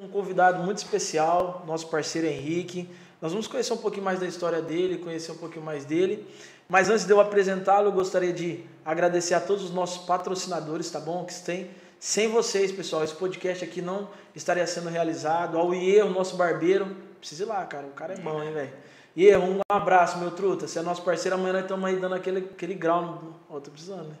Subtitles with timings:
[0.00, 2.88] Um convidado muito especial, nosso parceiro Henrique.
[3.20, 6.24] Nós vamos conhecer um pouquinho mais da história dele, conhecer um pouquinho mais dele.
[6.68, 11.00] Mas antes de eu apresentá-lo, eu gostaria de agradecer a todos os nossos patrocinadores, tá
[11.00, 11.24] bom?
[11.24, 15.58] Que tem sem vocês, pessoal, esse podcast aqui não estaria sendo realizado.
[15.58, 16.96] Ao Iê, o nosso barbeiro.
[17.18, 17.88] Precisa ir lá, cara.
[17.88, 18.72] O cara é bom, hein, velho?
[19.16, 20.68] Iê, um abraço, meu truta.
[20.68, 23.02] Você é nosso parceiro, amanhã nós estamos aí dando aquele, aquele grau.
[23.02, 23.34] No...
[23.50, 24.14] Oh, tô precisando, né?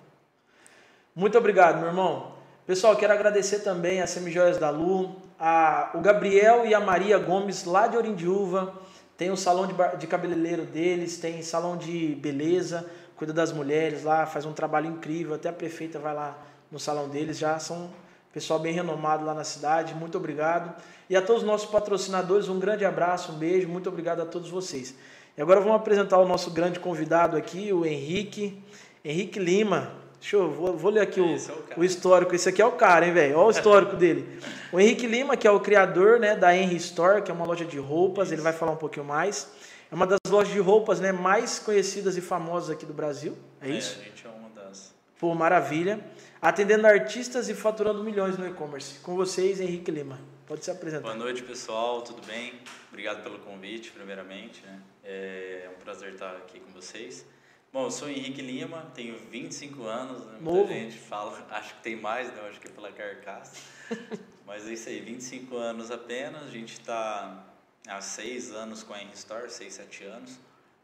[1.14, 2.37] Muito obrigado, meu irmão.
[2.68, 7.64] Pessoal, quero agradecer também a Semijoias da Lu, a, o Gabriel e a Maria Gomes,
[7.64, 8.74] lá de Orindiúva.
[9.16, 12.84] Tem o salão de, de cabeleireiro deles, tem salão de beleza,
[13.16, 15.34] cuida das mulheres lá, faz um trabalho incrível.
[15.34, 16.36] Até a prefeita vai lá
[16.70, 17.88] no salão deles, já são
[18.34, 19.94] pessoal bem renomado lá na cidade.
[19.94, 20.74] Muito obrigado.
[21.08, 24.50] E a todos os nossos patrocinadores, um grande abraço, um beijo, muito obrigado a todos
[24.50, 24.94] vocês.
[25.38, 28.62] E agora vamos apresentar o nosso grande convidado aqui, o Henrique,
[29.02, 30.06] Henrique Lima.
[30.20, 31.38] Deixa eu, vou, vou ler aqui o, é
[31.76, 32.34] o, histórico.
[32.34, 33.36] Esse aqui é o cara, hein, velho?
[33.38, 34.40] Olha o histórico dele.
[34.72, 37.64] O Henrique Lima, que é o criador né, da Henry Store, que é uma loja
[37.64, 39.50] de roupas, ele vai falar um pouquinho mais.
[39.90, 43.36] É uma das lojas de roupas né, mais conhecidas e famosas aqui do Brasil.
[43.60, 43.98] É, é isso?
[44.00, 44.94] a gente é uma das.
[45.18, 46.00] Pô, maravilha
[46.40, 49.00] atendendo artistas e faturando milhões no e-commerce.
[49.00, 50.18] Com vocês, Henrique Lima.
[50.46, 51.02] Pode se apresentar.
[51.02, 52.00] Boa noite, pessoal.
[52.02, 52.54] Tudo bem?
[52.88, 54.64] Obrigado pelo convite, primeiramente.
[54.64, 54.80] Né?
[55.04, 57.26] É um prazer estar aqui com vocês.
[57.70, 60.24] Bom, eu sou Henrique Lima, tenho 25 anos.
[60.24, 60.38] Né?
[60.40, 60.72] Muita Novo.
[60.72, 62.40] gente fala, acho que tem mais, né?
[62.48, 63.60] acho que é pela carcaça.
[64.46, 66.44] Mas é isso aí, 25 anos apenas.
[66.44, 67.44] A gente está
[67.86, 70.38] há 6 anos com a Henry Store, 6, 7 anos.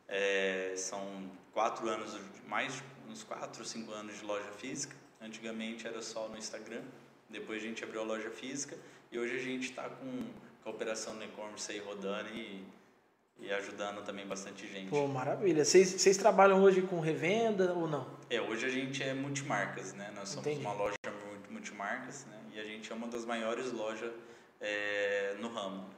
[0.06, 4.94] É, são 4 anos, mais uns 4, 5 anos de loja física.
[5.20, 6.82] Antigamente era só no Instagram,
[7.30, 8.76] depois a gente abriu a loja física
[9.10, 10.24] e hoje a gente está com,
[10.66, 12.62] a operação no e-commerce aí rodando e,
[13.40, 14.88] e ajudando também bastante gente.
[14.88, 15.64] Pô, maravilha.
[15.64, 18.06] Vocês trabalham hoje com revenda ou não?
[18.30, 20.12] É, hoje a gente é multimarcas, né?
[20.14, 20.64] Nós somos Entendi.
[20.64, 20.96] uma loja
[21.50, 22.38] multimarcas, né?
[22.54, 24.12] E a gente é uma das maiores lojas
[24.60, 25.88] é, no ramo.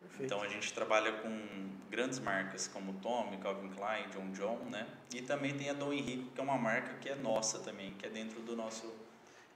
[0.00, 0.24] Perfeito.
[0.24, 4.86] Então a gente trabalha com grandes marcas como Tommy, Calvin Klein, John John, né?
[5.14, 8.06] E também tem a Dom Henrique, que é uma marca que é nossa também, que
[8.06, 8.92] é dentro do nosso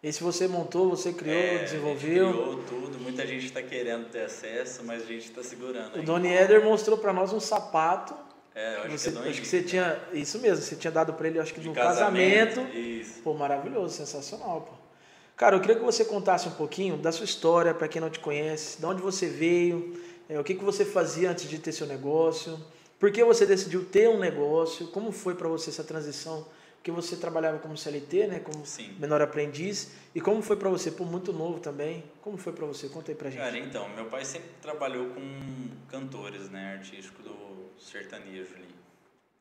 [0.03, 2.33] esse você montou, você criou, é, desenvolveu?
[2.33, 2.99] criou tudo.
[3.01, 5.99] Muita gente está querendo ter acesso, mas a gente está segurando.
[5.99, 8.15] O Doni Eder mostrou para nós um sapato.
[8.55, 9.99] É, eu acho você, que é Acho que você tinha.
[10.13, 12.57] Isso mesmo, você tinha dado para ele, acho que no casamento.
[12.57, 12.77] casamento.
[12.77, 13.23] Isso.
[13.23, 14.89] Pô, maravilhoso, sensacional, pô.
[15.37, 18.19] Cara, eu queria que você contasse um pouquinho da sua história, para quem não te
[18.19, 21.87] conhece, de onde você veio, é, o que, que você fazia antes de ter seu
[21.87, 22.59] negócio?
[22.99, 24.89] Por que você decidiu ter um negócio?
[24.89, 26.45] Como foi para você essa transição?
[26.79, 28.97] Porque você trabalhava como CLT, né, como Sim.
[28.99, 29.91] menor aprendiz.
[30.15, 32.05] E como foi para você, por muito novo também?
[32.23, 32.89] Como foi para você?
[32.89, 33.41] Conta aí pra gente.
[33.41, 38.75] Cara, então, meu pai sempre trabalhou com cantores, né, artístico do sertanejo ali.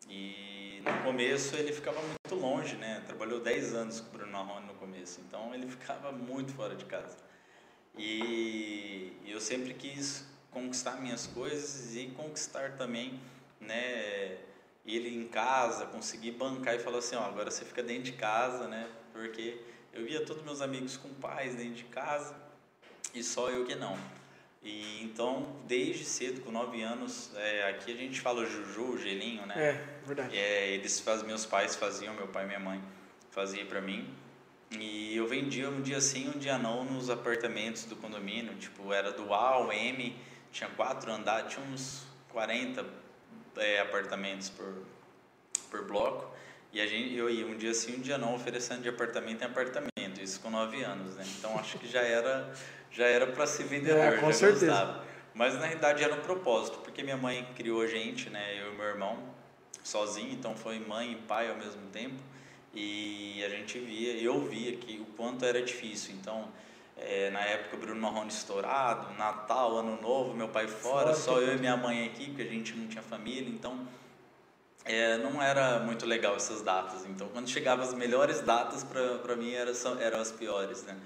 [0.09, 3.03] E no começo ele ficava muito longe, né?
[3.05, 6.85] Trabalhou 10 anos com o Bruno Marrone no começo, então ele ficava muito fora de
[6.85, 7.17] casa.
[7.97, 13.19] E eu sempre quis conquistar minhas coisas e conquistar também,
[13.59, 14.37] né,
[14.95, 18.67] ele em casa, conseguir bancar e falar assim, ó, agora você fica dentro de casa,
[18.67, 18.87] né?
[19.11, 19.59] Porque
[19.93, 22.35] eu via todos meus amigos com pais dentro de casa
[23.13, 23.97] e só eu que não.
[24.63, 29.55] E então, desde cedo, com nove anos, é, aqui a gente fala Juju, gelinho, né?
[29.57, 30.37] É, verdade.
[30.37, 32.81] É, eles faz, meus pais faziam, meu pai e minha mãe
[33.29, 34.07] fazia para mim.
[34.71, 39.15] E eu vendia um dia sim, um dia não nos apartamentos do condomínio, tipo, era
[39.17, 40.15] ao M,
[40.51, 42.85] tinha quatro andares, tinha uns 40
[43.59, 44.83] é, apartamentos por,
[45.69, 46.35] por bloco.
[46.71, 49.45] E a gente, eu ia um dia sim, um dia não, oferecendo de apartamento em
[49.45, 51.23] apartamento, isso com nove anos, né?
[51.37, 52.53] Então acho que já era
[52.91, 54.67] já era para ser vendedor, é, com já certeza.
[54.67, 55.05] gostava.
[55.33, 58.59] Mas na realidade era um propósito, porque minha mãe criou a gente, né?
[58.59, 59.23] Eu e meu irmão,
[59.83, 62.15] sozinho, então foi mãe e pai ao mesmo tempo.
[62.73, 66.15] E a gente via, eu via que o quanto era difícil.
[66.15, 66.47] Então,
[66.99, 71.59] é, na época, Bruno Marrone estourado, Natal, Ano Novo, meu pai fora, só eu e
[71.59, 73.87] minha mãe aqui, porque a gente não tinha família, então
[74.83, 77.05] é, não era muito legal essas datas.
[77.05, 80.97] Então, quando chegavam as melhores datas, para mim eram, eram as piores, né?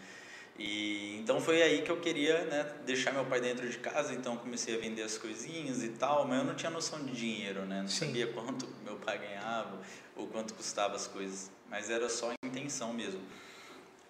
[0.58, 4.38] E, então foi aí que eu queria né, deixar meu pai dentro de casa, então
[4.38, 7.82] comecei a vender as coisinhas e tal, mas eu não tinha noção de dinheiro, né?
[7.82, 8.08] Não Sim.
[8.08, 9.80] sabia quanto meu pai ganhava
[10.16, 13.22] ou quanto custava as coisas, mas era só a intenção mesmo.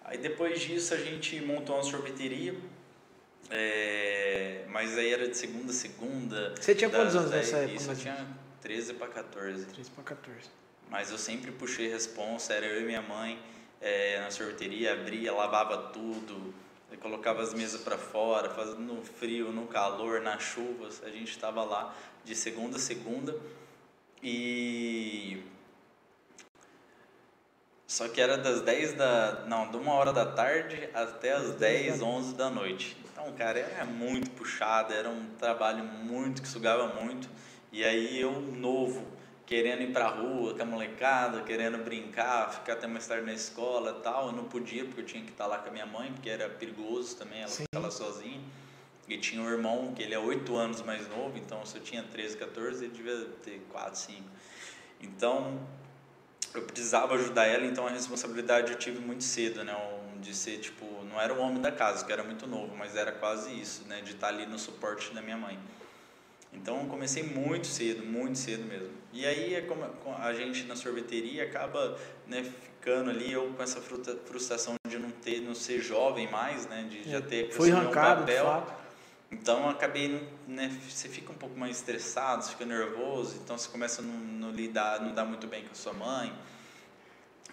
[0.04, 2.56] Aí depois disso a gente montou uma sorveteria,
[3.50, 6.54] é, mas aí era de segunda a segunda.
[6.60, 7.76] Você tinha quantos anos nessa época?
[7.76, 8.28] Isso, eu tinha
[8.62, 9.66] 13 para 14.
[9.66, 10.50] 13 para 14.
[10.90, 13.42] Mas eu sempre puxei responsa, era eu e minha mãe
[13.80, 16.54] é, na sorveteria, abria, lavava tudo,
[17.00, 21.02] colocava as mesas para fora, fazendo no frio, no calor, nas chuvas.
[21.04, 23.36] A gente estava lá de segunda a segunda
[24.22, 25.42] e
[27.92, 29.44] só que era das 10 da.
[29.48, 32.96] Não, de uma hora da tarde até as 10, 11 da noite.
[33.12, 37.28] Então, cara, era muito puxado, era um trabalho muito que sugava muito.
[37.70, 39.06] E aí eu, novo,
[39.46, 44.00] querendo ir pra rua com a molecada, querendo brincar, ficar até mais tarde na escola
[44.02, 44.28] tal.
[44.28, 46.48] Eu não podia porque eu tinha que estar lá com a minha mãe, porque era
[46.48, 47.64] perigoso também ela Sim.
[47.64, 48.40] ficar lá sozinha.
[49.06, 52.04] E tinha um irmão que ele é 8 anos mais novo, então se eu tinha
[52.04, 54.24] 13, 14, ele devia ter 4, 5.
[55.02, 55.60] Então,
[56.54, 59.76] eu precisava ajudar ela, então a responsabilidade eu tive muito cedo, né?
[60.20, 63.12] De ser, tipo, não era o homem da casa, que era muito novo, mas era
[63.12, 64.02] quase isso, né?
[64.02, 65.58] De estar ali no suporte da minha mãe.
[66.54, 68.92] Então eu comecei muito cedo, muito cedo mesmo.
[69.14, 69.86] E aí é como
[70.20, 75.40] a gente na sorveteria acaba né, ficando ali eu com essa frustração de não ter,
[75.42, 78.44] não ser jovem mais, né, de já ter foi arrancado um papel.
[78.44, 78.81] De fato.
[79.32, 84.02] Então acabei, né, você fica um pouco mais estressado, você fica nervoso, então você começa
[84.02, 86.34] a não, não lidar, não dar muito bem com a sua mãe.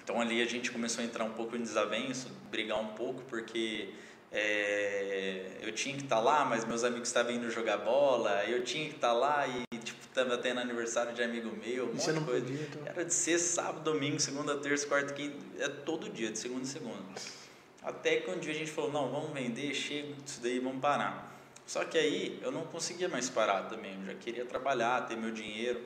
[0.02, 3.90] Então ali a gente começou a entrar um pouco em desavenço, brigar um pouco, porque
[4.32, 8.64] é, eu tinha que estar tá lá, mas meus amigos estavam indo jogar bola, eu
[8.64, 12.12] tinha que estar tá lá e tipo, estava tendo aniversário de amigo meu, um monte
[12.12, 12.44] de coisa.
[12.44, 12.82] Podia, então.
[12.86, 16.66] Era de ser sábado, domingo, segunda, terça, quarta, quinta, é todo dia, de segunda a
[16.66, 17.02] segunda.
[17.82, 21.37] Até que um dia a gente falou, não, vamos vender, chega isso daí, vamos parar.
[21.68, 25.30] Só que aí eu não conseguia mais parar também, eu já queria trabalhar, ter meu
[25.30, 25.84] dinheiro.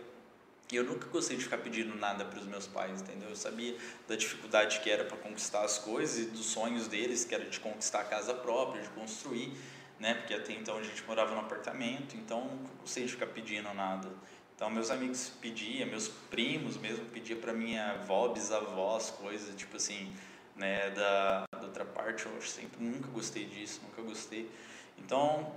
[0.71, 3.31] E eu nunca gostei de ficar pedindo nada para os meus pais, entendeu?
[3.31, 7.35] Eu sabia da dificuldade que era para conquistar as coisas e dos sonhos deles, que
[7.35, 9.53] era de conquistar a casa própria, de construir,
[9.99, 10.15] né?
[10.15, 13.75] Porque até então a gente morava no apartamento, então eu nunca gostei de ficar pedindo
[13.75, 14.09] nada.
[14.55, 20.15] Então meus amigos pediam, meus primos mesmo pediam para minha avó, bisavós, coisas tipo assim,
[20.55, 24.49] né, da, da outra parte, eu sempre nunca gostei disso, nunca gostei.
[24.97, 25.53] Então,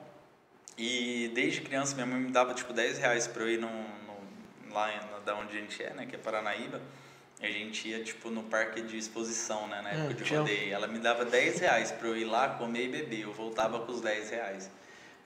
[0.77, 3.85] e desde criança minha mãe me dava tipo 10 reais para eu ir num,
[4.71, 4.89] lá
[5.25, 6.81] da onde a gente é, né, que é Paranaíba,
[7.41, 10.73] a gente ia, tipo, no parque de exposição, né, na época hum, de rodeio.
[10.73, 13.21] Ela me dava 10 reais pra eu ir lá comer e beber.
[13.21, 14.71] Eu voltava com os 10 reais.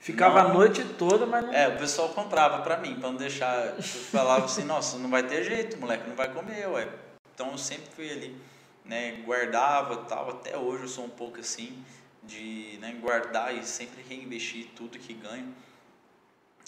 [0.00, 1.52] Ficava não, a noite toda, mas não...
[1.52, 3.74] É, o pessoal comprava pra mim, pra não deixar...
[4.10, 6.88] Falava assim, nossa, não vai ter jeito, moleque, não vai comer, ué.
[7.34, 8.36] Então eu sempre fui ali,
[8.84, 10.30] né, guardava tal.
[10.30, 11.84] Até hoje eu sou um pouco assim,
[12.22, 15.54] de né, guardar e sempre reinvestir tudo que ganho.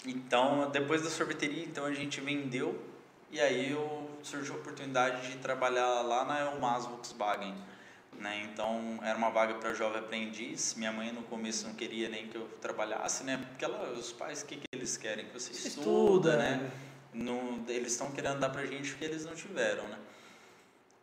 [0.05, 2.93] Então, depois da sorveteria, então a gente vendeu
[3.33, 7.55] e aí eu, surgiu a oportunidade de trabalhar lá na Elmas Volkswagen.
[8.19, 8.43] Né?
[8.43, 10.75] Então, era uma vaga para jovem aprendiz.
[10.75, 13.37] Minha mãe no começo não queria nem que eu trabalhasse, né?
[13.37, 15.25] Porque ela, os pais, o que, que eles querem?
[15.25, 16.57] Que você estuda, estuda né?
[16.57, 16.71] né?
[17.11, 19.97] No, eles estão querendo dar pra gente o que eles não tiveram, né?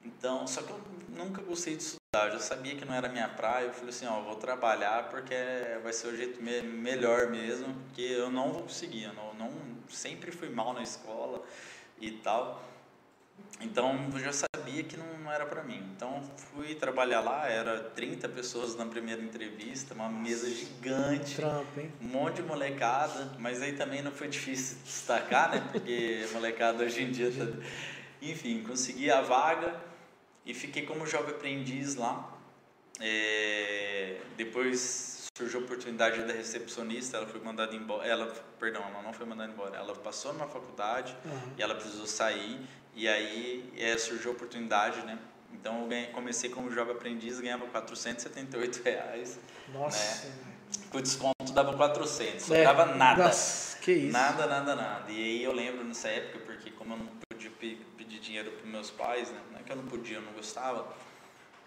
[0.04, 3.28] Então, só que eu nunca gostei de estudar, eu já sabia que não era minha
[3.28, 5.34] praia, eu falei assim, ó, vou trabalhar porque
[5.82, 9.52] vai ser o jeito me melhor mesmo, porque eu não vou conseguir, eu não, não
[9.88, 11.42] sempre fui mal na escola
[12.00, 12.62] e tal.
[13.60, 15.82] Então, eu já sabia que não, não era para mim.
[15.94, 21.40] Então, fui trabalhar lá, era 30 pessoas na primeira entrevista, uma mesa gigante,
[21.76, 21.92] hein?
[22.00, 25.68] um monte de molecada, mas aí também não foi difícil destacar, né?
[25.72, 27.46] Porque molecada hoje em dia tá...
[28.22, 29.74] Enfim, consegui a vaga,
[30.50, 32.36] e fiquei como jovem aprendiz lá.
[33.00, 38.26] É, depois surgiu a oportunidade da recepcionista, ela foi mandada embora, ela,
[38.58, 41.52] perdão, ela não foi mandada embora, ela passou numa faculdade uhum.
[41.56, 42.60] e ela precisou sair
[42.94, 45.18] e aí é, surgiu a oportunidade, né?
[45.52, 49.38] Então eu ganhei, comecei como jovem aprendiz, ganhava 478 reais.
[49.72, 50.26] Nossa.
[50.26, 50.34] Né?
[50.90, 52.64] Com desconto dava 400, é.
[52.64, 53.24] dava nada.
[53.24, 54.12] Nossa, que isso.
[54.12, 55.10] Nada, nada, nada.
[55.10, 57.50] E aí eu lembro nessa época, porque como eu não podia
[58.10, 59.62] pedir dinheiro para meus pais, né?
[59.64, 60.92] que eu não podia, eu não gostava.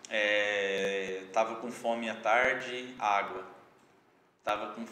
[0.10, 3.46] É, tava com fome à tarde, água.
[4.44, 4.86] Tava com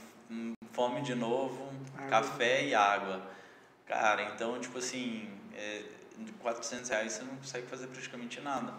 [0.71, 2.09] fome de novo, água.
[2.09, 3.29] café e água.
[3.85, 5.83] Cara, então, tipo assim, é,
[6.17, 8.73] de 400 reais você não consegue fazer praticamente nada.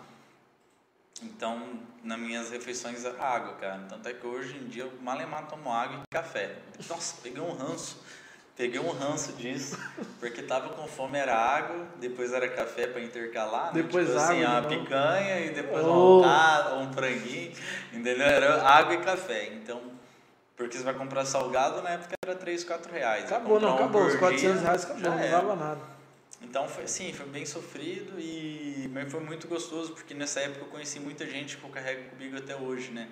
[1.23, 3.85] Então, nas minhas refeições era água, cara.
[3.87, 6.57] Tanto é que hoje em dia eu malemar tomo água e café.
[6.89, 8.03] Nossa, peguei um ranço
[8.55, 9.79] Peguei um ranço disso,
[10.21, 13.83] porque tava com fome, era água, depois era café para intercalar, né?
[13.83, 16.23] Depois tipo água, assim, uma picanha e depois oh.
[16.23, 17.53] um um franguinho,
[17.93, 18.27] entendeu?
[18.27, 19.47] Era água e café.
[19.55, 19.81] Então,
[20.55, 23.25] porque você vai comprar salgado, na época era 3, 4 reais.
[23.25, 24.07] Acabou, não, acabou.
[24.07, 25.81] Os 400 reais acabou, não dava nada.
[26.43, 30.69] Então foi assim, foi bem sofrido e mas foi muito gostoso porque nessa época eu
[30.69, 33.09] conheci muita gente que eu carrego comigo até hoje, né?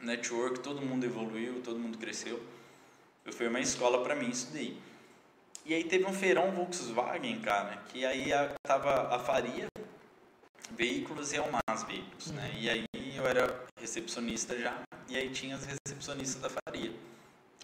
[0.00, 2.40] Network, todo mundo evoluiu, todo mundo cresceu.
[3.30, 4.80] Foi uma escola para mim isso daí.
[5.64, 8.30] E aí teve um feirão Volkswagen, cara, que aí
[8.66, 9.66] tava a Faria
[10.72, 12.52] Veículos e Almas Veículos, né?
[12.58, 12.84] E aí
[13.16, 16.92] eu era recepcionista já, e aí tinha as recepcionistas da Faria.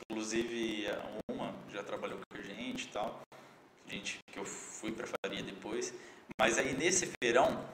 [0.09, 0.87] Inclusive
[1.31, 3.21] uma já trabalhou com a gente e tal,
[3.89, 5.93] gente que eu fui para Faria depois.
[6.39, 7.65] Mas aí nesse feirão,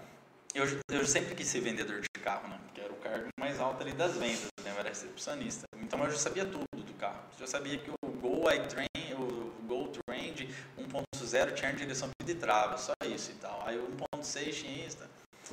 [0.54, 2.58] eu, eu sempre quis ser vendedor de carro, né?
[2.72, 4.70] Que era o cargo mais alto ali das vendas, né?
[4.70, 5.66] Eu era recepcionista.
[5.82, 7.20] Então eu já sabia tudo do carro.
[7.34, 10.48] Eu já sabia que o Gol iTrain, o Gol Trend
[10.78, 13.62] 1.0 tinha direção de trava, só isso e tal.
[13.66, 14.98] Aí o 1.6 tinha isso.
[14.98, 15.06] Tá?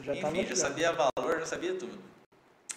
[0.03, 1.99] Já Enfim, já sabia valor, já sabia tudo.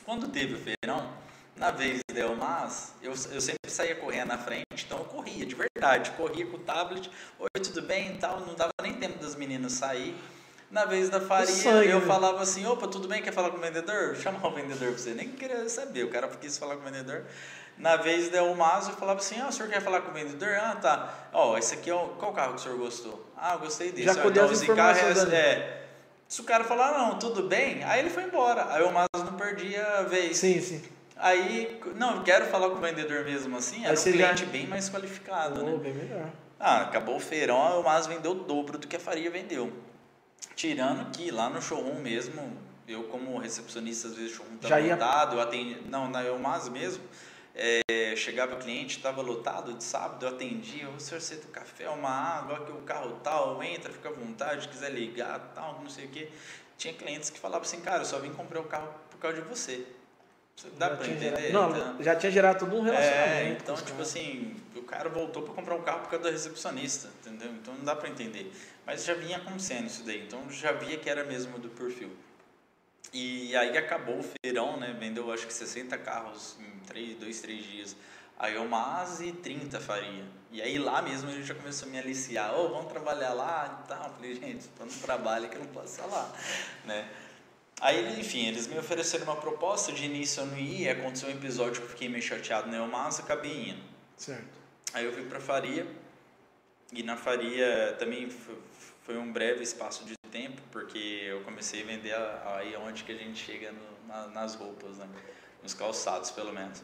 [0.04, 1.12] Quando teve o feirão,
[1.56, 5.54] na vez da Elmas, eu, eu sempre saía correndo na frente, então eu corria, de
[5.54, 9.36] verdade, corria com o tablet, oi, tudo bem e tal, não dava nem tempo das
[9.36, 10.16] meninas sair.
[10.70, 14.16] Na vez da faria, eu falava assim, opa, tudo bem, quer falar com o vendedor?
[14.16, 17.24] Chamar o vendedor pra você, nem queria saber, o cara quis falar com o vendedor.
[17.76, 20.54] Na vez da Elmas, eu falava assim, ah, o senhor quer falar com o vendedor?
[20.54, 21.12] Ah, tá.
[21.32, 23.28] Ó, oh, esse aqui é o, qual carro que o senhor gostou?
[23.36, 24.04] Ah, eu gostei desse.
[24.04, 25.84] Já as informações carro é, é,
[26.28, 28.72] se o cara falar, não, tudo bem, aí ele foi embora.
[28.72, 30.38] Aí o Elmas não perdia a vez.
[30.38, 30.82] Sim, sim.
[31.16, 34.50] Aí, não, quero falar com o vendedor mesmo assim, era um cliente já...
[34.50, 35.76] bem mais qualificado, oh, né?
[35.76, 36.28] bem melhor.
[36.58, 39.72] Ah, acabou o feirão, o Mas vendeu o dobro do que a Faria vendeu.
[40.56, 42.56] Tirando que lá no showroom mesmo,
[42.88, 44.94] eu como recepcionista, às vezes o showroom estava ia...
[44.94, 47.02] lotado, eu atendi, não, na Elmas mesmo,
[47.54, 52.10] é, chegava o cliente, estava lotado de sábado, eu atendia, o senhor aceita café, uma
[52.10, 56.08] água, que o carro tal, entra, fica à vontade, quiser ligar, tal, não sei o
[56.08, 56.28] quê.
[56.76, 59.48] Tinha clientes que falavam assim, cara, eu só vim comprar o carro por causa de
[59.48, 59.86] você.
[60.76, 61.52] Dá já pra entender?
[61.52, 63.60] Não, então, já tinha gerado todo um é, relacionamento.
[63.60, 67.08] É, então, tipo assim, o cara voltou para comprar um carro por causa da recepcionista,
[67.20, 67.50] entendeu?
[67.52, 68.52] Então não dá para entender.
[68.86, 72.10] Mas já vinha acontecendo isso daí, então já via que era mesmo do perfil.
[73.12, 74.96] E aí acabou o feirão, né?
[74.98, 77.96] Vendeu acho que 60 carros em 3, 2, 3 dias.
[78.38, 80.24] Aí eu mais e 30 faria.
[80.50, 83.82] E aí lá mesmo ele já começou a me aliciar, ô, oh, vamos trabalhar lá
[83.84, 84.04] e tal.
[84.04, 86.32] Eu falei, gente, eu não trabalho que eu não posso lá,
[86.84, 87.08] né?
[87.80, 91.80] Aí, enfim, eles me ofereceram uma proposta, de início eu não ia, aconteceu um episódio
[91.80, 93.82] que eu fiquei meio chateado no Elmas, acabei indo.
[94.16, 94.58] Certo.
[94.92, 95.86] Aí eu fui pra Faria,
[96.92, 98.28] e na Faria também
[99.02, 102.12] foi um breve espaço de tempo, porque eu comecei a vender
[102.56, 105.08] aí onde que a gente chega no, na, nas roupas, né?
[105.62, 106.82] nos calçados pelo menos.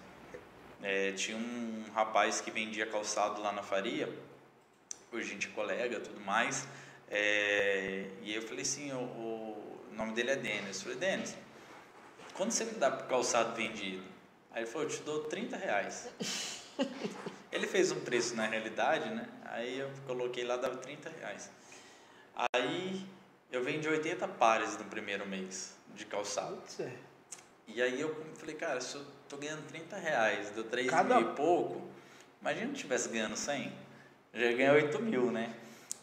[0.81, 4.09] É, tinha um rapaz que vendia calçado lá na Faria,
[5.13, 6.69] hoje a gente é colega tudo mais,
[7.11, 10.77] é, e eu falei assim, o, o nome dele é Denis.
[10.77, 11.37] Eu falei, Denis,
[12.35, 14.05] quando você me dá calçado vendido?
[14.53, 16.09] Aí ele falou, eu te dou 30 reais.
[17.51, 19.29] ele fez um preço na realidade, né?
[19.45, 21.51] Aí eu coloquei lá, dava 30 reais.
[22.55, 23.05] Aí
[23.51, 26.59] eu vendi 80 pares no primeiro mês de calçado.
[26.79, 26.91] É.
[27.67, 31.17] E aí eu falei, cara, se eu tô ganhando 30 reais, deu 3 Cada...
[31.17, 31.89] mil e pouco,
[32.41, 33.73] imagina se eu estivesse ganhando 100.
[34.35, 35.55] Já ia ganhar 8 mil, né?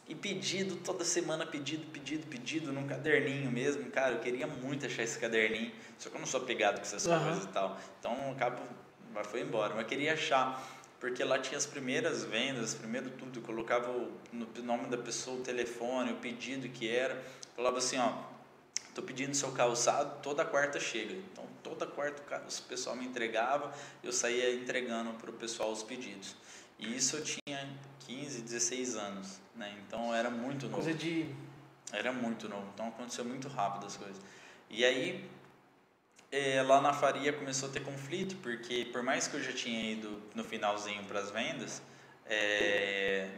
[0.07, 3.91] E pedido, toda semana pedido, pedido, pedido, num caderninho mesmo.
[3.91, 7.05] Cara, eu queria muito achar esse caderninho, só que eu não sou apegado com essas
[7.05, 7.19] uhum.
[7.19, 7.77] coisas e tal.
[7.99, 8.61] Então, acabo,
[9.25, 9.73] foi embora.
[9.73, 10.65] Mas eu queria achar,
[10.99, 13.39] porque lá tinha as primeiras vendas, primeiro tudo.
[13.39, 17.23] Eu colocava o no nome da pessoa, o telefone, o pedido que era.
[17.55, 18.13] Falava assim, ó,
[18.95, 21.13] tô pedindo seu calçado, toda quarta chega.
[21.13, 23.71] Então, toda quarta o pessoal me entregava,
[24.03, 26.35] eu saía entregando para o pessoal os pedidos.
[26.79, 27.69] E isso eu tinha
[28.07, 29.75] 15, 16 anos, né?
[29.85, 30.75] Então era muito novo.
[30.75, 31.27] Coisa de...
[31.91, 34.17] Era muito novo, então aconteceu muito rápido as coisas.
[34.69, 35.29] E aí,
[36.31, 39.91] é, lá na Faria começou a ter conflito, porque por mais que eu já tinha
[39.91, 41.81] ido no finalzinho para as vendas,
[42.25, 43.29] é,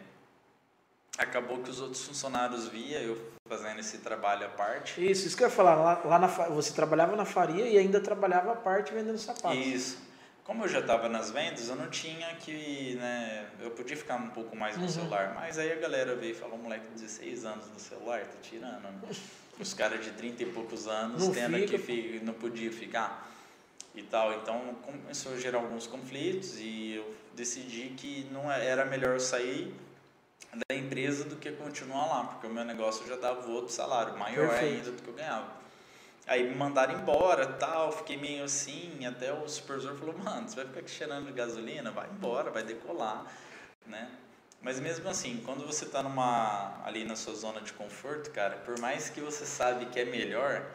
[1.17, 5.05] acabou que os outros funcionários via eu fazendo esse trabalho à parte.
[5.05, 5.75] Isso, isso que eu ia falar.
[5.75, 9.57] Lá, lá na, você trabalhava na Faria e ainda trabalhava à parte vendendo sapatos.
[9.57, 10.09] Isso.
[10.43, 14.29] Como eu já estava nas vendas, eu não tinha que, né, eu podia ficar um
[14.29, 14.89] pouco mais no uhum.
[14.89, 18.37] celular, mas aí a galera veio e falou, moleque de 16 anos no celular, tá
[18.41, 18.99] tirando, né?
[19.59, 21.77] Os caras de 30 e poucos anos não tendo fica.
[21.77, 23.29] que não podia ficar
[23.93, 28.85] e tal, então começou a gerar alguns conflitos e eu decidi que não é, era
[28.85, 29.73] melhor eu sair
[30.67, 34.47] da empresa do que continuar lá, porque o meu negócio já dava outro salário, maior
[34.49, 34.75] Perfeito.
[34.75, 35.59] ainda do que eu ganhava.
[36.25, 40.65] Aí me mandaram embora, tal, fiquei meio assim, até o supervisor falou, mano, você vai
[40.65, 41.91] ficar aqui cheirando de gasolina?
[41.91, 43.25] Vai embora, vai decolar,
[43.85, 44.09] né?
[44.61, 48.77] Mas mesmo assim, quando você está numa ali na sua zona de conforto, cara, por
[48.79, 50.65] mais que você sabe que é melhor,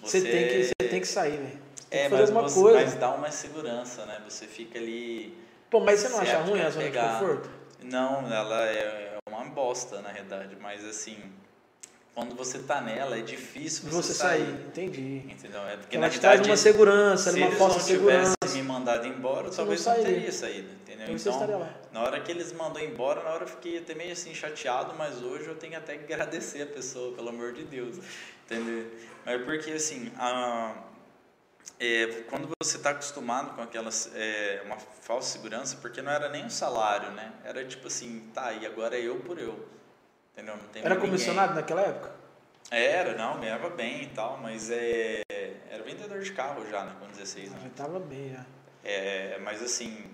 [0.00, 1.66] você, você tem que você tem que sair, velho.
[1.90, 2.80] É, mas, você, coisa.
[2.80, 4.20] mas dá uma segurança, né?
[4.28, 5.36] Você fica ali.
[5.70, 7.06] Pô, mas você não acha ruim a zona pegar.
[7.06, 7.50] de conforto?
[7.82, 11.16] Não, ela é uma bosta na realidade, mas assim,
[12.16, 14.46] quando você está nela, é difícil você, você sair.
[14.46, 14.66] sair.
[14.68, 15.16] Entendi.
[15.30, 15.60] Entendeu?
[15.68, 18.30] É porque ela te traz uma segurança, uma falsa segurança.
[18.30, 20.68] Se tivesse me mandado embora, você talvez não, não, teria saído.
[20.80, 21.14] Entendeu?
[21.14, 24.94] Então, na hora que eles mandou embora, na hora eu fiquei até meio assim chateado,
[24.96, 27.98] mas hoje eu tenho até que agradecer a pessoa, pelo amor de Deus.
[28.46, 28.90] Entendeu?
[29.26, 30.74] Mas porque assim, a,
[31.78, 36.46] é, quando você está acostumado com aquelas é, uma falsa segurança, porque não era nem
[36.46, 37.30] um salário, né?
[37.44, 39.75] Era tipo assim, tá, e agora é eu por eu.
[40.36, 40.54] Entendeu?
[40.74, 42.12] Era comissionado naquela época?
[42.70, 45.22] Era, não, ganhava bem e tal, mas é,
[45.70, 46.94] era vendedor de carro já, né?
[47.00, 47.62] Com 16 anos.
[47.62, 48.44] Já tava bem, já.
[48.84, 50.04] É, mas assim,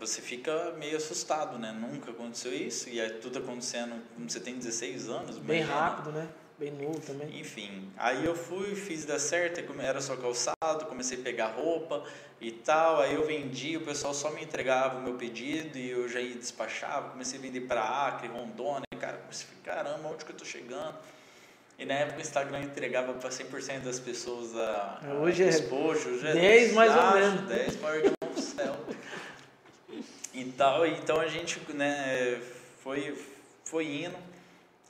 [0.00, 1.72] você fica meio assustado, né?
[1.72, 5.38] Nunca aconteceu isso e é tudo acontecendo quando você tem 16 anos.
[5.38, 5.80] Bem imagina.
[5.80, 6.28] rápido, né?
[6.58, 7.38] Bem novo também.
[7.38, 11.48] Enfim, aí eu fui, fiz dar certo, aí come- era só calçado, comecei a pegar
[11.48, 12.02] roupa
[12.40, 16.08] e tal, aí eu vendi, o pessoal só me entregava o meu pedido e eu
[16.08, 20.24] já ia despachava, comecei a vender para Acre, Rondônia, e, cara, comecei a caramba, onde
[20.24, 20.94] que eu tô chegando?
[21.78, 26.08] E na época o Instagram entregava para 100% das pessoas a, a Hoje é despojo,
[26.08, 27.40] hoje é 10 mais ou menos.
[27.42, 28.74] 10 maior que o céu.
[30.32, 32.40] E tal, então a gente, né,
[32.82, 33.14] foi,
[33.64, 34.16] foi indo.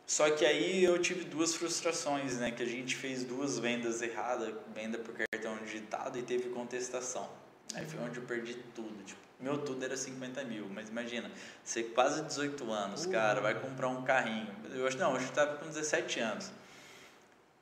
[0.07, 2.51] Só que aí eu tive duas frustrações, né?
[2.53, 7.29] Que a gente fez duas vendas erradas, venda por cartão digitado e teve contestação.
[7.75, 9.03] Aí foi onde eu perdi tudo.
[9.05, 11.31] Tipo, meu tudo era 50 mil, mas imagina,
[11.64, 13.11] você quase 18 anos, Uhum.
[13.12, 14.55] cara, vai comprar um carrinho.
[14.73, 16.53] Eu acho, não, eu estava com 17 anos.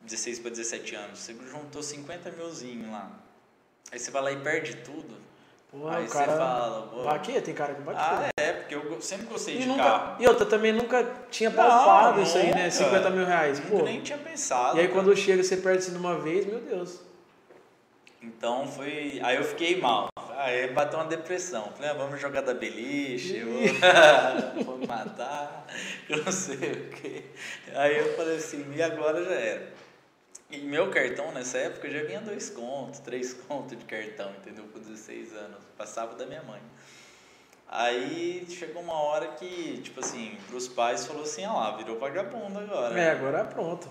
[0.03, 1.19] 16 para 17 anos.
[1.21, 3.11] Você juntou 50 milzinho lá.
[3.91, 5.17] Aí você vai lá e perde tudo.
[5.77, 6.37] Pô, aí o você cara.
[6.37, 8.01] fala, pô, Baquia, tem cara que baquia.
[8.01, 10.17] ah, é, porque eu sempre gostei e, de nunca, carro.
[10.23, 12.65] e outra, também nunca tinha palpado isso aí, né?
[12.65, 12.71] nunca.
[12.71, 13.59] 50 mil reais.
[13.59, 13.83] Nunca Pô.
[13.83, 14.77] nem tinha pensado.
[14.77, 15.01] E aí cara.
[15.01, 17.01] quando chega, você perde isso de uma vez, meu Deus.
[18.23, 19.21] Então foi.
[19.23, 20.09] Aí eu fiquei mal.
[20.37, 21.73] Aí bateu uma depressão.
[21.75, 23.47] Falei, ah, vamos jogar da beliche, eu
[24.65, 25.67] vou, vou matar,
[26.09, 27.25] eu não sei o quê.
[27.75, 29.84] Aí eu falei assim, e agora já era.
[30.55, 34.65] E meu cartão nessa época já vinha dois contos, três contos de cartão, entendeu?
[34.73, 35.59] Com 16 anos.
[35.77, 36.61] Passava da minha mãe.
[37.69, 42.59] Aí chegou uma hora que, tipo assim, pros pais falou assim, ah lá, virou vagabundo
[42.59, 42.99] agora.
[42.99, 43.89] É, agora pronto.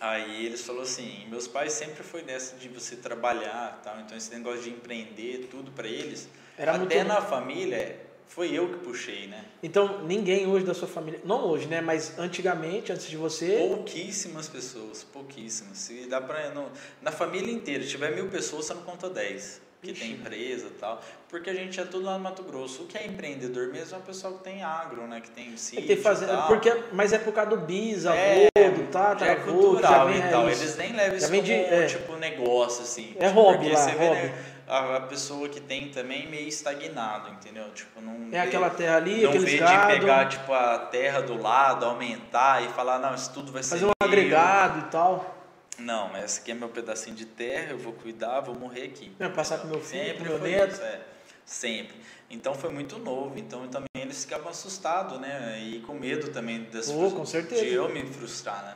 [0.00, 4.32] Aí eles falaram assim, meus pais sempre foi dessa de você trabalhar, tal, então esse
[4.34, 6.28] negócio de empreender, tudo pra eles.
[6.56, 9.44] Era até muito- na família, foi eu que puxei, né?
[9.62, 11.80] Então, ninguém hoje da sua família, não hoje, né?
[11.80, 15.78] Mas antigamente, antes de você, Pouquíssimas pessoas, pouquíssimas.
[15.78, 16.66] Se dá pra, no,
[17.02, 19.60] na família inteira, se tiver mil pessoas, você não conta dez.
[19.80, 20.00] Que Ixi.
[20.00, 21.00] tem empresa e tal.
[21.28, 22.82] Porque a gente é tudo lá no Mato Grosso.
[22.82, 25.20] O que é empreendedor mesmo é o pessoal que tem agro, né?
[25.20, 28.70] Que tem é sítio tem fazenda, porque, mas é por causa do bis, avô, É,
[28.70, 30.48] do tata, já é avô, cultural já vem e tal.
[30.48, 30.52] é.
[30.52, 31.86] Eles nem levam isso como, de- é.
[31.86, 33.14] tipo, negócio, assim.
[33.20, 34.20] É Tipo, hobby porque lá, você vê, hobby.
[34.20, 37.70] né, a, pessoa que tem também meio estagnado, entendeu?
[37.72, 41.20] Tipo, não É vê- aquela terra ali, não vê gado, de pegar, tipo, a terra
[41.22, 44.08] do lado, aumentar e falar, não, isso tudo vai ser fazer um meu.
[44.08, 45.34] agregado e tal.
[45.78, 49.12] Não, mas esse aqui é meu pedacinho de terra, eu vou cuidar, vou morrer aqui.
[49.20, 50.72] É, passar pro meu filho, Sempre pro meu neto.
[50.72, 51.00] isso, é.
[51.46, 51.96] Sempre.
[52.28, 55.58] Então foi muito novo, então também eles ficavam assustados, né?
[55.62, 57.64] E com medo também das Pô, com certeza.
[57.64, 58.74] de eu me frustrar, né?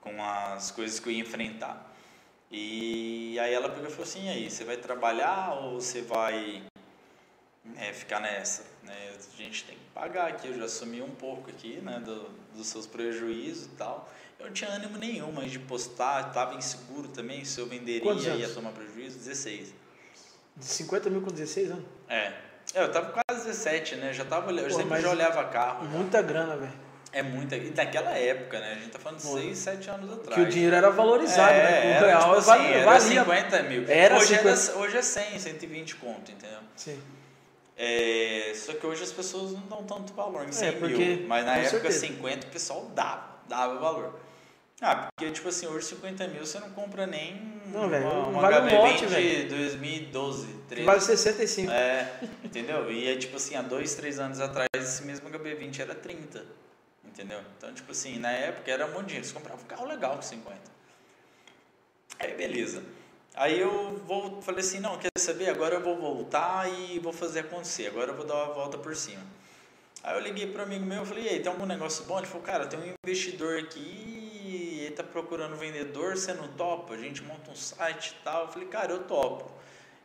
[0.00, 1.90] Com as coisas que eu ia enfrentar.
[2.50, 6.62] E aí ela pegou e falou assim, aí, você vai trabalhar ou você vai
[7.76, 8.64] é, ficar nessa?
[8.82, 9.12] Né?
[9.16, 12.00] A gente tem que pagar aqui, eu já assumi um pouco aqui, né?
[12.04, 14.08] Do, dos seus prejuízos e tal.
[14.38, 18.48] Eu não tinha ânimo nenhum, mas de postar, estava inseguro também, se eu venderia ia
[18.48, 19.74] tomar prejuízo, 16.
[20.56, 21.84] De 50 mil com 16 anos.
[22.08, 22.32] É.
[22.74, 24.12] É, eu tava quase 17, né?
[24.12, 25.84] Já tava, eu Pô, sempre já olhava carro.
[25.84, 25.90] já.
[25.90, 26.85] Muita grana, velho.
[27.12, 27.56] É muita.
[27.56, 28.72] E naquela época, né?
[28.72, 29.38] A gente tá falando de Pô.
[29.38, 30.34] 6, 7 anos atrás.
[30.34, 31.80] Que o dinheiro era valorizado, é, né?
[31.82, 32.74] Com o era, real tipo assim, valia.
[32.76, 33.20] era valia.
[33.24, 33.84] 50 mil.
[33.88, 34.48] Era hoje, 50.
[34.48, 36.58] Era, hoje é 100, 120 conto, entendeu?
[36.76, 37.00] Sim.
[37.78, 41.26] É, só que hoje as pessoas não dão tanto valor em 100 É, porque- mil.
[41.26, 41.98] Mas na época, certeza.
[42.06, 44.18] 50 o pessoal dava, dava valor.
[44.80, 47.40] Ah, porque, tipo assim, hoje 50 mil você não compra nem
[47.72, 49.48] Não, velho, uma, uma vale um HB lote, de velho.
[49.48, 50.84] 2012, 13.
[50.84, 51.72] Vale 65.
[51.72, 52.12] É,
[52.44, 52.90] entendeu?
[52.92, 56.44] E é tipo assim, há dois, três anos atrás, esse mesmo HB20 era 30.
[57.16, 57.40] Entendeu?
[57.56, 59.26] Então, tipo assim, na época era muito dinheiro.
[59.26, 60.60] Você comprava um carro legal com 50.
[62.18, 62.82] Aí, beleza.
[63.34, 65.48] Aí eu vou, falei assim, não, quer saber?
[65.48, 67.86] Agora eu vou voltar e vou fazer acontecer.
[67.86, 69.22] Agora eu vou dar uma volta por cima.
[70.02, 72.18] Aí eu liguei para um amigo meu falei, e aí, tem algum negócio bom?
[72.18, 76.92] Ele falou, cara, tem um investidor aqui, ele tá procurando vendedor, você não topa?
[76.92, 78.42] A gente monta um site e tal.
[78.42, 79.50] Eu falei, cara, eu topo.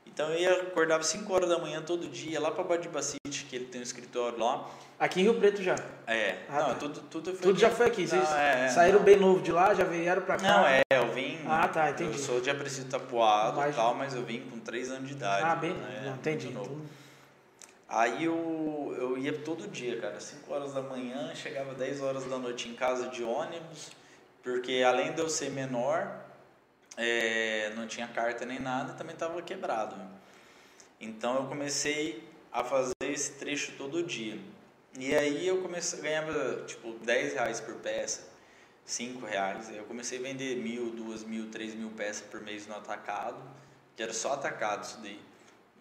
[0.06, 3.66] Então eu ia, acordava 5 horas da manhã todo dia, lá para Badibacite, que ele
[3.66, 4.70] tem um escritório lá.
[5.00, 5.76] Aqui em Rio Preto já.
[6.06, 6.76] É, Ah, não, tá.
[6.76, 8.06] tudo, tudo Tudo já foi aqui.
[8.06, 9.06] Vocês é, é, saíram não.
[9.06, 10.44] bem novo de lá, já vieram pra cá.
[10.58, 11.40] Não, é, eu vim.
[11.48, 12.12] Ah, tá, entendi.
[12.12, 15.44] Eu sou de Aparecido Tapuado e tal, mas eu vim com 3 anos de idade.
[15.46, 15.74] Ah, bem.
[15.74, 16.48] né, não, entendi.
[16.48, 16.72] muito novo.
[16.76, 17.02] Então,
[17.94, 22.38] Aí eu, eu ia todo dia, cara, 5 horas da manhã, chegava 10 horas da
[22.38, 23.92] noite em casa de ônibus,
[24.42, 26.10] porque além de eu ser menor,
[27.02, 29.96] é, não tinha carta nem nada, também estava quebrado.
[31.00, 34.40] Então eu comecei a fazer esse trecho todo dia.
[35.00, 38.28] E aí eu comecei a ganhava tipo 10 reais por peça,
[38.86, 39.70] 5 reais.
[39.76, 43.42] Eu comecei a vender mil, duas mil, três mil peças por mês no atacado,
[43.96, 45.20] que era só atacado isso daí.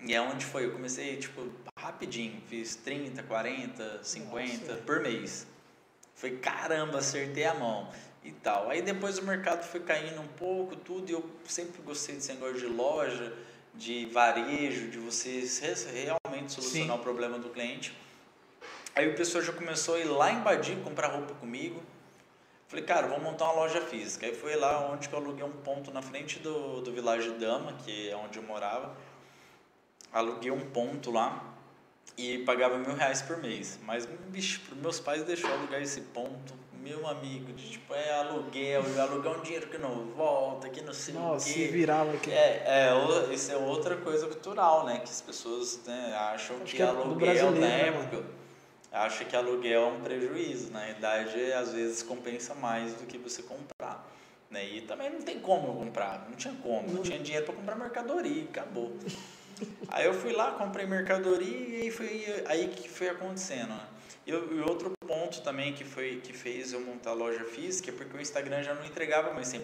[0.02, 4.82] E é onde foi, eu comecei, tipo, rapidinho, fiz 30, 40, 50 Nossa.
[4.82, 5.46] por mês.
[6.14, 7.90] Foi caramba, acertei a mão.
[8.22, 8.68] E tal.
[8.68, 12.58] Aí depois o mercado foi caindo um pouco, tudo, e eu sempre gostei desse negócio
[12.58, 13.32] de loja,
[13.74, 15.44] de varejo, de você
[15.92, 17.00] realmente solucionar Sim.
[17.00, 17.96] o problema do cliente.
[18.94, 21.82] Aí o pessoal já começou a ir lá em Badia comprar roupa comigo.
[22.68, 24.26] Falei, cara, vamos montar uma loja física.
[24.26, 28.10] Aí foi lá onde eu aluguei um ponto na frente do, do Village Dama, que
[28.10, 28.94] é onde eu morava.
[30.12, 31.54] Aluguei um ponto lá
[32.16, 33.78] e pagava mil reais por mês.
[33.82, 38.82] Mas, bicho, para meus pais deixou alugar esse ponto meu amigo, de tipo, é aluguel,
[39.00, 42.30] alugar um dinheiro que não volta, que não sei Nossa, se virava aqui.
[42.30, 44.98] É, é, isso é outra coisa cultural, né?
[44.98, 48.24] Que as pessoas né, acham Acho que, que é aluguel, na né, época,
[48.90, 50.72] acha que aluguel é um prejuízo.
[50.72, 54.08] Na verdade, às vezes compensa mais do que você comprar.
[54.50, 54.64] Né?
[54.64, 57.54] E também não tem como eu comprar, não tinha como, não, não tinha dinheiro para
[57.54, 58.92] comprar mercadoria, acabou.
[59.88, 63.86] aí eu fui lá, comprei mercadoria e foi aí que foi acontecendo, né?
[64.30, 67.92] E, e outro ponto também que, foi, que fez eu montar a loja física é
[67.92, 69.60] porque o Instagram já não entregava mais 100%.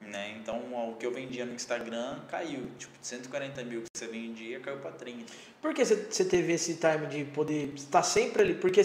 [0.00, 0.36] Né?
[0.40, 0.58] Então,
[0.90, 2.66] o que eu vendia no Instagram caiu.
[2.78, 5.32] Tipo, de 140 mil que você vendia, caiu para 30.
[5.60, 8.54] Por que você teve esse time de poder estar sempre ali?
[8.54, 8.80] Porque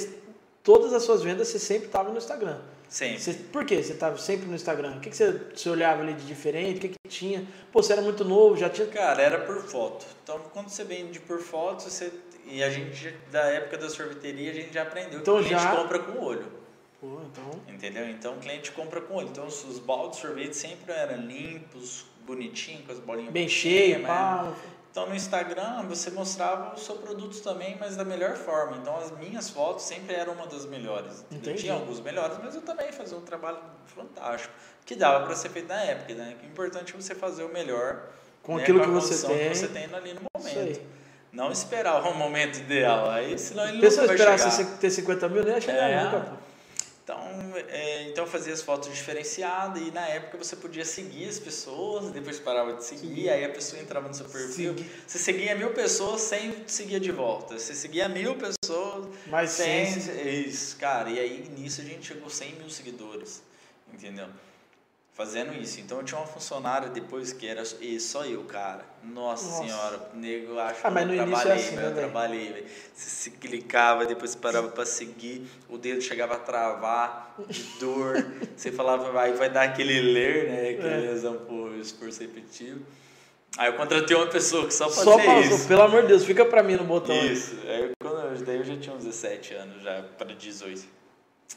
[0.68, 2.60] todas as suas vendas você sempre estava no Instagram.
[2.90, 3.20] Sempre.
[3.22, 4.98] Você, por que você estava sempre no Instagram?
[4.98, 6.76] O que, que você, você olhava ali de diferente?
[6.76, 7.48] O que, que tinha?
[7.72, 8.86] Pô, você era muito novo, já tinha...
[8.88, 10.06] Cara, era por foto.
[10.22, 12.12] Então, quando você vende por foto, você
[12.46, 15.64] e a gente, da época da sorveteria, a gente já aprendeu então, que o cliente
[15.64, 15.74] já...
[15.74, 16.52] compra com o olho.
[17.00, 17.74] Pô, então...
[17.74, 18.10] Entendeu?
[18.10, 19.30] Então o cliente compra com o olho.
[19.30, 24.54] Então os baldes de sorvete sempre eram limpos, bonitinhos, com as bolinhas bem cheias, pá.
[24.98, 28.78] Então no Instagram você mostrava o seu produto também, mas da melhor forma.
[28.78, 31.24] Então as minhas fotos sempre eram uma das melhores.
[31.32, 31.60] Entendi.
[31.60, 34.52] Tinha alguns melhores, mas eu também fazia um trabalho fantástico,
[34.84, 36.36] que dava para ser feito na época, né?
[36.42, 38.08] O importante é você fazer o melhor
[38.42, 38.64] com né?
[38.64, 39.50] aquilo com que você tem.
[39.50, 40.82] que você tem ali no momento.
[41.32, 43.08] Não esperar o momento ideal.
[43.12, 44.78] Aí, senão ele Pessoa nunca vai chegar.
[44.80, 46.04] ter 50 mil, nem ia chegar é.
[46.06, 46.38] nunca.
[47.08, 51.40] Então, é, então eu fazia as fotos diferenciadas e na época você podia seguir as
[51.40, 54.76] pessoas, depois parava de seguir, aí a pessoa entrava no seu perfil.
[54.76, 54.92] Segui.
[55.08, 57.58] Você seguia mil pessoas sem seguir de volta.
[57.58, 59.88] Você seguia mil pessoas Mas sem.
[60.46, 61.10] Isso, cara.
[61.10, 63.42] E aí nisso a gente chegou a 100 mil seguidores.
[63.94, 64.28] Entendeu?
[65.18, 65.82] Fazendo isso.
[65.82, 68.86] Então eu tinha uma funcionária depois que era só eu, cara.
[69.04, 69.64] Nossa, Nossa.
[69.64, 72.66] senhora, nego, acho ah, mas no eu trabalhei, é assim, né, eu trabalhei, velho.
[72.94, 78.16] Você se clicava, depois parava para seguir, o dedo chegava a travar de dor.
[78.56, 80.70] você falava, vai, vai dar aquele ler, né?
[80.70, 81.12] Aquele é.
[81.12, 82.86] exemplo esforço repetitivo.
[83.58, 85.68] Aí eu contratei uma pessoa que só fazia só passou, isso.
[85.68, 87.16] Pelo amor de Deus, fica pra mim no botão.
[87.26, 87.56] Isso.
[87.66, 90.86] Aí, quando, daí eu já tinha uns 17 anos, já para 18.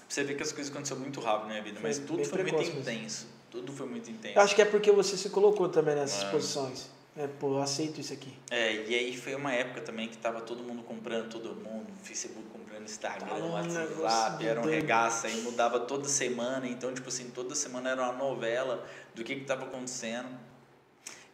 [0.09, 2.63] Você vê que as coisas aconteceram muito rápido na minha vida, mas tudo foi muito
[2.63, 3.40] intenso.
[3.51, 4.39] Tudo foi muito intenso.
[4.39, 6.33] Eu acho que é porque você se colocou também nessas Mano.
[6.33, 6.89] posições.
[7.17, 8.33] É, pô, eu aceito isso aqui.
[8.51, 12.47] É, e aí foi uma época também que tava todo mundo comprando, todo mundo, Facebook
[12.53, 17.55] comprando Instagram, ah, WhatsApp, era um regaço, aí mudava toda semana, então, tipo assim, toda
[17.55, 20.29] semana era uma novela do que que tava acontecendo.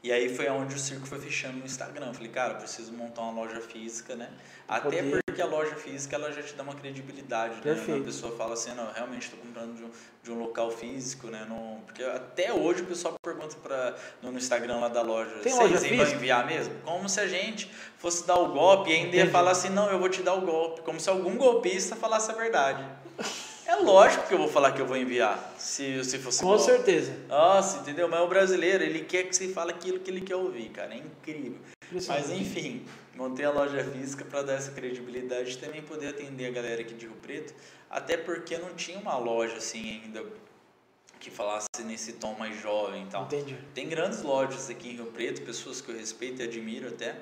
[0.07, 2.07] E aí foi onde o circo foi fechando no Instagram.
[2.07, 4.31] Eu falei, cara, eu preciso montar uma loja física, né?
[4.69, 5.21] Até Poder.
[5.27, 7.91] porque a loja física ela já te dá uma credibilidade, Perfeito.
[7.91, 7.99] né?
[7.99, 9.91] A pessoa fala assim, não, realmente estou comprando de um,
[10.23, 11.45] de um local físico, né?
[11.49, 15.73] Não, porque até hoje o pessoal pergunta pra, no, Instagram lá da loja, Tem vocês
[15.73, 16.73] loja vão enviar mesmo?
[16.85, 19.25] Como se a gente fosse dar o golpe e ainda Entendi.
[19.25, 20.83] ia falar assim, não, eu vou te dar o golpe.
[20.83, 22.89] Como se algum golpista falasse a verdade.
[23.67, 27.13] É lógico que eu vou falar que eu vou enviar, se, se fosse Com certeza.
[27.29, 28.09] Nossa, entendeu?
[28.09, 30.95] Mas o brasileiro, ele quer que você fale aquilo que ele quer ouvir, cara.
[30.95, 31.59] É incrível.
[32.07, 32.85] Mas enfim,
[33.17, 36.95] montei a loja física para dar essa credibilidade e também poder atender a galera aqui
[36.95, 37.55] de Rio Preto.
[37.91, 40.25] Até porque não tinha uma loja assim ainda
[41.19, 43.25] que falasse nesse tom mais jovem e tal.
[43.25, 43.57] Entendi.
[43.75, 47.17] Tem grandes lojas aqui em Rio Preto, pessoas que eu respeito e admiro até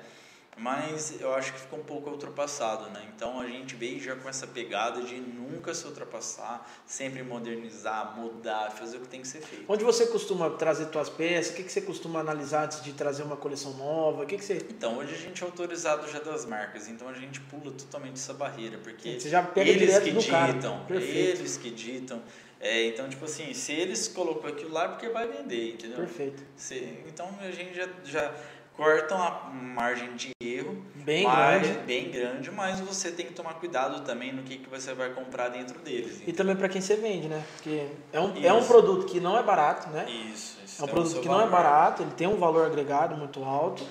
[0.57, 3.05] mas eu acho que ficou um pouco ultrapassado, né?
[3.13, 8.71] Então a gente veio já com essa pegada de nunca se ultrapassar, sempre modernizar, mudar,
[8.71, 9.65] fazer o que tem que ser feito.
[9.67, 11.51] Onde você costuma trazer suas peças?
[11.51, 14.23] O que, que você costuma analisar antes de trazer uma coleção nova?
[14.23, 14.55] O que, que você...
[14.69, 18.33] Então, hoje a gente é autorizado já das marcas, então a gente pula totalmente essa
[18.33, 22.21] barreira, porque você já pega eles que ditam, eles que ditam.
[22.59, 25.97] É, então, tipo assim, se eles colocou aquilo lá, é porque vai vender, entendeu?
[25.97, 26.41] Perfeito.
[26.55, 28.33] Se, então a gente já, já
[28.75, 31.69] cortam a margem de erro bem grande.
[31.85, 35.49] bem grande, mas você tem que tomar cuidado também no que, que você vai comprar
[35.49, 36.21] dentro deles.
[36.25, 37.43] E também para quem você vende, né?
[37.55, 40.05] Porque é um, é um produto que não é barato, né?
[40.09, 40.57] Isso.
[40.65, 41.41] isso é um produto que valor.
[41.41, 43.85] não é barato, ele tem um valor agregado muito alto.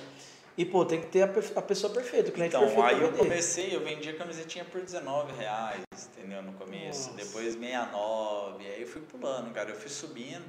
[0.57, 2.87] E, pô, tem que ter a, a pessoa perfeita, o cliente então, perfeito.
[2.87, 5.81] Então, aí eu comecei, eu vendia camisetinha por 19 reais,
[6.15, 6.41] entendeu?
[6.41, 7.11] No começo.
[7.11, 7.25] Nossa.
[7.25, 8.65] Depois 69.
[8.65, 9.71] Aí eu fui pulando, cara.
[9.71, 10.45] Eu fui subindo.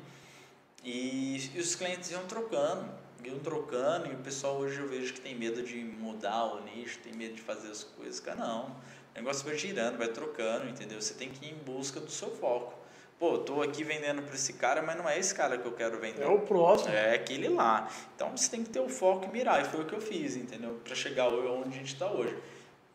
[0.85, 2.89] E, e os clientes iam trocando
[3.25, 6.99] iam trocando e o pessoal hoje eu vejo que tem medo de mudar o nicho,
[7.01, 8.21] tem medo de fazer as coisas.
[8.21, 8.67] Cara, não.
[8.67, 11.01] O negócio vai girando, vai trocando, entendeu?
[11.01, 12.79] Você tem que ir em busca do seu foco.
[13.19, 15.99] pô, tô aqui vendendo para esse cara, mas não é esse cara que eu quero
[15.99, 16.23] vender.
[16.23, 16.91] É o próximo.
[16.91, 17.91] É aquele lá.
[18.15, 19.63] Então você tem que ter o foco e mirar.
[19.63, 20.81] E foi o que eu fiz, entendeu?
[20.85, 22.37] Para chegar onde a gente está hoje.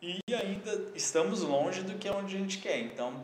[0.02, 2.80] E ainda estamos longe do que é onde a gente quer.
[2.80, 3.24] Então,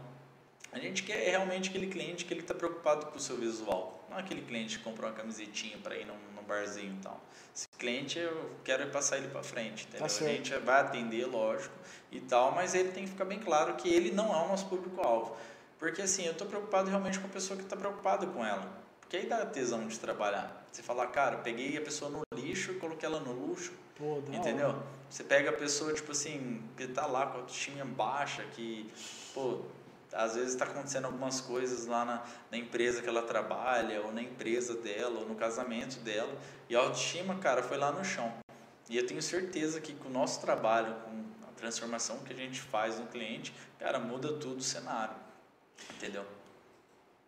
[0.72, 4.06] a gente quer realmente aquele cliente que ele está preocupado com o seu visual.
[4.10, 6.14] Não aquele cliente que comprou uma camisetinha para ir num,
[6.48, 7.22] barzinho e tal.
[7.56, 10.08] Esse cliente eu quero passar ele para frente, entendeu?
[10.08, 11.74] Tá a gente vai atender, lógico,
[12.12, 14.68] e tal, mas ele tem que ficar bem claro que ele não é o nosso
[14.68, 15.36] público-alvo.
[15.78, 18.68] Porque assim, eu estou preocupado realmente com a pessoa que está preocupada com ela.
[19.00, 20.66] Porque aí dá tesão de trabalhar.
[20.72, 23.72] Você fala, cara, peguei a pessoa no lixo e coloquei ela no luxo.
[23.96, 24.70] Pô, entendeu?
[24.70, 24.84] Hora.
[25.10, 28.92] Você pega a pessoa, tipo assim, que tá lá com a autoestima baixa, que,
[29.34, 29.62] pô,
[30.18, 34.22] às vezes está acontecendo algumas coisas lá na, na, empresa que ela trabalha, ou na
[34.22, 36.36] empresa dela, ou no casamento dela,
[36.68, 38.34] e a autoestima, cara, foi lá no chão.
[38.90, 42.60] E eu tenho certeza que com o nosso trabalho, com a transformação que a gente
[42.60, 45.16] faz no cliente, cara, muda tudo o cenário.
[45.96, 46.26] Entendeu?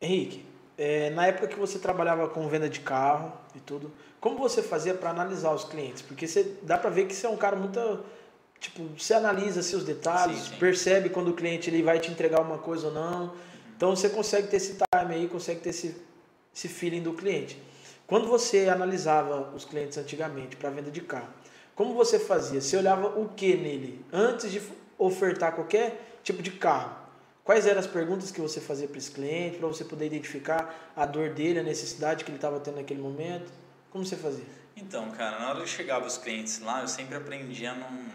[0.02, 0.44] Henrique,
[0.76, 4.96] é, na época que você trabalhava com venda de carro e tudo, como você fazia
[4.96, 6.02] para analisar os clientes?
[6.02, 8.04] Porque você dá para ver que você é um cara muito
[8.60, 10.56] tipo, você analisa seus detalhes, sim, sim.
[10.60, 13.34] percebe quando o cliente ele vai te entregar uma coisa ou não.
[13.76, 15.96] Então você consegue ter esse time aí, consegue ter esse,
[16.54, 17.62] esse feeling do cliente.
[18.06, 21.30] Quando você analisava os clientes antigamente para venda de carro,
[21.76, 22.60] como você fazia?
[22.60, 24.62] Você olhava o que nele antes de
[24.98, 26.98] ofertar qualquer tipo de carro?
[27.44, 31.06] Quais eram as perguntas que você fazia para esse cliente, para você poder identificar a
[31.06, 33.52] dor dele, a necessidade que ele estava tendo naquele momento?
[33.90, 34.46] Como você fazia?
[34.76, 38.08] Então, cara, na hora que chegava os clientes lá, eu sempre aprendia num,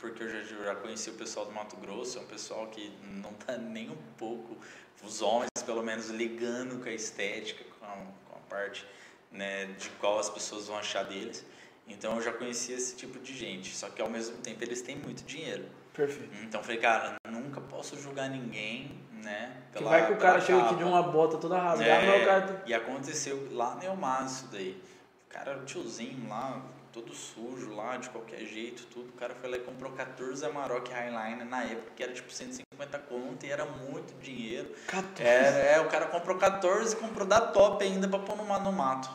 [0.00, 3.32] porque eu já, já conheci o pessoal do Mato Grosso, é um pessoal que não
[3.34, 4.56] tá nem um pouco,
[5.02, 8.86] os homens pelo menos, ligando com a estética, com a, com a parte
[9.30, 11.44] né, de qual as pessoas vão achar deles.
[11.86, 14.96] Então eu já conhecia esse tipo de gente, só que ao mesmo tempo eles têm
[14.96, 15.64] muito dinheiro.
[15.92, 16.30] Perfeito.
[16.42, 19.62] Então falei, cara, nunca posso julgar ninguém, né?
[19.72, 22.62] Pela, que vai que o cara chega aqui de uma bota toda rasgada, é, cara...
[22.66, 24.80] E aconteceu lá no Elmar isso daí.
[25.26, 29.08] O cara, o tiozinho lá, todo sujo lá, de qualquer jeito, tudo.
[29.08, 32.98] O cara foi lá e comprou 14 Amarok Highline na época, que era tipo 150
[33.00, 34.70] conto e era muito dinheiro.
[34.86, 35.22] 14?
[35.22, 38.72] É, é, o cara comprou 14 e comprou da top ainda pra pôr no, no
[38.72, 39.10] mato.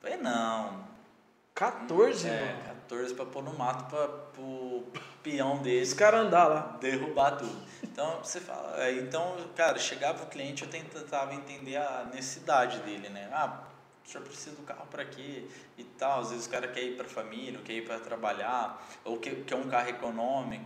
[0.00, 0.86] Falei, não.
[1.54, 2.62] 14, é, mano?
[2.88, 4.84] 14 pra pôr no mato pra, pro
[5.22, 5.82] peão dele.
[5.82, 6.78] Os caras andar lá.
[6.80, 7.68] Derrubar tudo.
[7.82, 8.80] Então, você fala.
[8.80, 13.28] É, então, cara, chegava o cliente, eu tentava entender a necessidade dele, né?
[13.32, 13.64] Ah,
[14.08, 15.44] senhor precisa do carro para quê?
[15.76, 16.20] E tal.
[16.20, 19.18] Às vezes o cara quer ir para a família, ou quer ir para trabalhar, ou
[19.18, 20.64] quer, quer um carro econômico,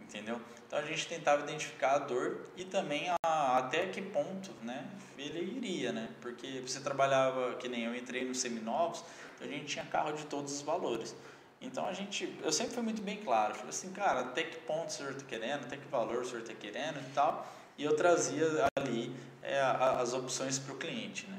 [0.00, 0.40] entendeu?
[0.66, 4.86] Então a gente tentava identificar a dor e também a, até que ponto né,
[5.18, 6.08] ele iria, né?
[6.20, 10.24] Porque você trabalhava, que nem eu entrei no Seminovos, então a gente tinha carro de
[10.26, 11.14] todos os valores.
[11.60, 14.88] Então a gente, eu sempre fui muito bem claro, falei assim, cara, até que ponto
[14.88, 17.46] o senhor está querendo, até que valor o senhor está querendo e tal.
[17.78, 21.38] E eu trazia ali é, as opções para o cliente, né?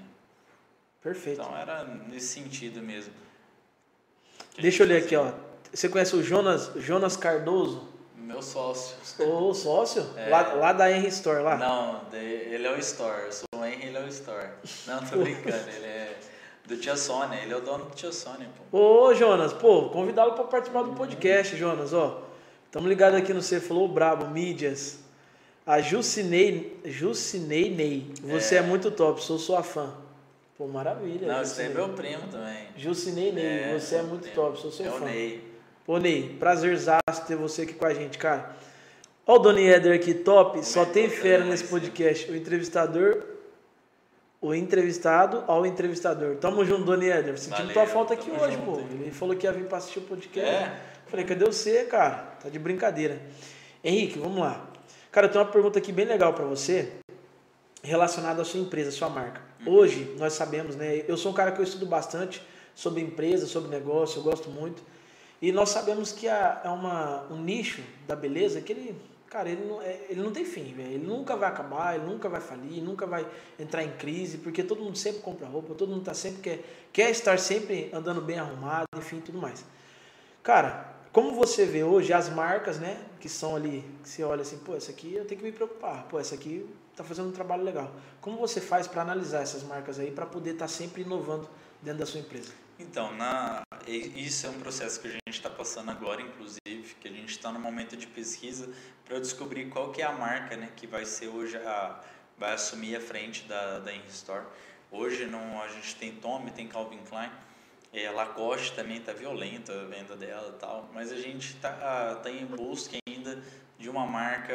[1.04, 1.42] Perfeito.
[1.42, 3.14] Então era nesse sentido mesmo.
[4.58, 5.34] Deixa eu ler aqui, ó.
[5.74, 7.90] Você conhece o Jonas, Jonas Cardoso?
[8.16, 8.96] Meu sócio.
[9.20, 10.06] O sócio?
[10.16, 10.30] É.
[10.30, 11.58] Lá, lá da Henry Store, lá?
[11.58, 13.24] Não, ele é o Store.
[13.26, 14.48] Eu sou o Henry, ele é o Store.
[14.88, 15.70] Não, tô brincando.
[15.76, 16.20] ele é
[16.66, 17.38] do Tia Sônia.
[17.42, 18.78] Ele é o dono do Tia Sônia, pô.
[18.78, 22.24] Ô, Jonas, pô, convidá-lo para participar do podcast, Jonas, ó.
[22.66, 25.00] Estamos ligados aqui no Você Falou Brabo, mídias.
[25.66, 28.14] A Jucinei, Jucinei Ney.
[28.24, 28.60] Você é.
[28.60, 29.94] é muito top, sou sua fã.
[30.58, 31.28] Pô, maravilha.
[31.28, 32.68] Não, esse é meu primo também.
[32.78, 34.36] Jucinei Ney, é, você é muito primo.
[34.36, 34.98] top, sou seu é fã.
[34.98, 35.44] O Ney.
[35.86, 38.56] Pô, Ney, prazerzaço ter você aqui com a gente, cara.
[39.26, 42.30] Ó o Doni Eder aqui, top, Como só é tem fera nesse podcast.
[42.30, 43.24] O entrevistador,
[44.42, 46.36] o entrevistado ao entrevistador.
[46.36, 47.38] Tamo junto, Doni Eder.
[47.38, 48.80] Sentimos tua falta aqui hoje, junto, pô.
[48.80, 50.50] Ele falou que ia vir pra assistir o podcast.
[50.50, 50.78] É?
[51.08, 52.36] Falei, cadê você, cara?
[52.42, 53.20] Tá de brincadeira.
[53.84, 54.68] Henrique, vamos lá.
[55.12, 56.92] Cara, eu tenho uma pergunta aqui bem legal para você,
[57.84, 59.42] relacionada à sua empresa, à sua marca.
[59.66, 61.04] Hoje, nós sabemos, né?
[61.08, 62.42] Eu sou um cara que eu estudo bastante
[62.74, 64.82] sobre empresa, sobre negócio, eu gosto muito.
[65.42, 68.96] E nós sabemos que é uma, um nicho da beleza que ele,
[69.30, 70.74] cara, ele não, é, ele não tem fim.
[70.80, 73.28] Ele nunca vai acabar, ele nunca vai falir, nunca vai
[73.60, 77.10] entrar em crise, porque todo mundo sempre compra roupa, todo mundo tá sempre quer, quer
[77.12, 79.66] estar sempre andando bem arrumado, enfim, tudo mais.
[80.42, 84.58] Cara, como você vê hoje as marcas, né, que são ali, que você olha assim,
[84.60, 87.64] pô, essa aqui eu tenho que me preocupar, pô, essa aqui está fazendo um trabalho
[87.64, 87.92] legal.
[88.22, 91.50] Como você faz para analisar essas marcas aí para poder estar tá sempre inovando
[91.82, 92.54] dentro da sua empresa?
[92.80, 97.12] Então, na, isso é um processo que a gente está passando agora, inclusive, que a
[97.12, 98.70] gente está no momento de pesquisa
[99.06, 102.00] para descobrir qual que é a marca, né, que vai ser hoje a
[102.36, 104.46] vai assumir a frente da da InStore.
[104.92, 107.32] Hoje não, a gente tem Tommy, tem Calvin Klein,
[107.92, 112.46] é, Lacoste também está violenta a venda dela tal, mas a gente está tá em
[112.46, 113.42] busca ainda
[113.78, 114.54] de uma marca,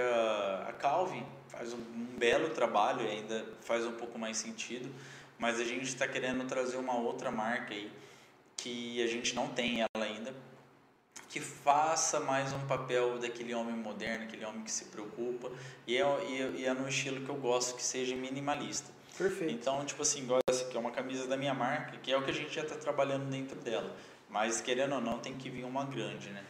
[0.68, 1.24] a Calvin
[1.58, 4.88] faz um, um belo trabalho e ainda faz um pouco mais sentido,
[5.38, 7.90] mas a gente está querendo trazer uma outra marca aí
[8.56, 10.32] que a gente não tem ela ainda,
[11.28, 15.50] que faça mais um papel daquele homem moderno, aquele homem que se preocupa,
[15.86, 16.02] e é,
[16.56, 18.90] e, é no estilo que eu gosto, que seja minimalista.
[19.16, 19.52] Perfeito.
[19.52, 22.22] Então, tipo assim, igual essa aqui é uma camisa da minha marca, que é o
[22.22, 23.96] que a gente já está trabalhando dentro dela.
[24.30, 26.44] Mas, querendo ou não, tem que vir uma grande, né?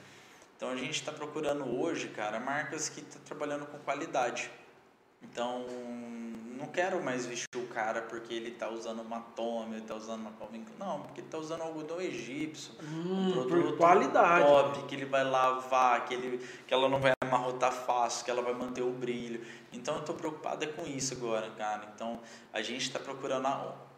[0.57, 4.51] Então, a gente está procurando hoje, cara, marcas que estão tá trabalhando com qualidade.
[5.23, 5.65] Então,
[6.59, 10.21] não quero mais vestir o cara porque ele está usando uma Tommy, ele está usando
[10.21, 10.79] uma Calvin Klein.
[10.79, 12.73] Não, porque ele está usando algodão egípcio.
[12.83, 14.45] Hum, um produto qualidade.
[14.45, 18.43] top, que ele vai lavar, que, ele, que ela não vai amarrotar fácil, que ela
[18.43, 19.45] vai manter o brilho.
[19.73, 21.93] Então, eu estou preocupada com isso agora, cara.
[21.95, 22.21] Então,
[22.53, 23.49] a gente está procurando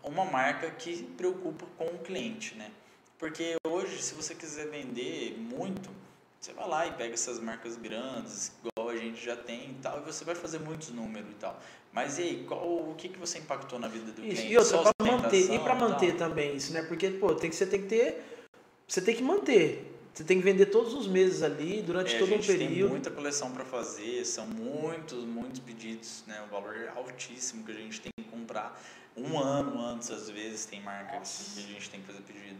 [0.03, 2.71] uma marca que se preocupa com o cliente, né?
[3.19, 5.91] Porque hoje, se você quiser vender muito,
[6.41, 8.53] você vai lá e pega essas marcas grandes,
[9.01, 11.61] gente já tem e tal, e você vai fazer muitos números e tal.
[11.93, 14.53] Mas e aí, qual, o que, que você impactou na vida do isso, cliente?
[14.53, 16.83] E outra, para manter, e para manter também isso, né?
[16.83, 18.23] Porque, pô, tem que, você tem que ter,
[18.87, 19.97] você tem que manter.
[20.13, 22.75] Você tem que vender todos os meses ali, durante é, todo um período.
[22.75, 26.43] tem muita coleção para fazer, são muitos, muitos pedidos, né?
[26.47, 28.81] Um valor altíssimo que a gente tem que comprar.
[29.17, 32.59] Um ano antes, às vezes, tem marcas que a gente tem que fazer pedido.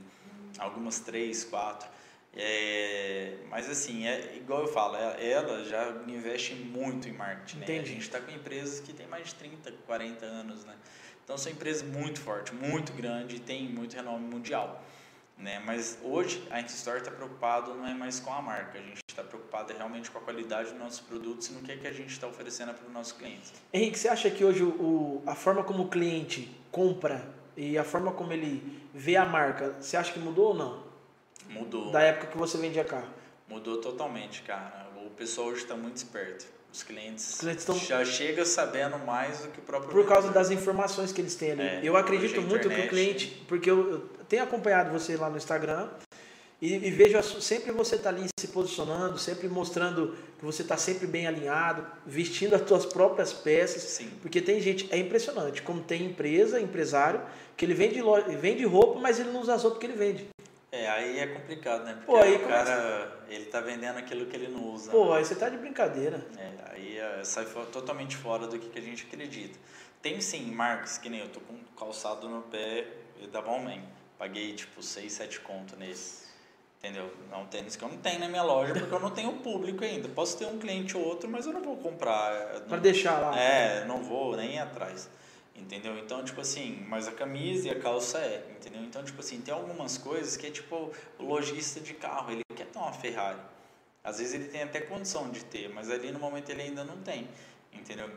[0.59, 1.89] Algumas três, quatro.
[2.37, 7.59] É, mas assim, é igual eu falo, é, ela já investe muito em marketing.
[7.59, 7.67] Né?
[7.67, 10.65] A gente está com empresas que têm mais de 30, 40 anos.
[10.65, 10.75] Né?
[11.25, 14.83] Então são empresas muito fortes, muito grandes e tem muito renome mundial.
[15.37, 15.61] Né?
[15.65, 19.25] Mas hoje a Store está preocupado não é mais com a marca, a gente está
[19.25, 22.11] preocupado realmente com a qualidade dos nossos produtos e no que, é que a gente
[22.11, 23.53] está oferecendo para os nossos clientes.
[23.73, 27.27] Henrique, você acha que hoje o, a forma como o cliente compra
[27.57, 30.90] e a forma como ele vê a marca, você acha que mudou ou não?
[31.51, 31.91] Mudou.
[31.91, 33.09] Da época que você vendia carro.
[33.49, 34.89] Mudou totalmente, cara.
[35.05, 36.47] O pessoal hoje está muito esperto.
[36.73, 37.77] Os clientes, Os clientes tão...
[37.77, 41.51] já chegam sabendo mais do que o próprio Por causa das informações que eles têm
[41.51, 41.63] ali.
[41.63, 43.99] É, eu acredito muito que o cliente, porque eu, eu,
[44.29, 45.89] tenho acompanhado você lá no Instagram
[46.63, 51.09] e, e vejo sempre você tá ali se posicionando, sempre mostrando que você está sempre
[51.09, 53.83] bem alinhado, vestindo as suas próprias peças.
[53.83, 54.09] Sim.
[54.23, 57.21] Porque tem gente, é impressionante, como tem empresa, empresário,
[57.57, 58.01] que ele vende,
[58.41, 60.29] vende roupa, mas ele não usa as roupas que ele vende.
[60.73, 61.95] É, aí é complicado, né?
[61.95, 64.91] Porque Pô, aí o cara, ele tá vendendo aquilo que ele não usa.
[64.93, 65.19] Pô, né?
[65.19, 66.25] aí você tá de brincadeira.
[66.39, 69.59] É, aí é, sai totalmente fora do que, que a gente acredita.
[70.01, 72.87] Tem sim marcas, que nem eu tô com calçado no pé
[73.33, 73.83] da Balmain.
[74.17, 76.31] Paguei tipo 6, 7 conto nesse.
[76.79, 77.13] Entendeu?
[77.31, 79.85] É um tênis que eu não tenho na minha loja porque eu não tenho público
[79.85, 80.09] ainda.
[80.09, 82.61] Posso ter um cliente ou outro, mas eu não vou comprar.
[82.61, 83.39] Para deixar lá.
[83.39, 85.09] É, não vou nem ir atrás.
[85.61, 85.99] Entendeu?
[85.99, 88.83] Então, tipo assim, mas a camisa e a calça é, entendeu?
[88.83, 92.67] Então, tipo assim, tem algumas coisas que é tipo o lojista de carro, ele quer
[92.67, 93.39] ter uma Ferrari.
[94.03, 96.97] Às vezes ele tem até condição de ter, mas ali no momento ele ainda não
[97.03, 97.29] tem,
[97.73, 98.11] entendeu?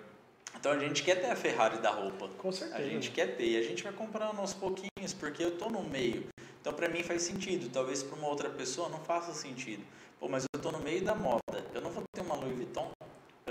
[0.57, 2.29] Então a gente quer ter a Ferrari da roupa.
[2.29, 2.79] Com certeza.
[2.79, 5.83] A gente quer ter, e a gente vai comprando aos pouquinhos, porque eu tô no
[5.83, 6.25] meio.
[6.61, 9.83] Então para mim faz sentido, talvez para uma outra pessoa não faça sentido.
[10.19, 11.41] Pô, mas eu tô no meio da moda.
[11.73, 12.89] Eu não vou ter uma Louis Vuitton,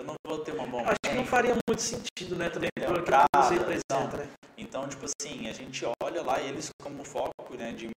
[0.03, 0.91] eu não vou ter uma bomba.
[0.91, 2.51] Acho que não faria muito sentido, né?
[2.51, 4.29] Também pelo que você representa, né?
[4.59, 7.89] Então, tipo assim, a gente olha lá eles como foco né, de,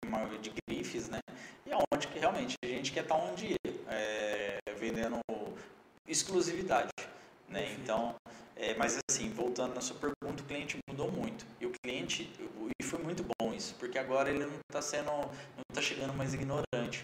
[0.42, 1.20] de grifes, né?
[1.66, 3.58] E aonde que realmente a gente quer estar um dia
[3.90, 5.20] é, vendendo
[6.08, 6.92] exclusividade,
[7.50, 7.74] né?
[7.74, 8.16] Então,
[8.56, 11.46] é, mas assim, voltando na sua pergunta, o cliente mudou muito.
[11.60, 12.32] E o cliente,
[12.80, 16.34] e foi muito bom isso, porque agora ele não está sendo, não está chegando mais
[16.34, 17.04] ignorante.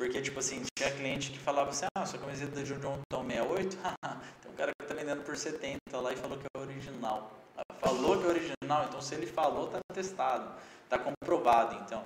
[0.00, 3.76] Porque, tipo assim, tinha cliente que falava assim, ah, sua camiseta da John John 68,
[4.40, 7.38] tem um cara que tá vendendo por 70 lá e falou que é original.
[7.80, 10.54] Falou que é original, então se ele falou, tá testado,
[10.88, 12.02] tá comprovado, então.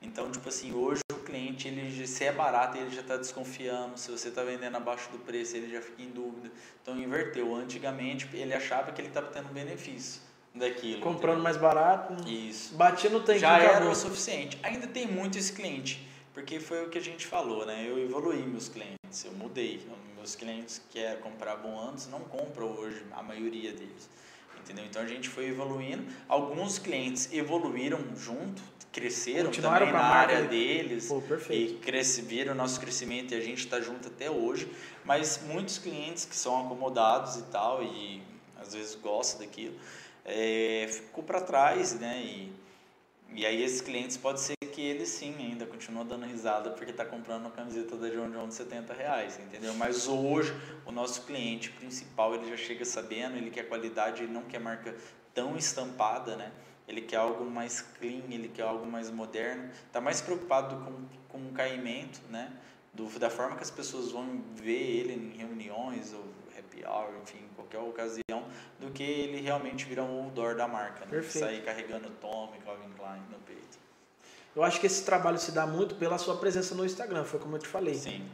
[0.00, 3.98] Então, tipo assim, hoje o cliente, ele, se é barato, ele já está desconfiando.
[3.98, 6.52] Se você está vendendo abaixo do preço, ele já fica em dúvida.
[6.80, 7.52] Então, inverteu.
[7.52, 10.22] Antigamente, ele achava que ele estava tendo benefício
[10.54, 11.00] daquilo.
[11.00, 11.42] Comprando entendeu?
[11.42, 12.14] mais barato.
[12.28, 12.76] Isso.
[12.76, 13.40] Batia no tanque.
[13.40, 14.56] Já era o suficiente.
[14.62, 17.86] Ainda tem muito esse cliente, porque foi o que a gente falou, né?
[17.88, 19.80] Eu evoluí meus clientes, eu mudei.
[20.16, 24.08] Meus clientes que compravam antes não compram hoje, a maioria deles
[24.64, 24.84] entendeu?
[24.86, 26.04] Então a gente foi evoluindo.
[26.26, 32.80] Alguns clientes evoluíram junto, cresceram também na área deles Pô, e cresce, viram o nosso
[32.80, 34.68] crescimento e a gente está junto até hoje.
[35.04, 38.22] Mas muitos clientes que são acomodados e tal e
[38.60, 39.74] às vezes gostam daquilo,
[40.24, 42.22] é, ficou para trás, né?
[42.24, 42.63] E,
[43.32, 47.04] e aí esses clientes pode ser que ele sim ainda continua dando risada porque está
[47.04, 49.72] comprando uma camiseta da John John de 70 reais, entendeu?
[49.74, 50.52] Mas hoje
[50.84, 54.94] o nosso cliente principal ele já chega sabendo, ele quer qualidade, ele não quer marca
[55.32, 56.52] tão estampada, né?
[56.86, 61.48] Ele quer algo mais clean, ele quer algo mais moderno, está mais preocupado com, com
[61.48, 62.52] o caimento, né?
[62.92, 66.24] Do, da forma que as pessoas vão ver ele em reuniões ou
[66.56, 67.44] happy hour, enfim,
[67.74, 68.44] qualquer ocasião,
[68.80, 71.22] do que ele realmente virar um outdoor da marca, né?
[71.22, 73.78] Sair carregando Tommy, Calvin Klein no peito.
[74.54, 77.56] Eu acho que esse trabalho se dá muito pela sua presença no Instagram, foi como
[77.56, 77.94] eu te falei.
[77.94, 78.24] Sim,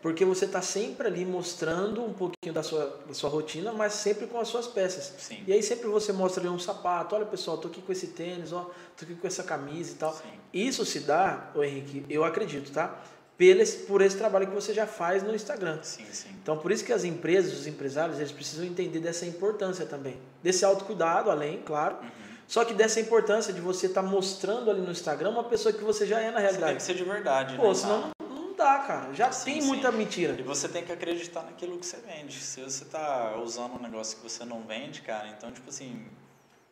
[0.00, 4.26] Porque você está sempre ali mostrando um pouquinho da sua, da sua rotina, mas sempre
[4.28, 5.12] com as suas peças.
[5.18, 5.42] sim.
[5.46, 8.52] E aí sempre você mostra ali um sapato, olha pessoal, tô aqui com esse tênis,
[8.52, 10.14] ó, tô aqui com essa camisa e tal.
[10.14, 10.38] Sim.
[10.52, 13.02] Isso se dá, ô Henrique, eu acredito, tá?
[13.36, 15.78] Pelo por esse trabalho que você já faz no Instagram.
[15.82, 16.30] Sim, sim.
[16.42, 20.18] Então, por isso que as empresas, os empresários, eles precisam entender dessa importância também.
[20.42, 21.96] Desse autocuidado, além, claro.
[22.02, 22.08] Uhum.
[22.48, 26.06] Só que dessa importância de você estar mostrando ali no Instagram uma pessoa que você
[26.06, 26.82] já é na Você tem que realidade.
[26.82, 27.74] ser de verdade, Pô, né?
[27.74, 29.12] senão não, não dá, cara.
[29.12, 29.66] Já Sim, tem sim.
[29.66, 30.34] muita mentira.
[30.38, 32.38] E você tem que acreditar naquilo que você vende.
[32.38, 36.06] Se você tá usando um negócio que você não vende, cara, então, tipo assim,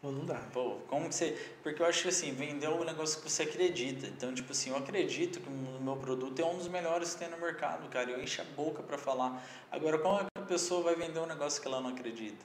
[0.05, 0.39] Pô, não dá.
[0.53, 1.31] pô, como que você.
[1.63, 4.07] Porque eu acho que assim, vender um negócio que você acredita.
[4.07, 7.31] Então, tipo assim, eu acredito que o meu produto é um dos melhores que tem
[7.31, 8.11] no mercado, cara.
[8.11, 9.43] Eu encho a boca pra falar.
[9.73, 12.45] Agora, como é que a pessoa vai vender um negócio que ela não acredita?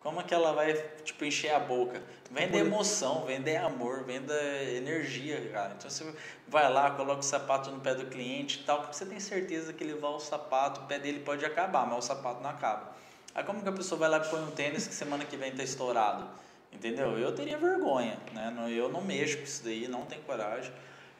[0.00, 0.72] Como é que ela vai,
[1.04, 2.02] tipo, encher a boca?
[2.28, 4.32] Vende Por- emoção, vende amor, vende
[4.74, 5.74] energia, cara.
[5.78, 6.12] Então você
[6.48, 9.72] vai lá, coloca o sapato no pé do cliente e tal, porque você tem certeza
[9.72, 12.96] que ele vai o sapato, o pé dele pode acabar, mas o sapato não acaba.
[13.32, 15.54] Aí como que a pessoa vai lá e põe um tênis que semana que vem
[15.54, 16.26] tá estourado?
[16.72, 17.18] Entendeu?
[17.18, 18.54] Eu teria vergonha, né?
[18.70, 20.72] Eu não mexo com isso daí, não tenho coragem.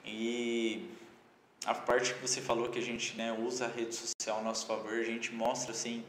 [0.04, 0.90] E
[1.66, 4.66] a parte que você falou que a gente né, usa a rede social a nosso
[4.66, 6.04] favor, a gente mostra assim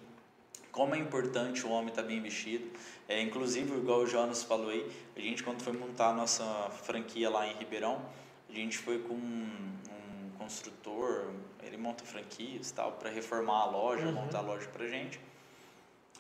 [0.72, 2.66] como é importante o homem estar bem vestido.
[3.10, 6.46] É, inclusive, igual o Jonas falou aí, a gente quando foi montar a nossa
[6.84, 8.02] franquia lá em Ribeirão,
[8.50, 9.50] a gente foi com um,
[9.90, 11.26] um construtor,
[11.62, 14.14] ele monta franquias tal, para reformar a loja, Uhum.
[14.14, 15.20] montar a loja pra gente.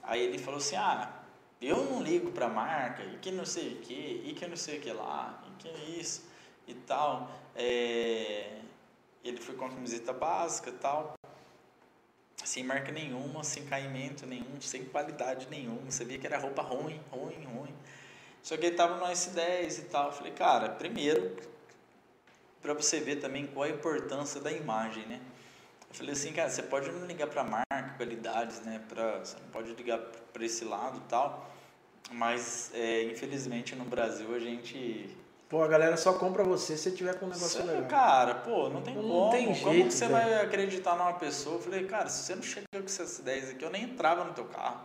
[0.03, 1.09] Aí ele falou assim, ah,
[1.62, 4.80] eu não ligo pra marca, e que não sei o que, e que não sei
[4.80, 6.28] o que lá, e que isso,
[6.68, 7.32] e tal.
[7.55, 8.59] É,
[9.24, 11.14] ele foi com a camiseta básica tal,
[12.43, 15.89] sem marca nenhuma, sem caimento nenhum, sem qualidade nenhuma.
[15.89, 17.74] Via que era roupa ruim, ruim, ruim.
[18.41, 20.07] Só que ele tava no S10 e tal.
[20.07, 21.38] Eu falei, cara, primeiro,
[22.62, 25.22] para você ver também qual a importância da imagem, né?
[25.92, 28.82] Eu falei assim, cara, você pode não ligar para marca, qualidades, né?
[28.88, 30.00] Pra, você não pode ligar
[30.32, 31.50] para esse lado e tal.
[32.12, 35.16] Mas, é, infelizmente, no Brasil a gente
[35.50, 37.84] Pô, a galera só compra você se tiver com um negócio legal.
[37.84, 39.32] Cara, pô, não tem Não como.
[39.32, 40.30] tem como jeito, que você velho.
[40.30, 41.58] vai acreditar numa pessoa?
[41.58, 44.32] Eu falei, cara, se você não chega com essas ideias aqui, eu nem entrava no
[44.32, 44.80] teu carro.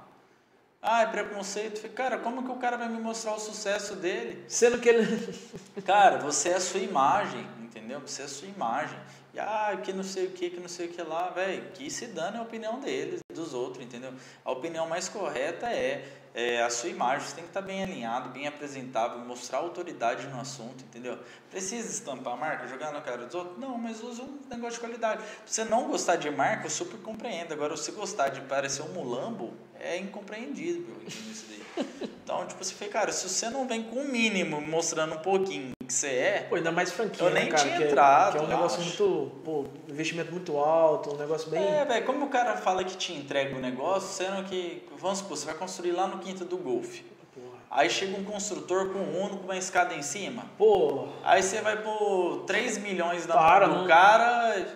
[0.83, 1.75] Ah, é preconceito.
[1.75, 4.45] Eu falei, cara, como que o cara vai me mostrar o sucesso dele?
[4.49, 5.07] Sendo que ele.
[5.87, 8.01] Cara, você é a sua imagem, entendeu?
[8.01, 8.99] Você é a sua imagem.
[9.39, 11.71] Ah, que não sei o que, que não sei o que lá, velho.
[11.73, 14.13] Que se dane a opinião deles, dos outros, entendeu?
[14.45, 17.27] A opinião mais correta é, é a sua imagem.
[17.27, 21.19] Você tem que estar bem alinhado, bem apresentável, mostrar autoridade no assunto, entendeu?
[21.51, 23.59] Precisa estampar a marca, jogar na cara dos outros?
[23.59, 25.23] Não, mas usa um negócio de qualidade.
[25.45, 27.53] Se você não gostar de marca, eu super compreendo.
[27.53, 29.53] Agora, se gostar de parecer um mulambo,
[29.87, 31.31] é incompreendível entendeu?
[31.33, 31.87] isso daí.
[32.25, 35.71] Então, tipo, você fala, cara, se você não vem com o mínimo mostrando um pouquinho
[35.87, 37.63] que você é, Pô, ainda mais franquia, Eu né, nem cara?
[37.63, 39.03] tinha que, é- entrado, que é um negócio acho.
[39.05, 39.31] muito.
[39.45, 41.63] Pô, investimento muito alto, um negócio bem.
[41.63, 45.37] É, velho, como o cara fala que te entrega o negócio, sendo que, vamos supor,
[45.37, 46.99] você vai construir lá no quinto do Golf.
[47.33, 47.59] Porra.
[47.71, 50.47] Aí chega um construtor com um Uno com uma escada em cima.
[50.59, 54.67] Pô, Aí você vai pôr 3 milhões na Para, mão do não- cara.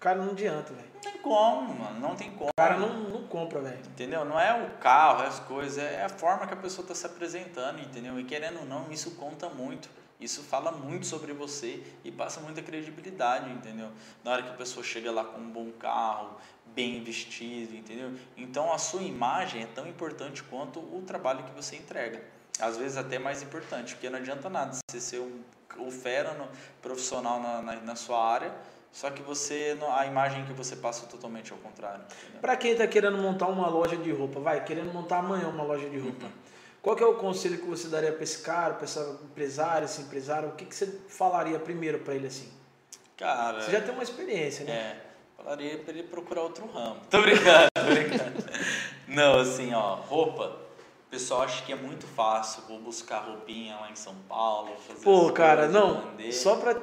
[0.00, 0.88] O cara não adianta, velho.
[0.94, 2.00] Não tem como, mano.
[2.00, 2.48] Não tem como.
[2.48, 3.80] O cara não, não compra, velho.
[3.80, 4.24] Entendeu?
[4.24, 7.04] Não é o carro, é as coisas, é a forma que a pessoa está se
[7.04, 8.18] apresentando, entendeu?
[8.18, 9.90] E querendo ou não, isso conta muito.
[10.18, 13.90] Isso fala muito sobre você e passa muita credibilidade, entendeu?
[14.24, 16.30] Na hora que a pessoa chega lá com um bom carro,
[16.74, 18.14] bem vestido, entendeu?
[18.38, 22.24] Então a sua imagem é tão importante quanto o trabalho que você entrega.
[22.58, 25.42] Às vezes até mais importante, porque não adianta nada você ser um,
[25.78, 26.48] um fera no,
[26.80, 28.54] profissional na, na, na sua área,
[28.92, 32.04] só que você a imagem que você passa é totalmente ao contrário.
[32.40, 35.88] Pra quem tá querendo montar uma loja de roupa, vai, querendo montar amanhã uma loja
[35.88, 36.26] de roupa.
[36.82, 40.00] Qual que é o conselho que você daria pra esse cara, pra esse empresário, esse
[40.00, 40.48] empresário?
[40.48, 42.50] O que, que você falaria primeiro pra ele assim?
[43.16, 44.72] Cara, Você já tem uma experiência, né?
[44.72, 44.96] É,
[45.36, 46.96] falaria pra ele procurar outro ramo.
[47.10, 48.44] Tô brincando, tô brincando.
[49.06, 50.56] Não, assim, ó, roupa.
[51.06, 55.02] O pessoal acha que é muito fácil, vou buscar roupinha lá em São Paulo, fazer
[55.02, 56.02] Pô, cara, não.
[56.32, 56.80] Só pra.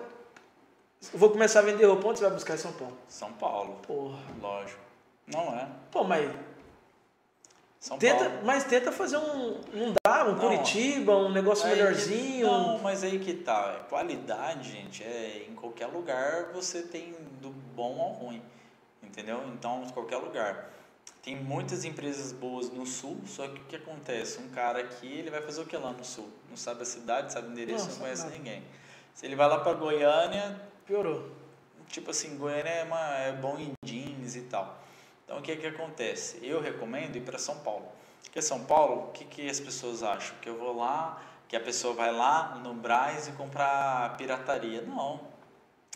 [1.14, 2.98] Vou começar a vender roupa, onde você vai buscar em São Paulo?
[3.08, 4.20] São Paulo, Porra.
[4.42, 4.80] lógico.
[5.28, 5.68] Não é.
[5.92, 6.32] Pô, mas
[7.80, 8.40] São tenta, Paulo.
[8.44, 9.62] mas tenta fazer um.
[9.74, 10.40] Não dá, um Não.
[10.40, 12.48] Curitiba, um negócio Aí que- melhorzinho.
[12.48, 13.86] não, mas aí que tá.
[13.90, 18.42] Qualidade, gente, é em qualquer lugar você tem do bom ao ruim.
[19.04, 19.42] Entendeu?
[19.54, 20.70] Então, em qualquer lugar.
[21.22, 24.40] Tem muitas empresas boas no sul, só que o que acontece?
[24.40, 26.30] Um cara aqui, ele vai fazer o que lá no sul?
[26.50, 28.36] Não sabe a cidade, sabe o endereço, Não, conhece nada.
[28.36, 28.64] ninguém.
[29.14, 31.30] Se ele vai lá para Goiânia, Piorou.
[31.90, 34.80] tipo assim, Goiânia é, uma, é bom em jeans e tal.
[35.26, 36.40] Então o que que acontece?
[36.42, 37.86] Eu recomendo ir para São Paulo.
[38.24, 40.38] Porque São Paulo, o que, que as pessoas acham?
[40.42, 44.82] Que eu vou lá, que a pessoa vai lá no Braz e comprar pirataria.
[44.82, 45.20] Não.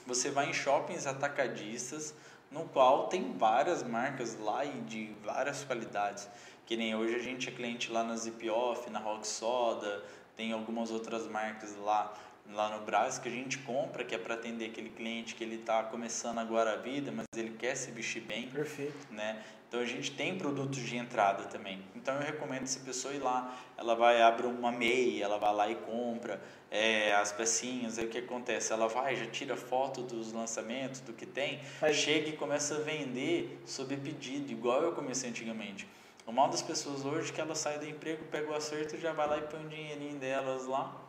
[0.05, 2.13] Você vai em shoppings atacadistas,
[2.51, 6.27] no qual tem várias marcas lá e de várias qualidades.
[6.65, 10.03] Que nem hoje a gente é cliente lá na Zip Off, na Rock Soda,
[10.35, 12.13] tem algumas outras marcas lá
[12.53, 15.55] lá no Brasil que a gente compra, que é para atender aquele cliente que ele
[15.55, 18.49] está começando agora a vida, mas ele quer se vestir bem.
[18.49, 19.07] Perfeito.
[19.11, 19.41] Né?
[19.67, 21.81] Então a gente tem produtos de entrada também.
[21.95, 25.69] Então eu recomendo essa pessoa ir lá, ela vai abrir uma meia, ela vai lá
[25.69, 28.73] e compra é, as pecinhas, aí o que acontece?
[28.73, 31.61] Ela vai, já tira foto dos lançamentos, do que tem,
[31.93, 35.87] chega e começa a vender sob pedido, igual eu comecei antigamente.
[36.25, 39.13] O mal das pessoas hoje é que ela sai do emprego, pega o acerto, já
[39.13, 41.00] vai lá e põe um dinheirinho delas lá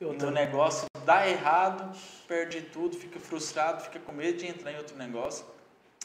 [0.00, 1.96] o negócio dá errado,
[2.26, 5.44] perde tudo, fica frustrado, fica com medo de entrar em outro negócio.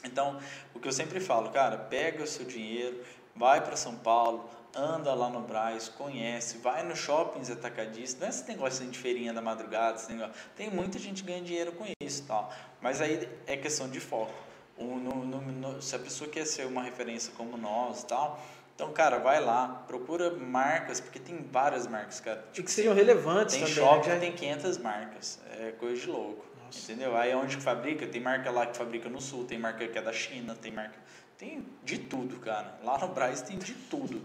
[0.03, 0.39] Então,
[0.73, 3.03] o que eu sempre falo, cara, pega o seu dinheiro,
[3.35, 8.29] vai para São Paulo, anda lá no Braz, conhece, vai no shoppings atacadistas, não é
[8.29, 10.33] esse negócio de feirinha da madrugada, esse negócio.
[10.55, 12.51] tem muita gente que ganha dinheiro com isso, tal.
[12.81, 14.33] mas aí é questão de foco.
[14.77, 18.43] No, no, no, se a pessoa quer ser uma referência como nós, tal,
[18.75, 22.43] então, cara, vai lá, procura marcas, porque tem várias marcas, cara.
[22.57, 23.75] E que sejam relevantes tem também.
[23.75, 24.19] Tem shopping né?
[24.19, 26.43] tem 500 marcas, é coisa de louco.
[26.65, 26.91] Nossa.
[26.91, 27.15] Entendeu?
[27.15, 30.01] Aí onde que fabrica, tem marca lá que fabrica no sul, tem marca que é
[30.01, 30.97] da China, tem marca...
[31.37, 32.79] Tem de tudo, cara.
[32.83, 34.21] Lá no Braz tem de tudo.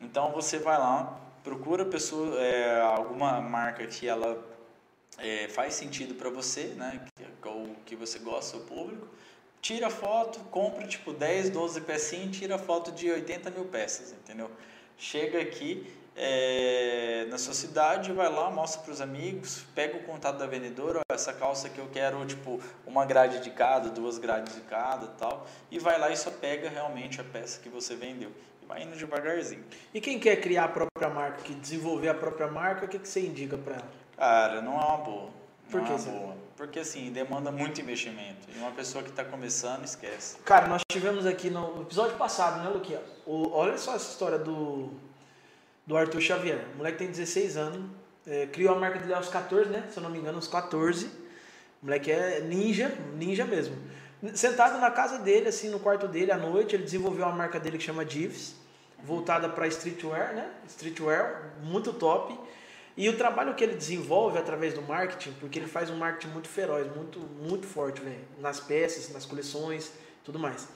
[0.00, 4.42] Então, você vai lá, procura pessoa, é, alguma marca que ela
[5.18, 7.04] é, faz sentido para você, né?
[7.16, 9.08] Que, ou que você gosta, o público
[9.60, 14.50] tira foto, compra tipo 10, 12 pecinhas tira foto de 80 mil peças, entendeu?
[14.96, 15.86] Chega aqui
[16.16, 21.00] é, na sua cidade, vai lá, mostra para os amigos, pega o contato da vendedora,
[21.00, 25.06] ó, essa calça que eu quero, tipo, uma grade de cada, duas grades de cada
[25.06, 28.30] tal, e vai lá e só pega realmente a peça que você vendeu.
[28.62, 29.64] E vai indo devagarzinho.
[29.94, 33.08] E quem quer criar a própria marca, que desenvolver a própria marca, o que, que
[33.08, 33.88] você indica para ela?
[34.16, 35.39] Cara, não é uma boa.
[35.70, 36.36] Por que, é boa.
[36.56, 38.48] Porque assim, demanda muito investimento.
[38.54, 40.38] E uma pessoa que está começando, esquece.
[40.44, 43.00] Cara, nós tivemos aqui no episódio passado, né, Luquinha?
[43.24, 44.90] O, olha só essa história do,
[45.86, 46.64] do Arthur Xavier.
[46.74, 47.90] O moleque tem 16 anos,
[48.26, 49.86] é, criou a marca dele aos 14, né?
[49.90, 51.06] Se eu não me engano, aos 14.
[51.06, 53.76] O moleque é ninja, ninja mesmo.
[54.34, 57.78] Sentado na casa dele, assim, no quarto dele, à noite, ele desenvolveu uma marca dele
[57.78, 58.54] que chama Divs,
[59.02, 60.50] voltada para streetwear, né?
[60.68, 62.38] Streetwear, muito top.
[63.00, 66.48] E o trabalho que ele desenvolve através do marketing, porque ele faz um marketing muito
[66.48, 69.90] feroz, muito, muito forte, velho, nas peças, nas coleções,
[70.22, 70.68] tudo mais.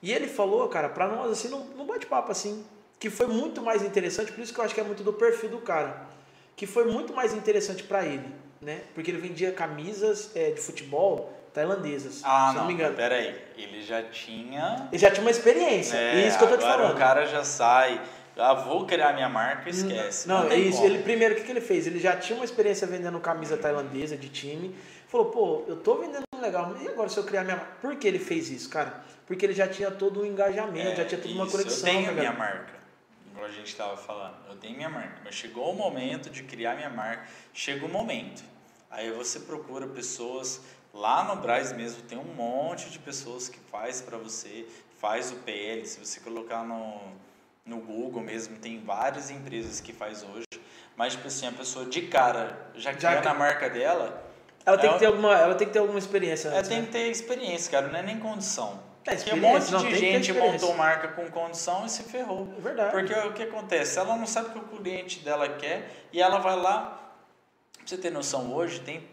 [0.00, 2.64] E ele falou, cara, pra nós, assim, no, bate-papo, assim,
[3.00, 5.48] que foi muito mais interessante, por isso que eu acho que é muito do perfil
[5.48, 6.06] do cara,
[6.54, 8.82] que foi muito mais interessante para ele, né?
[8.94, 12.20] Porque ele vendia camisas é, de futebol tailandesas.
[12.22, 12.94] Ah, não, não me engano.
[12.94, 14.86] Pera aí, ele já tinha...
[14.92, 16.94] Ele já tinha uma experiência, é, isso que eu tô te falando.
[16.94, 18.00] o cara já sai
[18.38, 20.28] ah, vou criar minha marca, esquece.
[20.28, 20.82] Não, não é isso.
[20.82, 21.86] Ele, primeiro, o que, que ele fez?
[21.86, 24.74] Ele já tinha uma experiência vendendo camisa tailandesa de time.
[25.08, 27.72] Falou, pô, eu tô vendendo legal, e agora se eu criar minha marca?
[27.80, 29.02] Por que ele fez isso, cara?
[29.26, 31.88] Porque ele já tinha todo o um engajamento, é, já tinha toda uma conexão.
[31.88, 32.74] Eu tenho minha marca,
[33.34, 34.36] como a gente estava falando.
[34.48, 37.26] Eu tenho minha marca, mas chegou o momento de criar minha marca.
[37.52, 38.42] Chega o momento.
[38.90, 40.60] Aí você procura pessoas
[40.92, 44.66] lá no Braz mesmo tem um monte de pessoas que faz para você,
[44.98, 45.86] faz o PL.
[45.86, 47.00] Se você colocar no
[47.68, 50.46] no Google mesmo, tem várias empresas que faz hoje.
[50.96, 54.26] Mas, tipo assim, a pessoa de cara, já que já na marca dela...
[54.64, 56.48] Ela tem, ela, que ter alguma, ela tem que ter alguma experiência.
[56.48, 56.86] Ela tem né?
[56.86, 58.80] que ter experiência, cara, não é nem condição.
[59.06, 62.52] É, Porque um monte não, de gente montou marca com condição e se ferrou.
[62.58, 62.90] É verdade.
[62.90, 63.98] Porque o que acontece?
[63.98, 67.14] Ela não sabe o que o cliente dela quer e ela vai lá.
[67.72, 69.08] Pra você ter noção, hoje tem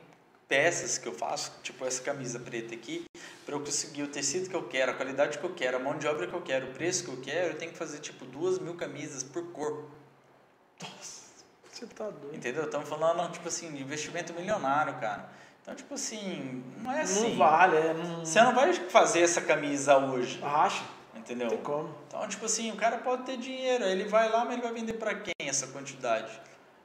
[0.50, 3.06] peças que eu faço, tipo essa camisa preta aqui,
[3.46, 5.98] para eu conseguir o tecido que eu quero, a qualidade que eu quero, a mão
[5.98, 8.26] de obra que eu quero, o preço que eu quero, eu tenho que fazer tipo
[8.26, 9.88] duas mil camisas por cor.
[10.82, 11.22] Nossa,
[11.72, 12.36] você tá doido.
[12.36, 12.66] Entendeu?
[12.66, 15.30] Estamos falando, tipo assim, de investimento milionário, cara.
[15.62, 17.30] Então, tipo assim, não é assim.
[17.30, 17.94] Não vale, é.
[17.94, 18.26] Não...
[18.26, 20.40] Você não vai fazer essa camisa hoje.
[20.44, 20.84] Acha.
[21.16, 21.48] Entendeu?
[21.48, 21.96] Não tem como.
[22.08, 24.94] Então, tipo assim, o cara pode ter dinheiro, ele vai lá, mas ele vai vender
[24.94, 26.40] para quem essa quantidade?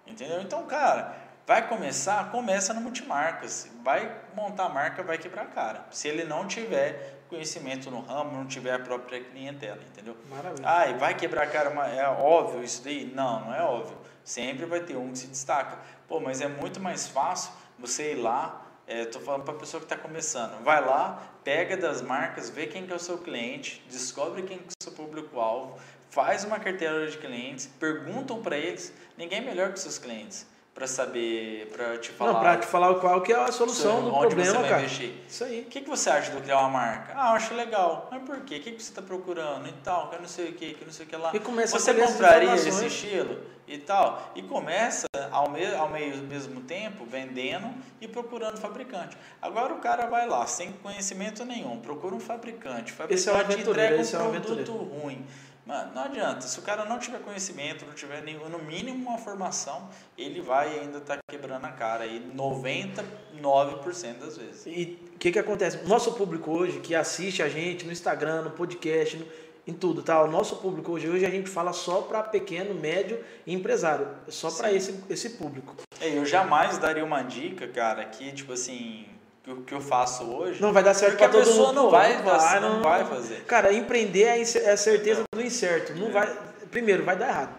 [0.06, 0.40] Entendeu?
[0.40, 1.14] Então, cara,
[1.50, 2.30] Vai começar?
[2.30, 3.68] Começa no multimarcas.
[3.82, 5.84] Vai montar a marca, vai quebrar a cara.
[5.90, 10.16] Se ele não tiver conhecimento no ramo, não tiver a própria clientela, entendeu?
[10.28, 10.62] Maravilha.
[10.64, 13.04] Ah, e vai quebrar a cara, é óbvio isso daí?
[13.12, 13.98] Não, não é óbvio.
[14.22, 15.76] Sempre vai ter um que se destaca.
[16.06, 19.80] Pô, mas é muito mais fácil você ir lá, estou é, falando para a pessoa
[19.80, 23.84] que está começando, vai lá, pega das marcas, vê quem que é o seu cliente,
[23.90, 25.80] descobre quem que é o seu público-alvo,
[26.10, 30.46] faz uma carteira de clientes, perguntam para eles, ninguém é melhor que seus clientes
[30.80, 32.32] para saber, para te falar.
[32.32, 34.82] Não, para te falar qual que é a solução do problema, você vai cara.
[34.82, 35.12] Investir.
[35.28, 35.60] Isso aí.
[35.60, 37.12] O que, que você acha de criar uma marca?
[37.14, 38.08] Ah, eu acho legal.
[38.10, 38.56] Mas por quê?
[38.56, 40.08] O que, que você está procurando e tal?
[40.08, 41.32] Que eu não sei o que, que não sei o que lá.
[41.34, 44.32] E começa você a compraria esse estilo e tal?
[44.34, 47.68] E começa ao, me ao meio, mesmo tempo vendendo
[48.00, 49.18] e procurando fabricante.
[49.42, 52.94] Agora o cara vai lá sem conhecimento nenhum, procura um fabricante.
[52.98, 55.26] O Esse é fabricante entrega é um produto ruim.
[55.66, 56.42] Mano, não adianta.
[56.42, 59.88] Se o cara não tiver conhecimento, não tiver nenhum, no mínimo uma formação,
[60.18, 64.66] ele vai ainda estar quebrando a cara aí 99% das vezes.
[64.66, 65.78] E o que que acontece?
[65.86, 69.26] Nosso público hoje que assiste a gente no Instagram, no podcast, no-
[69.66, 70.22] em tudo, tá?
[70.22, 74.50] O nosso público hoje, hoje a gente fala só para pequeno, médio e empresário, só
[74.50, 75.76] para esse esse público.
[76.00, 79.06] É, eu jamais daria uma dica, cara, que tipo assim,
[79.52, 80.60] o que eu faço hoje.
[80.60, 81.76] Não vai dar certo Porque para a todo pessoa mundo.
[81.76, 83.44] não Pô, vai fazer, não vai fazer.
[83.44, 85.94] Cara, empreender é a é a certeza do incerto.
[85.94, 86.10] Não É.
[86.10, 86.38] vai,
[86.70, 87.54] primeiro, vai dar errado.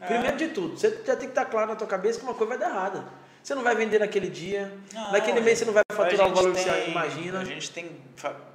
[0.00, 0.06] É.
[0.06, 2.56] Primeiro de tudo, você já tem que estar claro na tua cabeça que uma coisa
[2.56, 3.04] vai dar errada.
[3.42, 6.34] Você não vai vender naquele dia, Não, naquele mês você não vai a faturar o
[6.34, 7.40] valor que tem- você imagina.
[7.40, 7.96] A gente tem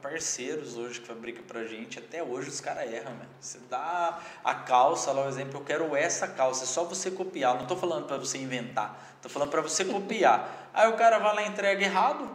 [0.02, 3.26] parceiros hoje que fabricam pra gente, até hoje os caras erram, né?
[3.40, 7.56] Você dá a calça, lá o exemplo, eu quero essa calça, é só você copiar.
[7.58, 10.70] Não tô falando pra você inventar, tô falando pra você copiar.
[10.74, 12.30] Aí o cara vai lá e entrega errado.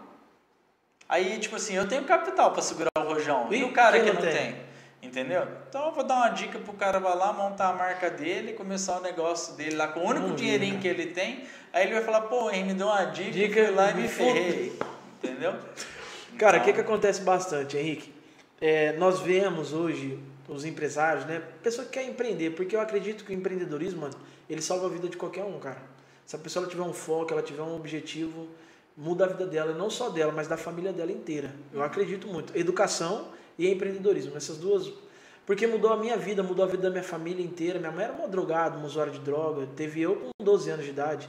[1.11, 3.49] Aí, tipo assim, eu tenho capital pra segurar o rojão.
[3.51, 4.33] E, E o cara que não tem?
[4.33, 4.57] tem?
[5.03, 5.45] Entendeu?
[5.69, 8.99] Então eu vou dar uma dica pro cara vai lá, montar a marca dele, começar
[8.99, 10.83] o negócio dele lá com o único Hum, dinheirinho cara.
[10.83, 11.45] que ele tem.
[11.73, 14.09] Aí ele vai falar, pô, hein, me deu uma dica, Dica, fui lá e me
[14.09, 14.79] ferrei.
[15.23, 15.55] Entendeu?
[16.39, 18.15] Cara, o Então, que, que acontece bastante, Henrique?
[18.61, 21.43] É, nós vemos hoje os empresários, né?
[21.63, 24.15] Pessoa que quer empreender, porque eu acredito que o empreendedorismo, mano,
[24.49, 25.79] ele salva a vida de qualquer um, cara.
[26.27, 28.49] Se a pessoa tiver um foco, ela tiver um objetivo,
[28.97, 31.55] muda a vida dela, não só dela, mas da família dela inteira.
[31.73, 32.57] Eu acredito muito.
[32.57, 33.29] Educação
[33.59, 34.93] e empreendedorismo, essas duas.
[35.47, 37.79] Porque mudou a minha vida, mudou a vida da minha família inteira.
[37.79, 39.67] Minha mãe era uma drogada, uma usuária de droga.
[39.75, 41.29] Teve eu com 12 anos de idade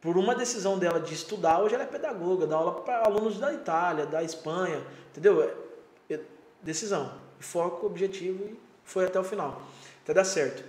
[0.00, 3.52] por uma decisão dela de estudar, hoje ela é pedagoga, dá aula para alunos da
[3.52, 5.42] Itália, da Espanha, entendeu?
[5.42, 6.20] É- é
[6.62, 9.60] decisão, foco, objetivo e foi até o final,
[10.02, 10.64] até dar certo.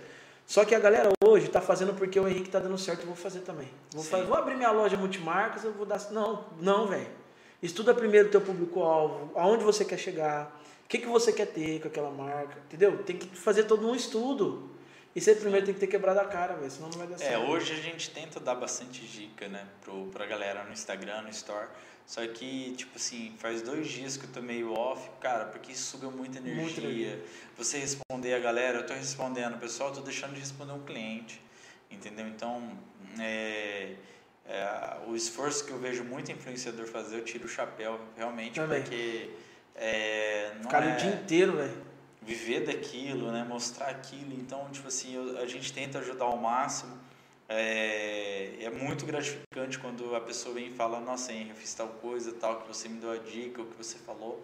[0.46, 3.16] Só que a galera hoje está fazendo porque o Henrique está dando certo, eu vou
[3.16, 3.68] fazer também.
[3.92, 5.98] Vou, fazer, vou abrir minha loja multimarcas, eu vou dar.
[6.10, 7.08] Não, não, velho.
[7.62, 11.80] Estuda primeiro o teu público-alvo, aonde você quer chegar, o que, que você quer ter
[11.80, 13.02] com aquela marca, entendeu?
[13.04, 14.68] Tem que fazer todo um estudo.
[15.14, 17.18] E você primeiro tem que ter quebrado a cara, velho, senão não vai dar É,
[17.18, 17.46] certo.
[17.50, 21.68] hoje a gente tenta dar bastante dica, né, pro, pra galera no Instagram, no Store.
[22.06, 25.92] Só que, tipo assim, faz dois dias que eu tô meio off, cara, porque isso
[25.92, 26.62] suga muita energia.
[26.62, 27.24] Muita energia.
[27.56, 31.40] Você responder a galera, eu tô respondendo pessoal, eu tô deixando de responder um cliente.
[31.90, 32.26] Entendeu?
[32.26, 32.70] Então,
[33.18, 33.94] é,
[34.46, 38.82] é, o esforço que eu vejo muito influenciador fazer, eu tiro o chapéu, realmente, Também.
[38.82, 39.30] porque
[39.74, 41.82] é, não Cara, é o dia inteiro, velho.
[42.20, 43.44] viver daquilo, né?
[43.44, 44.32] Mostrar aquilo.
[44.34, 46.98] Então, tipo assim, eu- a gente tenta ajudar ao máximo.
[47.54, 51.88] É, é muito gratificante quando a pessoa vem e fala, nossa, Henrique, eu fiz tal
[51.88, 54.42] coisa, tal, que você me deu a dica, o que você falou.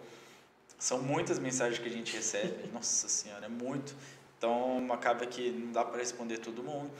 [0.77, 3.95] São muitas mensagens que a gente recebe, nossa senhora, é muito.
[4.37, 6.91] Então, acaba que não dá para responder todo mundo.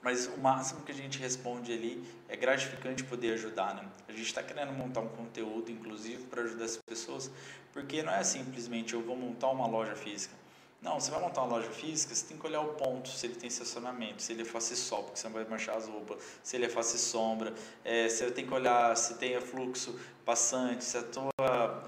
[0.00, 3.86] Mas o máximo que a gente responde ali é gratificante poder ajudar, né?
[4.08, 7.30] A gente está querendo montar um conteúdo, inclusive, para ajudar as pessoas,
[7.72, 10.34] porque não é simplesmente eu vou montar uma loja física.
[10.80, 13.34] Não, você vai montar uma loja física, você tem que olhar o ponto, se ele
[13.34, 16.56] tem estacionamento, se ele é face sol, porque você não vai manchar as roupas, se
[16.56, 17.52] ele é face sombra,
[17.84, 21.30] é, você tem que olhar se tem fluxo passante, se a tua,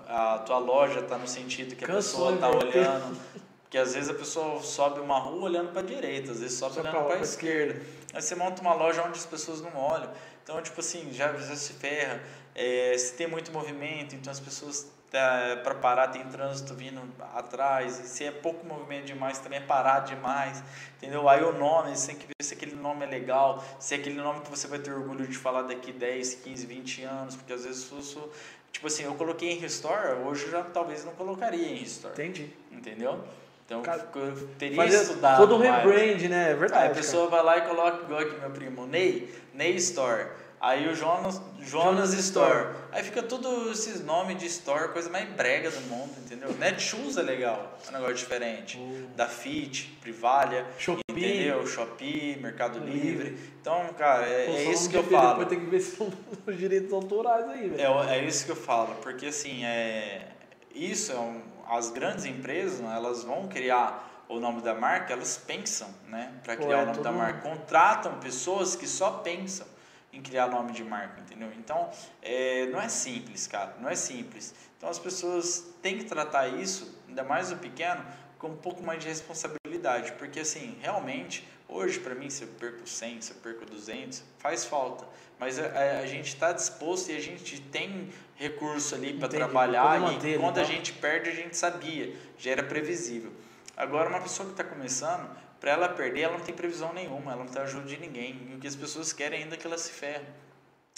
[0.08, 2.56] a tua loja está no sentido que a Cansou, pessoa está né?
[2.56, 3.20] olhando.
[3.70, 6.74] Porque às vezes a pessoa sobe uma rua olhando para a direita, às vezes sobe
[6.74, 7.80] Só olhando para a esquerda.
[8.12, 10.12] Aí você monta uma loja onde as pessoas não olham.
[10.42, 12.20] Então, tipo assim, já, já se ferra.
[12.52, 17.00] É, se tem muito movimento, então as pessoas para parar tem trânsito vindo
[17.34, 17.98] atrás.
[17.98, 20.62] E se é pouco movimento demais, também é parar demais.
[20.96, 21.28] Entendeu?
[21.28, 24.20] Aí o nome, você tem que ver se aquele nome é legal, se é aquele
[24.20, 27.64] nome que você vai ter orgulho de falar daqui 10, 15, 20 anos, porque às
[27.64, 28.30] vezes isso,
[28.70, 32.12] tipo assim, eu coloquei em Restore, hoje eu já talvez não colocaria em Restore.
[32.12, 32.50] Entendi.
[32.70, 33.24] Entendeu?
[33.66, 35.36] Então Cara, eu teria Fazer estudado.
[35.38, 35.76] todo um mais.
[35.84, 36.48] rebrand, né?
[36.48, 36.86] É Aí verdade.
[36.92, 40.26] a pessoa vai lá e coloca, igual aqui meu primo, Ney, Ney Store.
[40.60, 42.50] Aí o Jonas, Jonas, Jonas Store.
[42.50, 42.76] Store.
[42.92, 46.52] Aí fica tudo esses nomes de Store, coisa mais brega do mundo, entendeu?
[46.52, 48.78] Netshoes é legal, é um negócio diferente.
[49.16, 51.02] Da Fit, Privalha, Shopee.
[51.08, 51.66] entendeu?
[51.66, 53.30] Shopee, Mercado Livre.
[53.30, 53.52] Livre.
[53.58, 55.28] Então, cara, é, Pô, é isso que eu falo.
[55.30, 56.12] Depois tem que ver se são
[56.46, 58.02] os direitos autorais aí, velho.
[58.02, 60.28] É, é isso que eu falo, porque assim, é,
[60.74, 61.40] isso é um,
[61.70, 66.54] as grandes empresas, né, elas vão criar o nome da marca, elas pensam, né, para
[66.56, 69.66] Pô, criar é o nome da marca, contratam pessoas que só pensam
[70.12, 71.50] em criar nome de marca, entendeu?
[71.56, 71.90] Então,
[72.22, 74.54] é, não é simples, cara, não é simples.
[74.76, 78.04] Então, as pessoas têm que tratar isso, ainda mais o pequeno,
[78.38, 82.84] com um pouco mais de responsabilidade, porque assim, realmente, Hoje, para mim, se eu perco
[82.84, 85.06] 100, se eu perco 200, faz falta.
[85.38, 90.36] Mas a, a, gente está disposto e a gente tem recurso ali para trabalhar e
[90.36, 90.62] quando então.
[90.62, 93.32] a gente perde, a gente sabia, já era previsível.
[93.76, 95.30] Agora, uma pessoa que está começando,
[95.60, 98.48] para ela perder, ela não tem previsão nenhuma, ela não tem ajuda de ninguém.
[98.50, 100.24] E o que as pessoas querem ainda é que ela se ferre.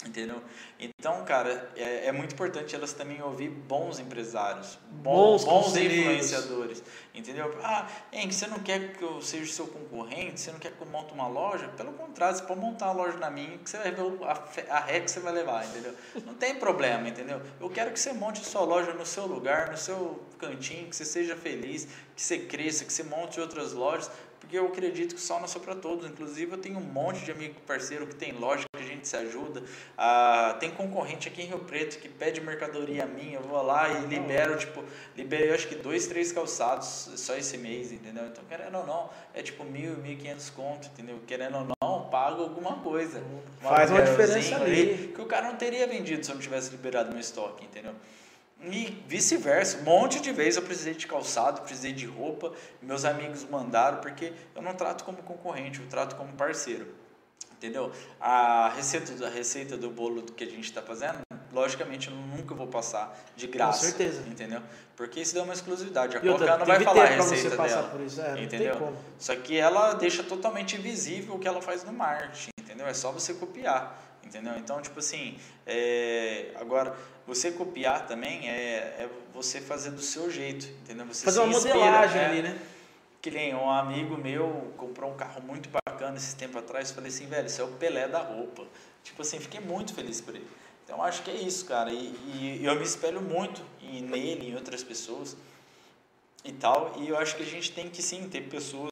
[0.04, 0.42] Entendeu?
[0.80, 6.82] Então, cara, é, é, muito importante elas também ouvir bons empresários, bons, bons, bons influenciadores.
[7.14, 7.56] Entendeu?
[7.62, 10.40] Ah, hein, você não quer que eu seja seu concorrente?
[10.40, 11.68] Você não quer que eu monte uma loja?
[11.76, 14.80] Pelo contrário, você pode montar uma loja na minha que você vai ver a, a
[14.80, 15.94] ré que você vai levar, entendeu?
[16.26, 17.40] Não tem problema, entendeu?
[17.60, 20.96] Eu quero que você monte a sua loja no seu lugar, no seu cantinho, que
[20.96, 21.86] você seja feliz,
[22.16, 24.10] que você cresça, que você monte outras lojas,
[24.42, 26.04] porque eu acredito que o sol não é só para todos.
[26.04, 29.16] Inclusive, eu tenho um monte de amigo parceiro que tem loja que a gente se
[29.16, 29.62] ajuda.
[29.96, 34.06] Ah, tem concorrente aqui em Rio Preto que pede mercadoria minha, eu vou lá e
[34.06, 34.82] libero, tipo,
[35.16, 38.26] liberei acho que dois, três calçados só esse mês, entendeu?
[38.26, 41.20] Então, querendo ou não, é tipo mil, mil e quinhentos conto, entendeu?
[41.24, 43.22] Querendo ou não, pago alguma coisa.
[43.60, 45.12] Uma Faz uma diferença ali.
[45.14, 47.94] Que o cara não teria vendido se eu não tivesse liberado meu estoque, entendeu?
[48.64, 53.44] E vice-versa, um monte de vezes eu precisei de calçado, precisei de roupa, meus amigos
[53.44, 56.86] mandaram, porque eu não trato como concorrente, eu trato como parceiro.
[57.52, 57.92] Entendeu?
[58.20, 61.20] A receita, a receita do bolo que a gente está fazendo,
[61.52, 63.78] logicamente eu nunca vou passar de graça.
[63.78, 64.22] Com certeza.
[64.28, 64.60] Entendeu?
[64.96, 66.16] Porque isso dá uma exclusividade.
[66.16, 67.88] A Coca não vai falar a receita dela.
[67.88, 68.20] Por isso.
[68.20, 68.96] É, entendeu?
[69.18, 72.50] Só que ela deixa totalmente visível o que ela faz no marketing.
[72.60, 72.86] Entendeu?
[72.86, 74.54] É só você copiar entendeu?
[74.56, 78.54] Então, tipo assim, é, agora, você copiar também é,
[78.98, 81.06] é você fazer do seu jeito, entendeu?
[81.06, 82.58] Você fazer uma inspira, modelagem é, ali, né?
[83.20, 87.26] Que nem um amigo meu comprou um carro muito bacana esse tempo atrás, falei assim,
[87.26, 88.64] velho, isso é o Pelé da roupa.
[89.04, 90.46] Tipo assim, fiquei muito feliz por ele.
[90.84, 94.54] Então, acho que é isso, cara, e, e eu me espelho muito e nele, em
[94.54, 95.36] outras pessoas
[96.44, 98.90] e tal, e eu acho que a gente tem que sim ter pessoas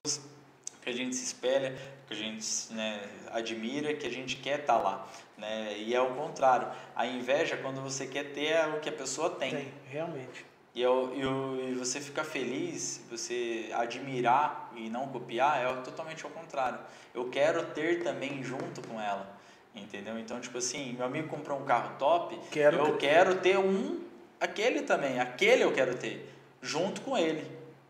[0.81, 1.77] que a gente se espelha,
[2.07, 5.09] que a gente né, admira, que a gente quer estar tá lá.
[5.41, 5.75] Né?
[5.79, 6.69] E é o contrário.
[6.95, 9.51] A inveja, quando você quer ter é o que a pessoa tem.
[9.51, 10.45] Tem, realmente.
[10.75, 16.31] E, eu, eu, e você ficar feliz, você admirar e não copiar, é totalmente ao
[16.31, 16.79] contrário.
[17.15, 19.41] Eu quero ter também junto com ela.
[19.75, 20.19] Entendeu?
[20.19, 23.07] Então, tipo assim, meu amigo comprou um carro top, quero eu que...
[23.07, 24.01] quero ter um,
[24.41, 26.29] aquele também, aquele eu quero ter,
[26.61, 27.41] junto com ele.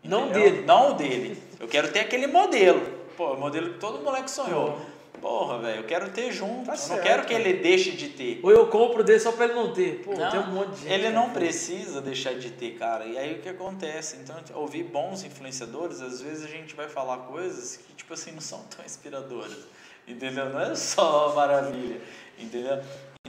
[0.03, 0.19] Entendeu?
[0.19, 0.61] Não dele.
[0.63, 1.43] Não dele.
[1.59, 2.81] Eu quero ter aquele modelo.
[3.17, 4.79] Pô, o modelo que todo moleque sonhou.
[5.21, 6.65] Porra, velho, eu quero ter junto.
[6.65, 8.39] Tá eu certo, não quero que ele deixe de ter.
[8.41, 10.01] Ou eu compro dele só pra ele não ter.
[10.03, 10.91] Pô, não, tem um monte de gente.
[10.91, 13.05] Ele não precisa deixar de ter, cara.
[13.05, 14.17] E aí o que acontece?
[14.17, 18.41] Então, ouvir bons influenciadores, às vezes a gente vai falar coisas que, tipo assim, não
[18.41, 19.59] são tão inspiradoras.
[20.07, 20.49] Entendeu?
[20.49, 22.01] Não é só maravilha.
[22.39, 22.81] Entendeu?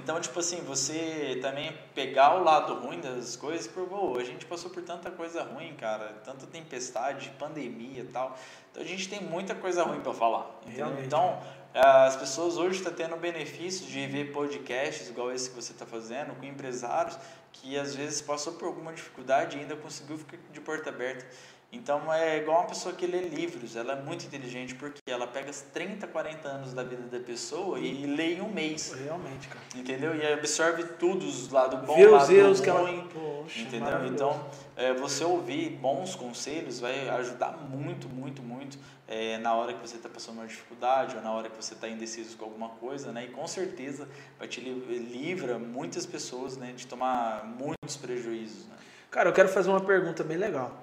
[0.03, 4.45] Então, tipo assim, você também pegar o lado ruim das coisas, por pô, a gente
[4.47, 8.37] passou por tanta coisa ruim, cara, tanta tempestade, pandemia e tal.
[8.71, 10.59] Então a gente tem muita coisa ruim para falar.
[10.67, 11.07] Realmente.
[11.07, 11.39] Então,
[11.75, 15.73] as pessoas hoje estão tá tendo o benefício de ver podcasts igual esse que você
[15.73, 17.19] está fazendo, com empresários
[17.53, 21.27] que às vezes passou por alguma dificuldade e ainda conseguiu ficar de porta aberta.
[21.73, 25.51] Então é igual uma pessoa que lê livros, ela é muito inteligente porque ela pega
[25.51, 28.93] os 30, 40 anos da vida da pessoa e lê em um mês.
[28.93, 29.61] Realmente, cara.
[29.75, 30.15] Entendeu?
[30.15, 32.63] E absorve tudo, os lado bom, Vê erros ruim.
[32.63, 33.03] Que ela...
[33.05, 34.07] Poxa, entendeu?
[34.07, 34.47] Então,
[34.77, 39.97] é, você ouvir bons conselhos vai ajudar muito, muito, muito é, na hora que você
[39.97, 43.25] está passando uma dificuldade ou na hora que você está indeciso com alguma coisa, né?
[43.25, 44.07] E com certeza
[44.39, 48.77] vai te livra muitas pessoas, né, de tomar muitos prejuízos, né?
[49.11, 50.82] Cara, eu quero fazer uma pergunta bem legal.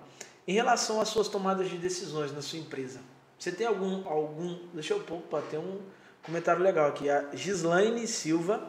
[0.50, 3.02] Em relação às suas tomadas de decisões na sua empresa,
[3.38, 4.02] você tem algum.
[4.10, 5.78] algum deixa eu pôr, ter um
[6.24, 7.08] comentário legal aqui.
[7.08, 8.64] A Gislaine Silva,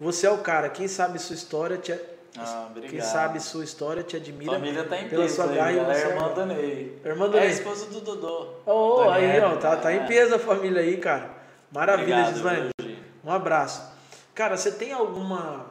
[0.00, 1.92] você é o cara, quem sabe sua história te.
[2.36, 2.90] Ah, obrigado.
[2.90, 4.54] Quem sabe sua história te admira.
[4.54, 7.00] Família tá em pela peso, sua garra ela é irmã do Ney.
[7.04, 7.48] Irmã do é Ney.
[7.48, 8.48] É a esposa do Dodô.
[8.66, 11.30] Oh, aí, ó, tá, tá em peso a família aí, cara.
[11.70, 12.70] Maravilha, obrigado, Gislaine.
[13.24, 13.88] Um abraço.
[14.34, 15.64] Cara, você tem alguma.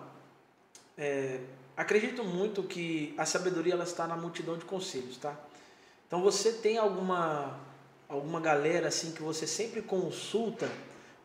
[0.98, 1.42] É,
[1.76, 5.36] acredito muito que a sabedoria ela está na multidão de conselhos, tá?
[6.10, 7.56] Então você tem alguma
[8.10, 10.68] alguma galera assim que você sempre consulta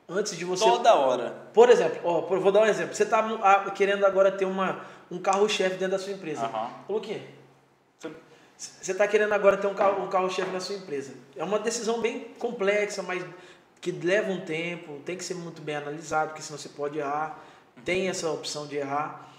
[0.07, 1.31] antes de você toda hora.
[1.55, 2.95] Por exemplo, ó, vou dar um exemplo.
[2.95, 6.47] Você está querendo agora ter uma um carro-chefe dentro da sua empresa.
[6.47, 6.97] Uhum.
[6.97, 7.23] O quê?
[8.59, 11.15] Você está querendo agora ter um carro um carro-chefe na sua empresa.
[11.35, 13.25] É uma decisão bem complexa, mas
[13.81, 17.43] que leva um tempo, tem que ser muito bem analisado, porque senão você pode errar.
[17.87, 19.31] Tem essa opção de errar.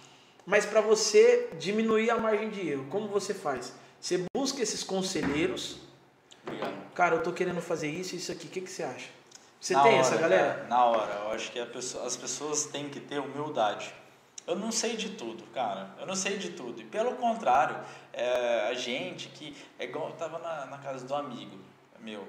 [0.43, 3.73] Mas para você diminuir a margem de erro, como você faz?
[4.05, 5.77] Você busca esses conselheiros.
[6.43, 6.93] Obrigado.
[6.93, 8.45] Cara, eu tô querendo fazer isso e isso aqui.
[8.45, 9.09] O que, que você acha?
[9.59, 10.53] Você na tem hora, essa galera?
[10.53, 11.13] Cara, na hora.
[11.23, 13.91] Eu acho que pessoa, as pessoas têm que ter humildade.
[14.45, 15.89] Eu não sei de tudo, cara.
[15.99, 16.83] Eu não sei de tudo.
[16.83, 17.79] E pelo contrário,
[18.13, 19.57] é, a gente que.
[19.79, 21.57] É igual eu tava na, na casa do amigo
[21.99, 22.27] meu.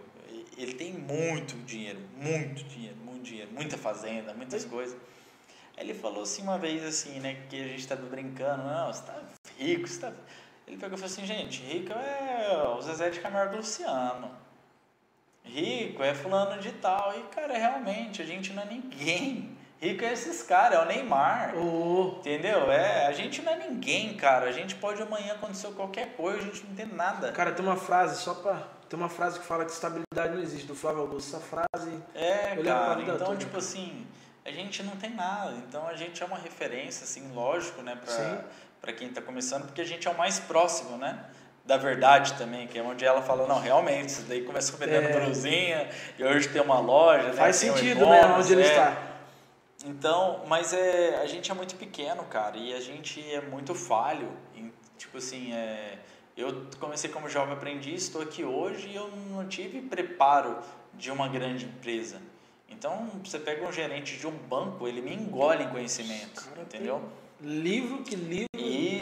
[0.56, 4.96] ele tem muito dinheiro, muito dinheiro, muito dinheiro, muita fazenda, muitas coisas.
[5.76, 9.22] Ele falou assim uma vez assim, né, que a gente estava brincando, não, você tá
[9.58, 10.12] rico, você tá...
[10.66, 14.30] Ele pegou e falou assim, gente, rico é o Zezé de Camargo Luciano.
[15.44, 17.16] Rico é fulano de tal.
[17.16, 19.56] E, cara, realmente, a gente não é ninguém.
[19.80, 21.54] Rico é esses caras, é o Neymar.
[21.56, 22.16] Oh.
[22.18, 22.70] Entendeu?
[22.70, 24.48] É, a gente não é ninguém, cara.
[24.48, 27.30] A gente pode amanhã acontecer qualquer coisa, a gente não tem nada.
[27.30, 28.62] Cara, tem uma frase, só pra.
[28.88, 31.36] Tem uma frase que fala que estabilidade não existe, do Flávio Augusto.
[31.36, 32.02] Essa frase.
[32.14, 33.02] É, cara.
[33.02, 33.36] Então, toda.
[33.36, 34.06] tipo assim,
[34.44, 35.52] a gente não tem nada.
[35.68, 38.44] Então a gente é uma referência, assim, lógico, né, pra,
[38.80, 41.24] pra quem tá começando, porque a gente é o mais próximo, né?
[41.66, 45.20] da verdade também, que é onde ela fala, não, realmente, isso daí começou vendendo é.
[45.20, 48.68] brusinha e hoje tem uma loja, Faz né, sentido, né, onde ele é.
[48.68, 48.96] está.
[49.84, 54.30] Então, mas é, a gente é muito pequeno, cara, e a gente é muito falho.
[54.54, 55.98] Em, tipo assim, é,
[56.36, 60.58] eu comecei como jovem aprendiz, estou aqui hoje e eu não tive preparo
[60.94, 62.20] de uma grande empresa.
[62.68, 67.02] Então, você pega um gerente de um banco, ele me engole em conhecimento, cara, entendeu?
[67.40, 68.46] Livro que livro.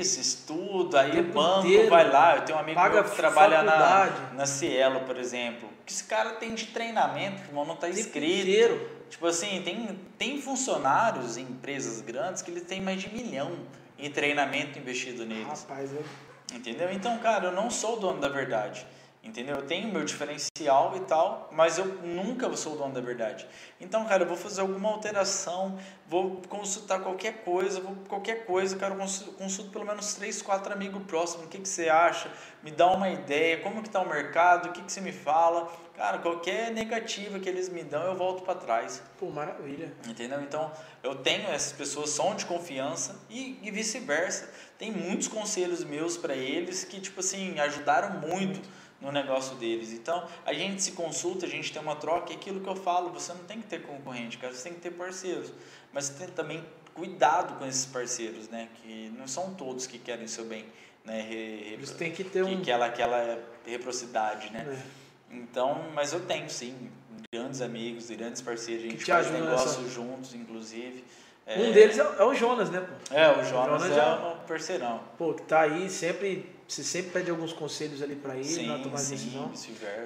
[0.05, 2.37] Isso, estudo, aí o banco inteiro, vai lá.
[2.37, 5.69] Eu tenho um amigo meu que trabalha na, na Cielo, por exemplo.
[5.81, 8.49] O que esse cara tem de treinamento, irmão, não está escrito.
[8.49, 8.91] Inteiro.
[9.09, 13.53] Tipo assim, tem, tem funcionários em empresas grandes que eles têm mais de milhão
[13.99, 15.47] em treinamento investido neles.
[15.47, 16.05] Rapaz, eu...
[16.53, 16.93] Entendeu?
[16.93, 18.87] Então, cara, eu não sou o dono da verdade.
[19.25, 19.57] Entendeu?
[19.57, 23.47] Eu tenho meu diferencial e tal, mas eu nunca sou o dono da verdade.
[23.81, 28.93] Então, cara, eu vou fazer alguma alteração, vou consultar qualquer coisa, vou qualquer coisa, cara,
[28.93, 32.31] eu consulto pelo menos três, quatro amigos próximos, o que, que você acha,
[32.63, 35.73] me dá uma ideia, como que tá o mercado, o que, que você me fala.
[35.97, 39.03] Cara, qualquer negativa que eles me dão, eu volto para trás.
[39.19, 39.93] Pô, maravilha.
[40.07, 40.41] Entendeu?
[40.43, 40.71] Então,
[41.03, 44.51] eu tenho essas pessoas, são de confiança e, e vice-versa.
[44.77, 48.61] Tem muitos conselhos meus para eles que, tipo assim, ajudaram muito
[49.01, 49.93] no negócio deles.
[49.93, 53.11] Então, a gente se consulta, a gente tem uma troca, e aquilo que eu falo,
[53.11, 55.53] você não tem que ter concorrente, cara, você tem que ter parceiros.
[55.93, 56.65] Mas você tem também
[56.95, 58.69] cuidado com esses parceiros, né?
[58.77, 60.65] Que não são todos que querem o seu bem,
[61.05, 61.21] né?
[61.21, 62.59] Re, Eles têm que ter um...
[62.59, 64.65] aquela, aquela reciprocidade, né?
[64.69, 65.05] É.
[65.35, 66.91] Então, mas eu tenho sim
[67.33, 69.93] grandes amigos, grandes parceiros, a gente faz negócio nessa...
[69.93, 71.05] juntos, inclusive.
[71.47, 71.59] É...
[71.59, 72.81] Um deles é, é, o Jonas, né?
[72.81, 73.15] Pô?
[73.15, 75.01] É, o Jonas, o Jonas é, é um parceirão.
[75.19, 78.79] Pô, que tá aí sempre você sempre pede alguns conselhos ali para ele sim, na
[78.79, 79.53] tomada sim, de decisão.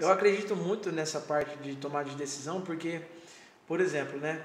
[0.00, 3.00] Eu acredito muito nessa parte de tomar de decisão, porque,
[3.66, 4.42] por exemplo, né?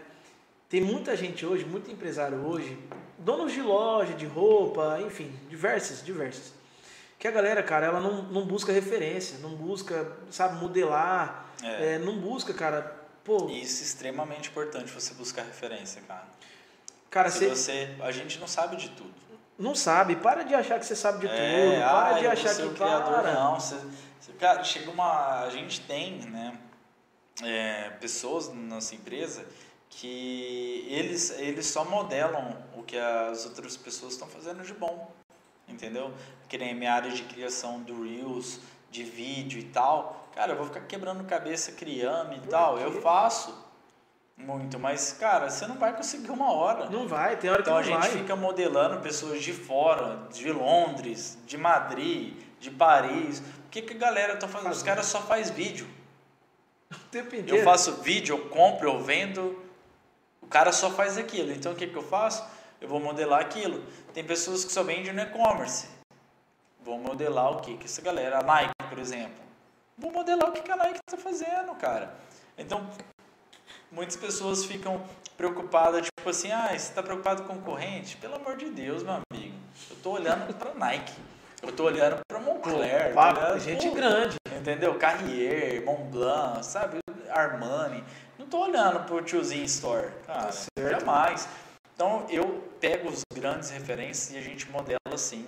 [0.70, 2.78] Tem muita gente hoje, muito empresário hoje,
[3.20, 6.54] donos de loja, de roupa, enfim, diversas, diversas.
[7.20, 11.96] Que a galera, cara, ela não, não busca referência, não busca, sabe, modelar, é.
[11.96, 12.82] É, não busca, cara,
[13.24, 13.50] pô...
[13.50, 16.28] Isso é extremamente importante, você buscar referência, cara.
[17.10, 17.96] Cara, Se você...
[18.02, 19.14] A gente não sabe de tudo.
[19.64, 22.54] Não sabe, para de achar que você sabe de tudo, é, para ah, de achar
[22.54, 23.34] que criador, para.
[23.34, 23.78] Não, você,
[24.20, 26.60] você, cara, chega uma, a gente tem, né,
[27.42, 29.46] é, pessoas na nossa empresa
[29.90, 35.10] que eles eles só modelam o que as outras pessoas estão fazendo de bom,
[35.66, 36.14] entendeu?
[36.50, 38.60] Que nem minha área de criação do reels,
[38.92, 42.84] de vídeo e tal, cara, eu vou ficar quebrando cabeça criando e Por tal, quê?
[42.84, 43.58] eu faço
[44.38, 46.90] muito, mas, cara, você não vai conseguir uma hora.
[46.90, 47.98] Não vai, tem hora então, que não vai.
[47.98, 53.40] Então a gente fica modelando pessoas de fora, de Londres, de Madrid, de Paris.
[53.40, 54.72] O que, que a galera tá fazendo?
[54.72, 55.88] Os caras só faz vídeo.
[56.94, 57.58] O tempo inteiro.
[57.58, 59.60] Eu faço vídeo, eu compro, eu vendo.
[60.40, 61.52] O cara só faz aquilo.
[61.52, 62.46] Então o que, que eu faço?
[62.80, 63.84] Eu vou modelar aquilo.
[64.14, 65.88] Tem pessoas que só vendem no e-commerce.
[66.84, 67.78] Vou modelar o que?
[67.78, 69.44] Que essa galera, a Nike, por exemplo.
[69.98, 72.14] Vou modelar o que, que a Nike está fazendo, cara.
[72.58, 72.88] Então,
[73.94, 75.02] muitas pessoas ficam
[75.38, 78.18] preocupadas, tipo assim, ah, você está preocupado com concorrente?
[78.18, 79.56] Pelo amor de Deus, meu amigo.
[79.90, 81.14] Eu estou olhando para Nike.
[81.62, 83.14] Eu estou olhando para Moncler.
[83.14, 84.36] Pô, gente pô, grande.
[84.60, 84.96] Entendeu?
[84.96, 87.00] Carrier, Montblanc, sabe?
[87.30, 88.04] Armani.
[88.38, 90.10] Não estou olhando para o tiozinho Store.
[90.28, 91.48] Cara, tá jamais.
[91.96, 95.48] Então, eu pego os grandes referências e a gente modela assim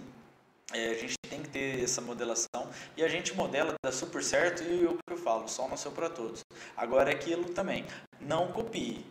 [0.76, 4.62] é, a gente tem que ter essa modelação e a gente modela, dá super certo
[4.64, 6.42] e o que eu falo, sol nasceu para todos.
[6.76, 7.86] Agora é aquilo também,
[8.20, 9.06] não copie.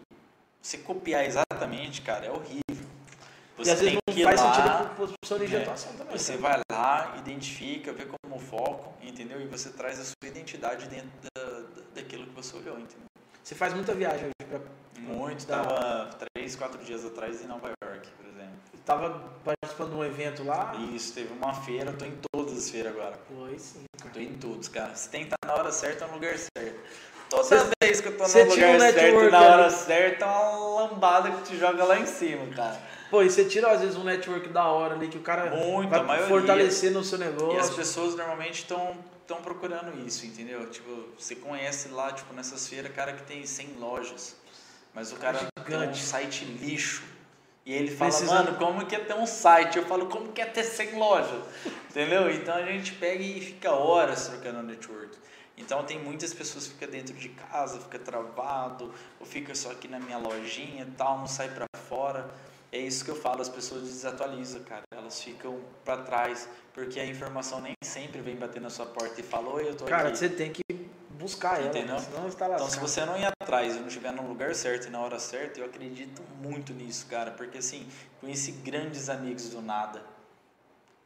[0.61, 2.85] Se copiar exatamente, cara, é horrível.
[3.57, 6.19] Você e às vezes não faz lá, sentido para de atuação também.
[6.19, 9.41] Você vai lá, identifica, vê como foco, entendeu?
[9.41, 11.63] E você traz a sua identidade dentro da,
[11.95, 13.07] daquilo que você olhou, entendeu?
[13.43, 14.61] Você faz muita viagem hoje para
[15.07, 18.55] Muito, estava três, quatro dias atrás em Nova York, por exemplo.
[18.75, 20.75] Estava participando de um evento lá?
[20.95, 23.19] Isso, teve uma feira, tô em todas as feiras agora.
[23.29, 24.11] Foi sim, cara.
[24.13, 24.95] Tô em todos, cara.
[24.95, 26.81] Você tem que estar na hora certa no lugar certo.
[27.29, 31.31] Toda cê, vez que eu tô no lugar certo, na hora certa, é uma lambada
[31.31, 32.81] que te joga lá em cima, cara.
[33.11, 35.89] Pô, e você tira às vezes um network da hora ali que o cara Muito,
[35.89, 37.57] vai fortalecer no seu negócio.
[37.57, 40.69] E as pessoas normalmente estão estão procurando isso, entendeu?
[40.69, 44.37] Tipo, você conhece lá, tipo, nessas feiras, cara que tem 100 lojas,
[44.95, 47.03] mas o cara é tem um site lixo.
[47.67, 48.45] E ele fala, Precisando...
[48.45, 49.79] mano, como que é ter um site?
[49.79, 51.43] Eu falo, como que é ter 100 lojas?
[51.91, 52.31] entendeu?
[52.31, 55.17] Então a gente pega e fica horas trocando network.
[55.57, 59.87] Então tem muitas pessoas que ficam dentro de casa, fica travado, ou fica só aqui
[59.87, 62.29] na minha lojinha e tal, não sai para fora.
[62.73, 64.83] É isso que eu falo, as pessoas desatualizam, cara.
[64.93, 69.25] Elas ficam para trás, porque a informação nem sempre vem bater na sua porta e
[69.25, 70.19] falou, eu tô cara, aqui.
[70.19, 70.63] Cara, você tem que
[71.19, 71.99] buscar ela, Entendeu?
[71.99, 74.91] senão está Então se você não ir atrás e não estiver no lugar certo e
[74.91, 77.87] na hora certa, eu acredito muito nisso, cara, porque assim,
[78.21, 80.03] conheci grandes amigos do nada,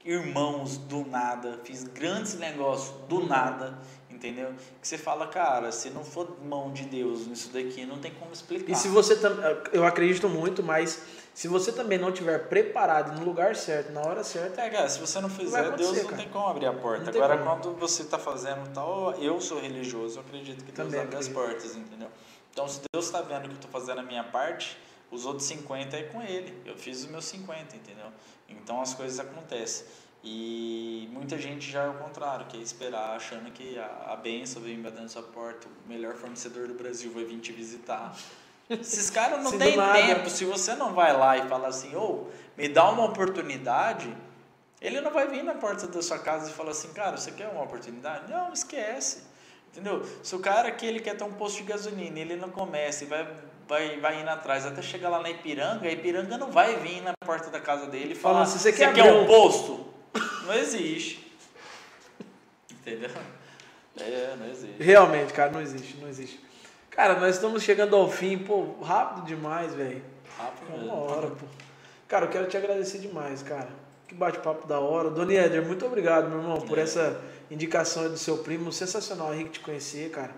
[0.05, 3.79] irmãos do nada, fiz grandes negócios do nada,
[4.11, 4.55] entendeu?
[4.81, 8.33] Que você fala, cara, se não for mão de Deus nisso daqui, não tem como
[8.33, 8.71] explicar.
[8.71, 11.03] E se você também, eu acredito muito, mas
[11.39, 14.61] se você também não tiver preparado no lugar certo, na hora certa.
[14.61, 16.17] É, cara, se você não fizer, Deus não cara.
[16.17, 17.11] tem como abrir a porta.
[17.11, 17.51] Agora, como.
[17.51, 21.39] quando você está fazendo tal, eu sou religioso, eu acredito que Deus também abre acredito.
[21.39, 22.09] as portas, entendeu?
[22.51, 24.77] Então, se Deus está vendo que eu estou fazendo a minha parte,
[25.13, 26.61] os outros 50 é com Ele.
[26.67, 28.07] Eu fiz os meus 50, entendeu?
[28.49, 29.87] Então, as coisas acontecem.
[30.25, 34.61] E muita gente já é o contrário, que é esperar, achando que a, a benção
[34.61, 38.13] vem batendo sua porta, o melhor fornecedor do Brasil vai vir te visitar.
[38.71, 40.29] Esses caras não têm tempo.
[40.29, 44.15] Se você não vai lá e fala assim, ou oh, me dá uma oportunidade,
[44.81, 47.49] ele não vai vir na porta da sua casa e falar assim, cara, você quer
[47.49, 48.31] uma oportunidade?
[48.31, 49.23] Não, esquece.
[49.71, 50.05] Entendeu?
[50.23, 53.07] Se o cara que ele quer ter um posto de gasolina, ele não começa e
[53.07, 53.29] vai,
[53.67, 57.13] vai, vai indo atrás até chegar lá na Ipiranga, a Ipiranga não vai vir na
[57.25, 59.87] porta da casa dele e falar, assim, você, quer, você quer um posto?
[60.47, 61.33] Não existe.
[62.71, 63.11] Entendeu?
[64.01, 64.83] É, não existe.
[64.83, 66.48] Realmente, cara, não existe, não existe.
[66.99, 70.03] Cara, nós estamos chegando ao fim, pô, rápido demais, velho.
[70.37, 71.47] Rápido Uma hora, pô.
[72.09, 73.69] Cara, eu quero te agradecer demais, cara.
[74.09, 75.09] Que bate-papo da hora.
[75.09, 76.81] Doni Éder, muito obrigado, meu irmão, por é.
[76.81, 78.73] essa indicação do seu primo.
[78.73, 80.33] Sensacional, Henrique, te conhecer, cara.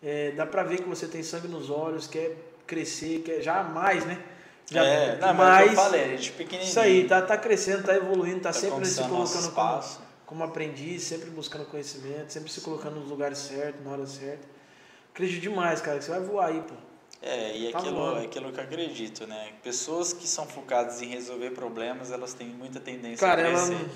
[0.00, 2.30] É, dá pra ver que você tem sangue nos olhos, quer
[2.64, 4.22] crescer, quer jamais, né?
[4.70, 6.70] Já, é, não, mas eu falei, a gente pequenininho.
[6.70, 9.82] Isso aí, tá, tá crescendo, tá evoluindo, tá, tá sempre se colocando como,
[10.26, 14.57] como aprendiz, sempre buscando conhecimento, sempre se colocando nos lugares certos, na hora certa.
[15.18, 16.74] Acredito demais, cara, que você vai voar aí, pô.
[17.20, 19.52] É, e tá aquilo, aquilo que eu acredito, né?
[19.64, 23.72] Pessoas que são focadas em resolver problemas, elas têm muita tendência cara, a crescer.
[23.72, 23.88] Ela...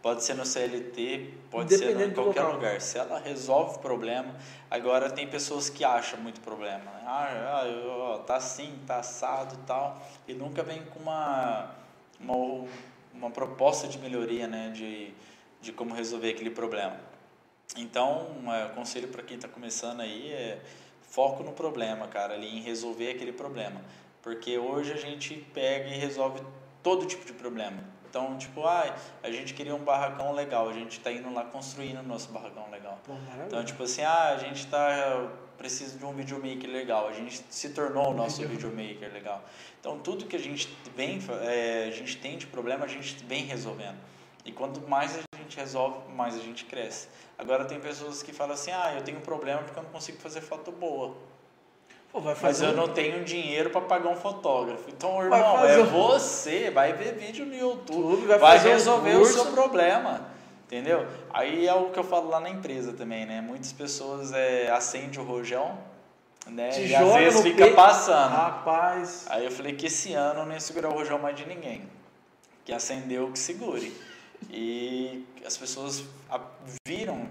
[0.00, 2.80] Pode ser no CLT, pode ser em qualquer lugar.
[2.80, 4.34] Se ela resolve o problema,
[4.70, 6.78] agora tem pessoas que acham muito problema.
[6.92, 7.02] Né?
[7.04, 11.74] Ah, ah tá assim, tá assado e tal, e nunca vem com uma,
[12.18, 12.66] uma,
[13.12, 14.70] uma proposta de melhoria, né?
[14.74, 15.12] De,
[15.60, 16.96] de como resolver aquele problema.
[17.76, 20.60] Então, é, o conselho para quem está começando aí é
[21.02, 23.80] foco no problema, cara, ali em resolver aquele problema.
[24.22, 26.40] Porque hoje a gente pega e resolve
[26.82, 27.78] todo tipo de problema.
[28.08, 31.98] Então, tipo, ah, a gente queria um barracão legal, a gente está indo lá construindo
[31.98, 32.98] o nosso barracão legal.
[33.46, 37.70] Então, tipo assim, ah, a gente tá precisa de um videomaker legal, a gente se
[37.70, 39.42] tornou o nosso videomaker legal.
[39.80, 43.44] Então, tudo que a gente vem, é, a gente tem de problema, a gente vem
[43.44, 43.98] resolvendo.
[44.44, 47.08] E quanto mais a gente resolve, mais a gente cresce.
[47.38, 50.18] Agora tem pessoas que falam assim, ah, eu tenho um problema porque eu não consigo
[50.18, 51.14] fazer foto boa.
[52.12, 52.74] Pô, Mas eu um...
[52.74, 54.88] não tenho dinheiro para pagar um fotógrafo.
[54.88, 55.86] Então, irmão, é um...
[55.86, 60.24] você, vai ver vídeo no YouTube, vai, vai resolver um o seu problema.
[60.66, 61.06] Entendeu?
[61.32, 63.40] Aí é o que eu falo lá na empresa também, né?
[63.40, 65.76] Muitas pessoas é, acendem o rojão,
[66.46, 66.70] né?
[66.70, 67.76] Te e às vezes fica peito.
[67.76, 68.32] passando.
[68.32, 69.26] Rapaz.
[69.28, 71.82] Aí eu falei que esse ano eu não ia segurar o rojão mais de ninguém.
[72.64, 73.92] Que acendeu, que segure.
[74.50, 76.04] E as pessoas
[76.86, 77.28] viram,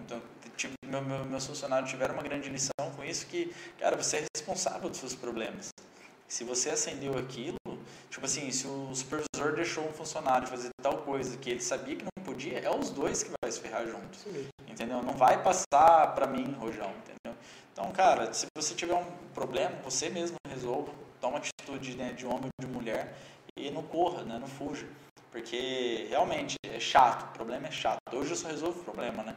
[0.55, 4.25] tipo, meu, meu, meus funcionários tiveram uma grande lição com isso, que, cara, você é
[4.35, 5.69] responsável dos seus problemas.
[6.27, 7.57] Se você acendeu aquilo,
[8.09, 12.03] tipo assim, se o supervisor deixou um funcionário fazer tal coisa que ele sabia que
[12.03, 14.25] não podia, é os dois que vai se ferrar juntos.
[14.67, 15.03] Entendeu?
[15.03, 17.37] Não vai passar para mim, Rojão, entendeu?
[17.71, 22.45] Então, cara, se você tiver um problema, você mesmo resolva, toma atitude né, de homem
[22.45, 23.15] ou de mulher
[23.55, 24.87] e não corra, né, não fuja.
[25.33, 27.97] Porque realmente é chato, o problema é chato.
[28.11, 29.35] Hoje eu só resolvo o problema, né?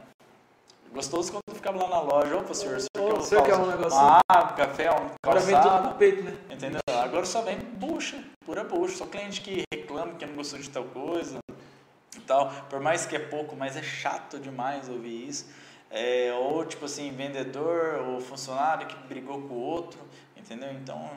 [0.93, 3.97] Gostoso quando eu ficava lá na loja, opa senhor, você quer, você quer um negócio?
[3.97, 6.37] Uma água, café, um Agora vem tudo no peito, né?
[6.51, 6.79] Entendeu?
[6.87, 8.97] Agora só vem bucha, pura bucha.
[8.97, 11.39] Só cliente que reclama que não gostou de tal coisa
[12.15, 12.51] e tal.
[12.69, 15.47] Por mais que é pouco, mas é chato demais ouvir isso.
[15.89, 19.99] É, ou tipo assim, vendedor ou funcionário que brigou com o outro,
[20.35, 20.71] entendeu?
[20.73, 21.09] Então,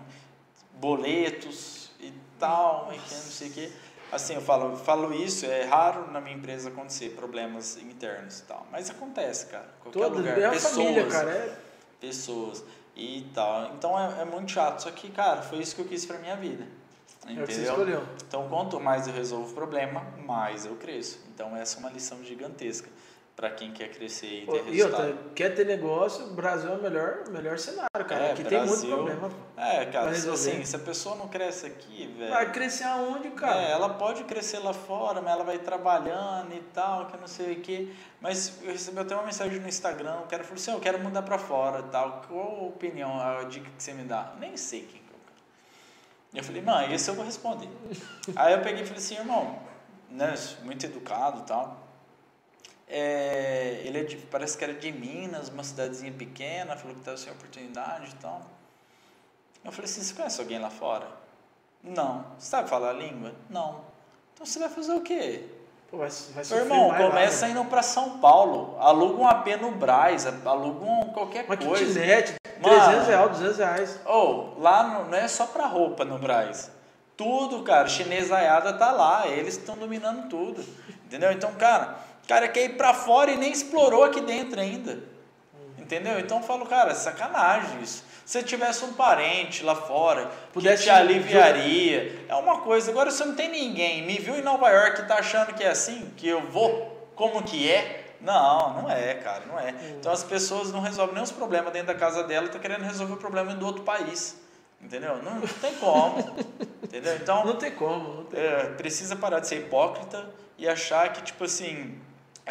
[0.81, 3.72] boletos e tal, e que não sei o que
[4.12, 8.66] assim, eu falo, falo isso, é raro na minha empresa acontecer problemas internos e tal,
[8.70, 9.68] mas acontece, cara.
[9.82, 11.58] Qualquer Todo, lugar, é pessoas, família, cara, é...
[12.00, 12.64] pessoas
[12.96, 13.72] e tal.
[13.74, 16.36] Então é, é, muito chato, só que, cara, foi isso que eu quis pra minha
[16.36, 16.66] vida.
[17.24, 17.44] Entendeu?
[17.44, 18.02] É que você escolheu.
[18.26, 21.20] Então, quanto mais eu resolvo o problema, mais eu cresço.
[21.34, 22.88] Então, essa é uma lição gigantesca
[23.41, 24.74] para quem quer crescer e ter Pô, resultado.
[24.76, 28.26] E outra, quer ter negócio, o Brasil é o melhor, melhor cenário, cara.
[28.26, 29.30] É, aqui tem muito Brasil- problema.
[29.57, 32.30] É, cara, assim, se a pessoa não cresce aqui, velho.
[32.30, 33.62] Vai crescer aonde, cara?
[33.62, 37.55] É, ela pode crescer lá fora, mas ela vai trabalhando e tal, que não sei
[37.55, 37.88] o quê.
[38.20, 41.22] Mas eu recebi até uma mensagem no Instagram, o cara falou assim, eu quero mudar
[41.22, 42.20] pra fora e tal.
[42.28, 44.34] Qual a opinião, a dica que você me dá?
[44.38, 45.41] Nem sei quem que é o cara.
[46.34, 47.70] Eu falei, mano, esse eu vou responder.
[48.36, 49.59] Aí eu peguei e falei assim, irmão,
[50.10, 51.80] né, muito educado e tal.
[52.92, 57.16] É, ele é de- parece que era de Minas, uma cidadezinha pequena, falou que estava
[57.16, 58.42] sem oportunidade e tal.
[59.64, 61.06] Eu falei assim, você conhece alguém lá fora?
[61.84, 62.24] Não.
[62.36, 63.32] Você sabe falar a língua?
[63.48, 63.82] Não.
[64.34, 65.44] Então você vai fazer o quê?
[65.90, 67.52] Pô, vai, vai Meu irmão, mais lá, começa né?
[67.52, 71.84] indo para São Paulo, aluga um AP no Braz, aluga um qualquer Uma coisa.
[72.00, 72.76] kitnet, Mano.
[72.80, 74.00] 300 reais, 200 reais.
[74.04, 76.70] Ou, lá no- não é só pra roupa no Braz.
[77.16, 80.64] Tudo, cara, chinesaiada tá lá, eles estão dominando tudo.
[81.04, 81.32] Entendeu?
[81.32, 84.98] Então, cara, o cara quer ir pra fora e nem explorou aqui dentro ainda.
[85.78, 86.20] Entendeu?
[86.20, 88.05] Então eu falo, cara, sacanagem isso.
[88.24, 92.90] Se você tivesse um parente lá fora Pudesse que te aliviaria, é uma coisa.
[92.92, 95.68] Agora, se não tem ninguém, me viu em Nova York e tá achando que é
[95.70, 98.14] assim, que eu vou, como que é?
[98.20, 99.74] Não, não é, cara, não é.
[99.98, 103.14] Então as pessoas não resolvem nem os problemas dentro da casa dela, tá querendo resolver
[103.14, 104.38] o problema do outro país.
[104.80, 105.20] Entendeu?
[105.22, 106.36] Não, não tem como.
[106.82, 107.16] entendeu?
[107.16, 108.40] Então, Não tem como, não tem.
[108.40, 110.24] é, precisa parar de ser hipócrita
[110.56, 111.98] e achar que, tipo assim,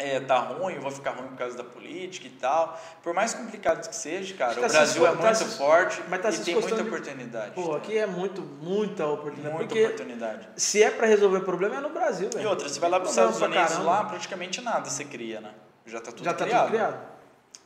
[0.00, 2.80] é, tá ruim, eu vou ficar ruim por causa da política e tal.
[3.02, 6.30] Por mais complicado que seja, cara, Tá o Brasil é tá muito forte mas tá
[6.30, 7.50] e tem muita oportunidade.
[7.54, 9.54] Pô, aqui é muito, muita oportunidade.
[9.54, 10.48] muita oportunidade.
[10.56, 12.44] se é pra resolver problema, é no Brasil, velho.
[12.44, 13.90] E outra, você vai lá para os Estados Unidos, caramba.
[13.90, 15.52] lá praticamente nada você cria, né?
[15.84, 16.62] Já tá tudo Já tá criado.
[16.62, 17.10] tudo criado.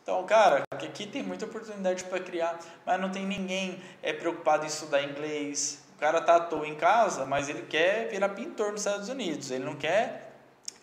[0.02, 4.68] Então, cara, aqui tem muita oportunidade para criar, mas não tem ninguém é preocupado em
[4.68, 5.82] estudar inglês.
[5.96, 9.50] O cara tá à toa em casa, mas ele quer virar pintor nos Estados Unidos.
[9.50, 10.33] Ele não quer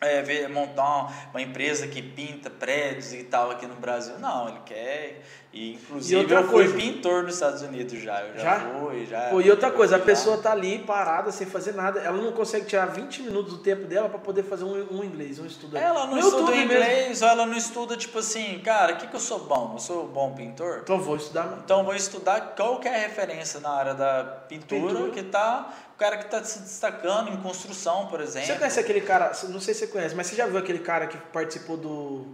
[0.02, 4.18] é, ver, montar uma empresa que pinta prédios e tal aqui no Brasil.
[4.18, 5.22] Não, ele quer.
[5.54, 6.74] E, inclusive, E eu fui coisa.
[6.76, 8.22] pintor nos Estados Unidos já.
[8.22, 8.60] Eu já, Já?
[8.62, 9.30] fui, já.
[9.30, 12.32] Pô, e outra coisa, a fui pessoa tá ali parada, sem fazer nada, ela não
[12.32, 15.76] consegue tirar 20 minutos do tempo dela pra poder fazer um, um inglês, um estudo.
[15.78, 16.64] Ela não No estuda mesmo.
[16.64, 19.72] inglês, ou ela não estuda, tipo assim, cara, o que, que eu sou bom?
[19.74, 20.80] Eu sou bom pintor?
[20.84, 21.60] Então vou estudar.
[21.66, 25.12] Então vou estudar qual que é a referência na área da pintura, Pintura.
[25.12, 28.48] que tá o cara que está se destacando em construção, por exemplo.
[28.48, 31.08] Você conhece aquele cara, não sei se você conhece, mas você já viu aquele cara
[31.08, 32.26] que participou do.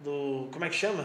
[0.00, 0.48] do.
[0.50, 1.04] como é que chama?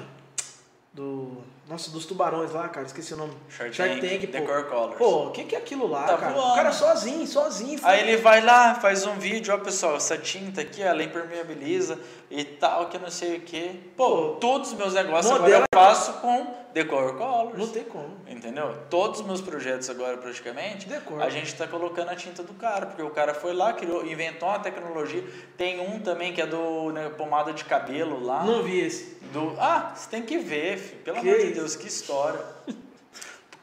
[0.95, 1.43] Do.
[1.67, 3.33] Nossa, dos tubarões lá, cara, esqueci o nome.
[3.49, 4.45] Shark, Shark Tank, Tank, pô.
[4.53, 4.97] Core Colors.
[4.97, 6.33] Pô, o que, que é aquilo lá, Tá cara?
[6.33, 6.51] voando.
[6.51, 7.79] O cara sozinho, sozinho.
[7.79, 11.97] foi- Aí ele vai lá, faz um vídeo, ó pessoal, essa tinta aqui, ela impermeabiliza
[12.29, 13.93] e tal, que não sei o que.
[13.95, 17.57] Pô, Pô, todos os meus negócios agora eu faço com Decor Colors.
[17.57, 18.17] Não tem como.
[18.27, 18.75] Entendeu?
[18.89, 21.21] Todos os meus projetos agora, praticamente, Decor.
[21.21, 24.49] a gente está colocando a tinta do cara, porque o cara foi lá, criou, inventou
[24.49, 25.23] uma tecnologia.
[25.55, 28.43] Tem um também que é do né, pomada de cabelo lá.
[28.43, 29.13] Não vi esse.
[29.31, 31.01] Do, ah, você tem que ver, filho.
[31.01, 31.52] pelo Que amor de?
[31.53, 32.39] Deus, que história.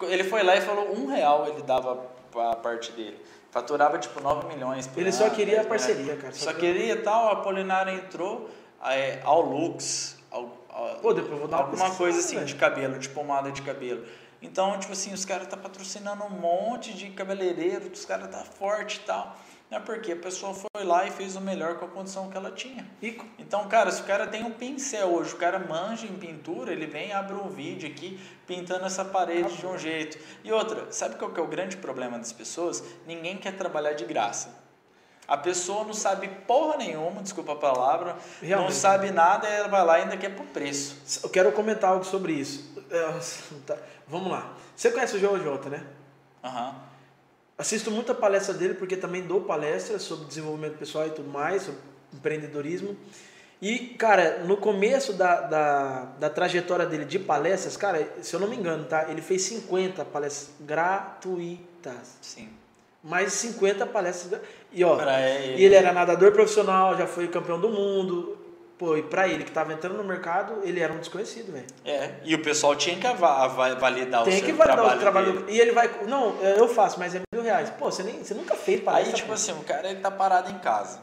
[0.03, 3.19] Ele foi lá e falou um real ele dava a parte dele.
[3.51, 5.69] Faturava tipo 9 milhões por Ele só ano, queria a né?
[5.69, 6.33] parceria, cara.
[6.33, 8.49] Só queria tal, a Apolinária entrou,
[8.85, 12.47] é, ao Lux, ao, ao- Pô, depois vou dar uma alguma coisa assim velho.
[12.47, 14.07] de cabelo, de pomada de cabelo.
[14.41, 18.97] Então, tipo assim, os caras tá patrocinando um monte de cabeleireiro, os caras tá forte
[18.99, 19.37] e tal.
[19.71, 22.37] Não é porque a pessoa foi lá e fez o melhor com a condição que
[22.37, 22.85] ela tinha.
[23.01, 23.25] Rico.
[23.39, 26.87] Então, cara, se o cara tem um pincel hoje, o cara manja em pintura, ele
[26.87, 28.19] vem, abre um vídeo aqui,
[28.49, 30.19] pintando essa parede de um jeito.
[30.43, 32.83] E outra, sabe qual que é o grande problema das pessoas?
[33.07, 34.59] Ninguém quer trabalhar de graça.
[35.29, 38.75] A pessoa não sabe porra nenhuma, desculpa a palavra, não Realmente.
[38.75, 41.21] sabe nada e ela vai lá e ainda quer por preço.
[41.23, 42.75] Eu quero comentar algo sobre isso.
[42.91, 43.21] É,
[43.65, 43.79] tá,
[44.09, 44.53] Vamos lá.
[44.75, 45.87] Você conhece o JJ, né?
[46.43, 46.90] Aham.
[47.61, 51.79] Assisto muita palestra dele porque também dou palestras sobre desenvolvimento pessoal e tudo mais, sobre
[52.15, 52.97] empreendedorismo.
[53.61, 58.49] E, cara, no começo da, da, da trajetória dele de palestras, cara, se eu não
[58.49, 59.11] me engano, tá?
[59.11, 62.17] Ele fez 50 palestras gratuitas.
[62.23, 62.49] Sim.
[63.05, 64.41] Mais de 50 palestras.
[64.73, 65.61] E, ó, Pra ele.
[65.61, 68.39] e ele era nadador profissional, já foi campeão do mundo.
[68.81, 71.67] Pô, e pra ele que tava entrando no mercado, ele era um desconhecido, velho.
[71.85, 73.07] É, e o pessoal tinha que
[73.79, 75.33] validar o Tem seu que validar trabalho o trabalho.
[75.41, 75.53] dele.
[75.53, 75.91] E ele vai.
[76.07, 77.69] Não, eu faço, mas é mil reais.
[77.79, 79.13] Pô, você, nem, você nunca fez palestra.
[79.13, 80.99] Aí, tipo assim, o cara ele tá parado em casa.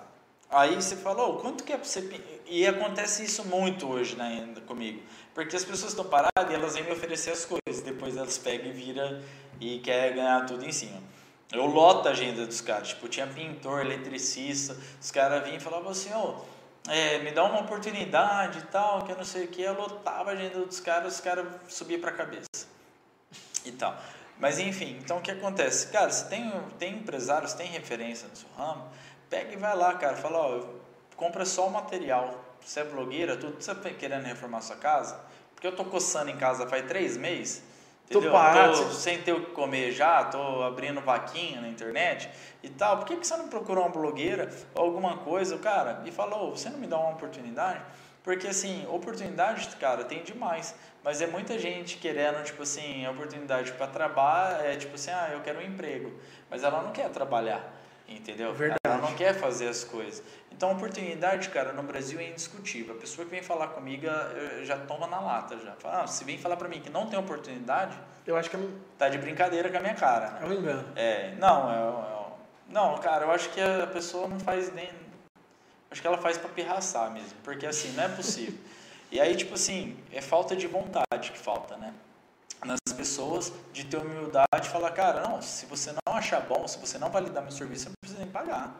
[0.50, 2.02] Aí você falou, quanto que é pra você.
[2.02, 5.00] pin-" E acontece isso muito hoje né, comigo.
[5.36, 7.84] Porque as pessoas estão paradas e elas vêm me oferecer as coisas.
[7.84, 9.22] Depois elas pegam e viram
[9.62, 11.00] e querem ganhar tudo em cima.
[11.54, 12.88] Eu loto a agenda dos caras.
[12.88, 14.76] Tipo, tinha pintor, eletricista.
[15.00, 16.57] Os caras vinham e falavam assim, ô.
[16.88, 20.32] É, me dá uma oportunidade e tal, que eu não sei o que, eu lotava
[20.32, 22.48] a agenda dos caras, os caras subiam pra cabeça
[23.66, 23.96] e tal.
[24.40, 25.88] Mas enfim, então o que acontece?
[25.88, 28.88] Cara, se tem, tem empresários, tem referência no seu ramo,
[29.30, 30.64] pega e vai lá, cara, fala, ó,
[31.16, 32.40] compra só o material.
[32.64, 35.20] você é blogueira, tudo, você tá querendo reformar sua casa?
[35.54, 37.64] Porque eu tô coçando em casa faz três meses,
[38.10, 38.32] Tô entendeu?
[38.32, 42.30] parado, Tô sem ter o que comer já, tô abrindo vaquinha na internet
[42.64, 42.98] e tal.
[42.98, 46.02] Por que, que você não procurou uma blogueira ou alguma coisa, cara?
[46.06, 47.82] E falou, você não me dá uma oportunidade?
[48.24, 50.74] Porque assim, oportunidade, cara, tem demais.
[51.04, 55.42] Mas é muita gente querendo, tipo assim, oportunidade para trabalhar, é tipo assim, ah, eu
[55.42, 56.12] quero um emprego.
[56.50, 57.62] Mas ela não quer trabalhar,
[58.08, 58.54] entendeu?
[58.54, 58.80] Verdade.
[58.86, 60.24] Ela não quer fazer as coisas.
[60.52, 62.96] Então, a oportunidade, cara, no Brasil é indiscutível.
[62.96, 64.08] A pessoa que vem falar comigo
[64.64, 65.74] já toma na lata, já.
[65.74, 68.60] Fala, ah, se vem falar para mim que não tem oportunidade, Eu acho que é
[68.60, 70.32] um, tá de brincadeira com a minha cara.
[70.32, 70.40] né?
[70.42, 70.86] é um engano.
[70.96, 72.28] É, não, é, é-
[72.70, 74.90] não, cara, eu acho que a pessoa não faz nem.
[75.90, 78.58] Acho que ela faz pra pirraçar mesmo, porque assim, não é possível.
[79.10, 81.94] E aí, tipo assim, é falta de vontade que falta, né?
[82.66, 86.78] Nas pessoas, de ter humildade e falar, cara, não, se você não achar bom, se
[86.80, 88.76] você não validar meu serviço, você não precisa nem pagar.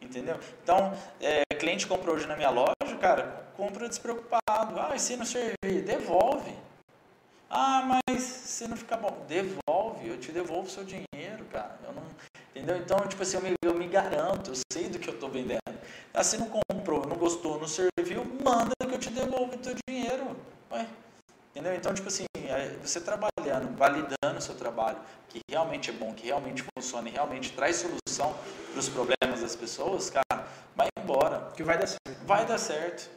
[0.00, 0.38] Entendeu?
[0.62, 4.80] Então, é, cliente comprou hoje na minha loja, cara, compra despreocupado.
[4.80, 6.52] Ah, e se não servir, devolve.
[7.48, 11.78] Ah, mas se não ficar bom, devolve, eu te devolvo o seu dinheiro, cara.
[11.84, 12.02] Eu não,
[12.50, 12.76] entendeu?
[12.78, 15.60] Então, tipo assim, eu me, eu me garanto, eu sei do que eu tô vendendo.
[16.12, 19.76] Ah, se não comprou, não gostou, não serviu, manda que eu te devolvo o teu
[19.88, 20.36] dinheiro.
[20.72, 20.84] Ué,
[21.50, 21.74] entendeu?
[21.74, 24.98] Então, tipo assim, é, você trabalhando, validando o seu trabalho,
[25.28, 28.34] que realmente é bom, que realmente funciona e realmente traz solução
[28.70, 30.44] para os problemas das pessoas, cara,
[30.76, 31.48] vai embora.
[31.56, 32.26] Que vai dar certo.
[32.26, 33.10] Vai dar certo.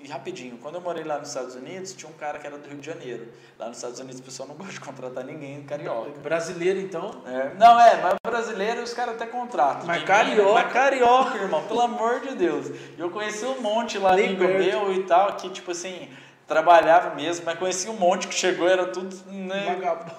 [0.00, 2.68] E rapidinho, quando eu morei lá nos Estados Unidos, tinha um cara que era do
[2.68, 3.28] Rio de Janeiro.
[3.58, 6.10] Lá nos Estados Unidos o pessoal não gosta de contratar ninguém carioca.
[6.20, 7.22] Brasileiro, então.
[7.24, 9.86] É, não, é, mas brasileiro os caras até contratam.
[9.86, 12.66] Mas carioca- Mas carioca, irmão, pelo amor de Deus.
[12.68, 16.10] E Eu conheci um monte lá, amigo meu e tal, que tipo assim,
[16.46, 19.78] trabalhava mesmo, mas conheci um monte que chegou, era tudo né,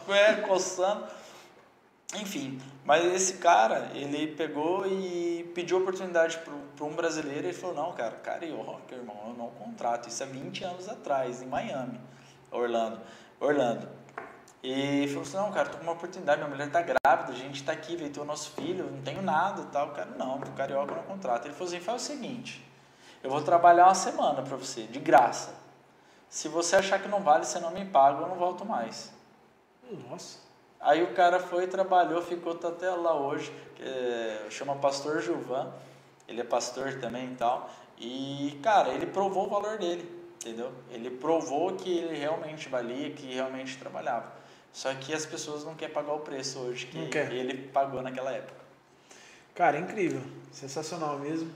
[0.10, 1.06] é, coçando.
[2.15, 6.39] Enfim, mas esse cara, ele pegou e pediu oportunidade
[6.76, 10.07] para um brasileiro e ele falou, não, cara, carioca, irmão, eu não contrato.
[10.07, 11.99] Isso há 20 anos atrás, em Miami,
[12.52, 12.99] Orlando.
[13.39, 13.89] Orlando.
[14.64, 17.64] E falou assim, não, cara, tô com uma oportunidade, minha mulher tá grávida, a gente
[17.64, 19.89] tá aqui, veio ter o nosso filho, não tenho nada e tal.
[19.89, 21.45] O cara, não, pro carioca eu não contrato.
[21.45, 22.65] Ele falou assim, faz o seguinte,
[23.23, 25.64] eu vou trabalhar uma semana para você, de graça.
[26.30, 29.11] Se você achar que não vale, você não me paga, eu não volto mais.
[30.10, 30.39] Nossa.
[30.80, 35.72] Aí o cara foi, trabalhou, ficou tá até lá hoje, é, chama Pastor Gilvan,
[36.27, 37.69] ele é pastor também e tal.
[37.97, 40.72] E, cara, ele provou o valor dele, entendeu?
[40.91, 44.31] Ele provou que ele realmente valia, que realmente trabalhava.
[44.73, 48.60] Só que as pessoas não querem pagar o preço hoje que ele pagou naquela época.
[49.53, 50.22] Cara, incrível.
[50.52, 51.49] Sensacional mesmo.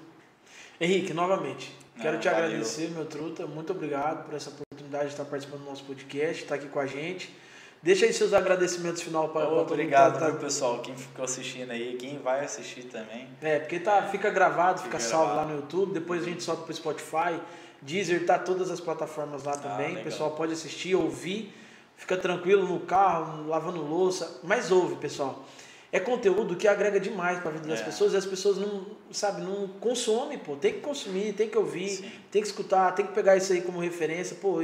[0.80, 2.46] Henrique, novamente, quero Ah, te valeu.
[2.46, 3.46] agradecer, meu truta.
[3.48, 6.86] Muito obrigado por essa oportunidade de estar participando do nosso podcast, estar aqui com a
[6.86, 7.34] gente.
[7.82, 12.20] Deixa aí seus agradecimentos final para Ô, Obrigado, viu, pessoal, quem ficou assistindo aí, quem
[12.20, 13.28] vai assistir também.
[13.42, 15.54] É, porque tá, fica gravado, fica, Fica salvo lá gravado.
[15.54, 17.40] no YouTube, depois a gente solta pro Spotify,
[17.82, 19.86] Deezer, tá todas as plataformas lá também.
[19.86, 20.04] o legal.
[20.04, 21.54] pessoal pode assistir, ouvir,
[21.96, 25.46] fica tranquilo no carro, lavando louça, mas ouve, pessoal.
[25.92, 27.84] É conteúdo que agrega demais para a vida das É.
[27.84, 30.56] pessoas e as pessoas não, sabe, não consomem, pô.
[30.56, 32.12] Tem que consumir, tem que ouvir, Sim.
[32.32, 34.60] tem que escutar, tem que pegar isso aí como referência, pô.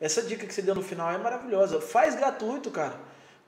[0.00, 1.80] essa dica que você deu no final é maravilhosa.
[1.80, 2.98] Faz gratuito, cara.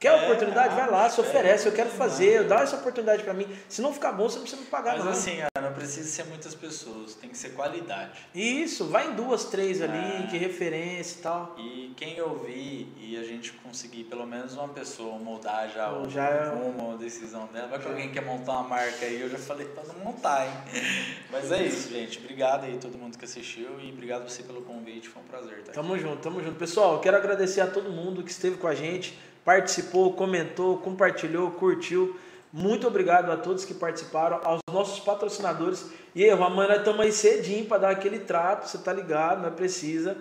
[0.01, 0.77] Quer É, oportunidade?
[0.77, 3.49] Vai lá, se é, oferece, eu quero fazer, dá essa oportunidade para mim.
[3.69, 5.11] Se não ficar bom, você não precisa me pagar Mas não.
[5.11, 8.13] assim, não precisa ser muitas pessoas, tem que ser qualidade.
[8.33, 10.27] Isso, vai em duas, três ali, É.
[10.31, 11.55] que referência e tal.
[11.59, 16.09] E quem ouvir e a gente conseguir pelo menos uma pessoa moldar já, Pô, o
[16.11, 17.67] já é- rumo, a decisão dela.
[17.67, 20.53] Vai que alguém quer montar uma marca aí, eu já falei pra não montar, hein?
[21.29, 22.19] Mas é isso, gente.
[22.21, 25.73] Obrigado aí todo mundo que assistiu e obrigado você pelo convite, foi um prazer aqui.
[25.73, 26.57] Tamo junto, tamo junto.
[26.57, 31.51] Pessoal, eu quero agradecer a todo mundo que esteve com a gente, participou, comentou, compartilhou,
[31.53, 32.17] curtiu.
[32.53, 35.87] Muito obrigado a todos que participaram, aos nossos patrocinadores.
[36.15, 39.53] E aí, amanhã nós estamos aí cedinho para dar aquele trato, você tá ligado, não
[39.53, 40.17] precisa.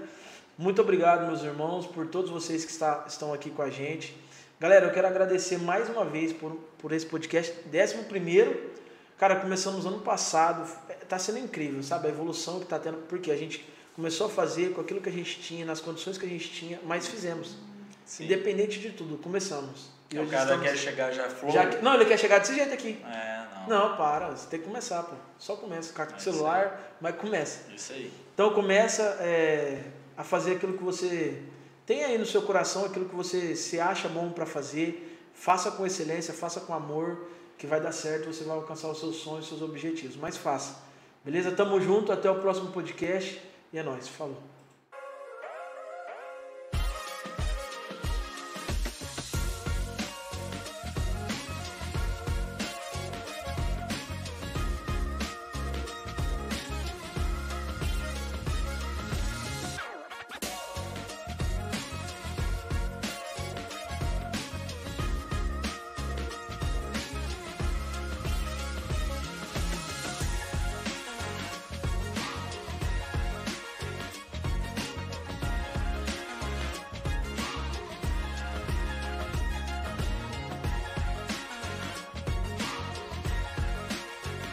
[0.58, 4.16] Muito obrigado, meus irmãos, por todos vocês que está, estão aqui com a gente.
[4.60, 8.72] Galera, eu quero agradecer mais uma vez por, por esse podcast, 11 primeiro.
[9.18, 10.68] Cara, começamos ano passado,
[11.08, 12.08] tá sendo incrível, sabe?
[12.08, 13.64] A evolução que tá tendo, porque a gente
[13.96, 16.80] começou a fazer com aquilo que a gente tinha, nas condições que a gente tinha,
[16.86, 17.56] mas fizemos.
[18.08, 18.24] Sim.
[18.24, 19.90] Independente de tudo, começamos.
[20.10, 21.52] E o cara quer chegar já flor.
[21.52, 23.04] já que- Não, ele quer chegar desse jeito aqui.
[23.06, 23.90] É, não.
[23.90, 25.14] Não, para, você tem que começar, pô.
[25.38, 25.94] Só começa.
[25.94, 27.70] Com É o isso celular, mas começa.
[27.74, 28.12] Isso aí.
[28.34, 29.84] Então começa é,
[30.16, 31.44] a fazer aquilo que você
[31.86, 35.04] tem aí no seu coração, aquilo que você se acha bom para fazer.
[35.34, 37.28] Faça com excelência, faça com amor,
[37.58, 40.16] que vai dar certo, você vai alcançar os seus sonhos, os seus objetivos.
[40.16, 40.78] Mas faça.
[41.26, 41.52] Beleza?
[41.52, 43.42] Tamo junto, até o próximo podcast
[43.74, 44.08] e é nóis.
[44.08, 44.42] Falou.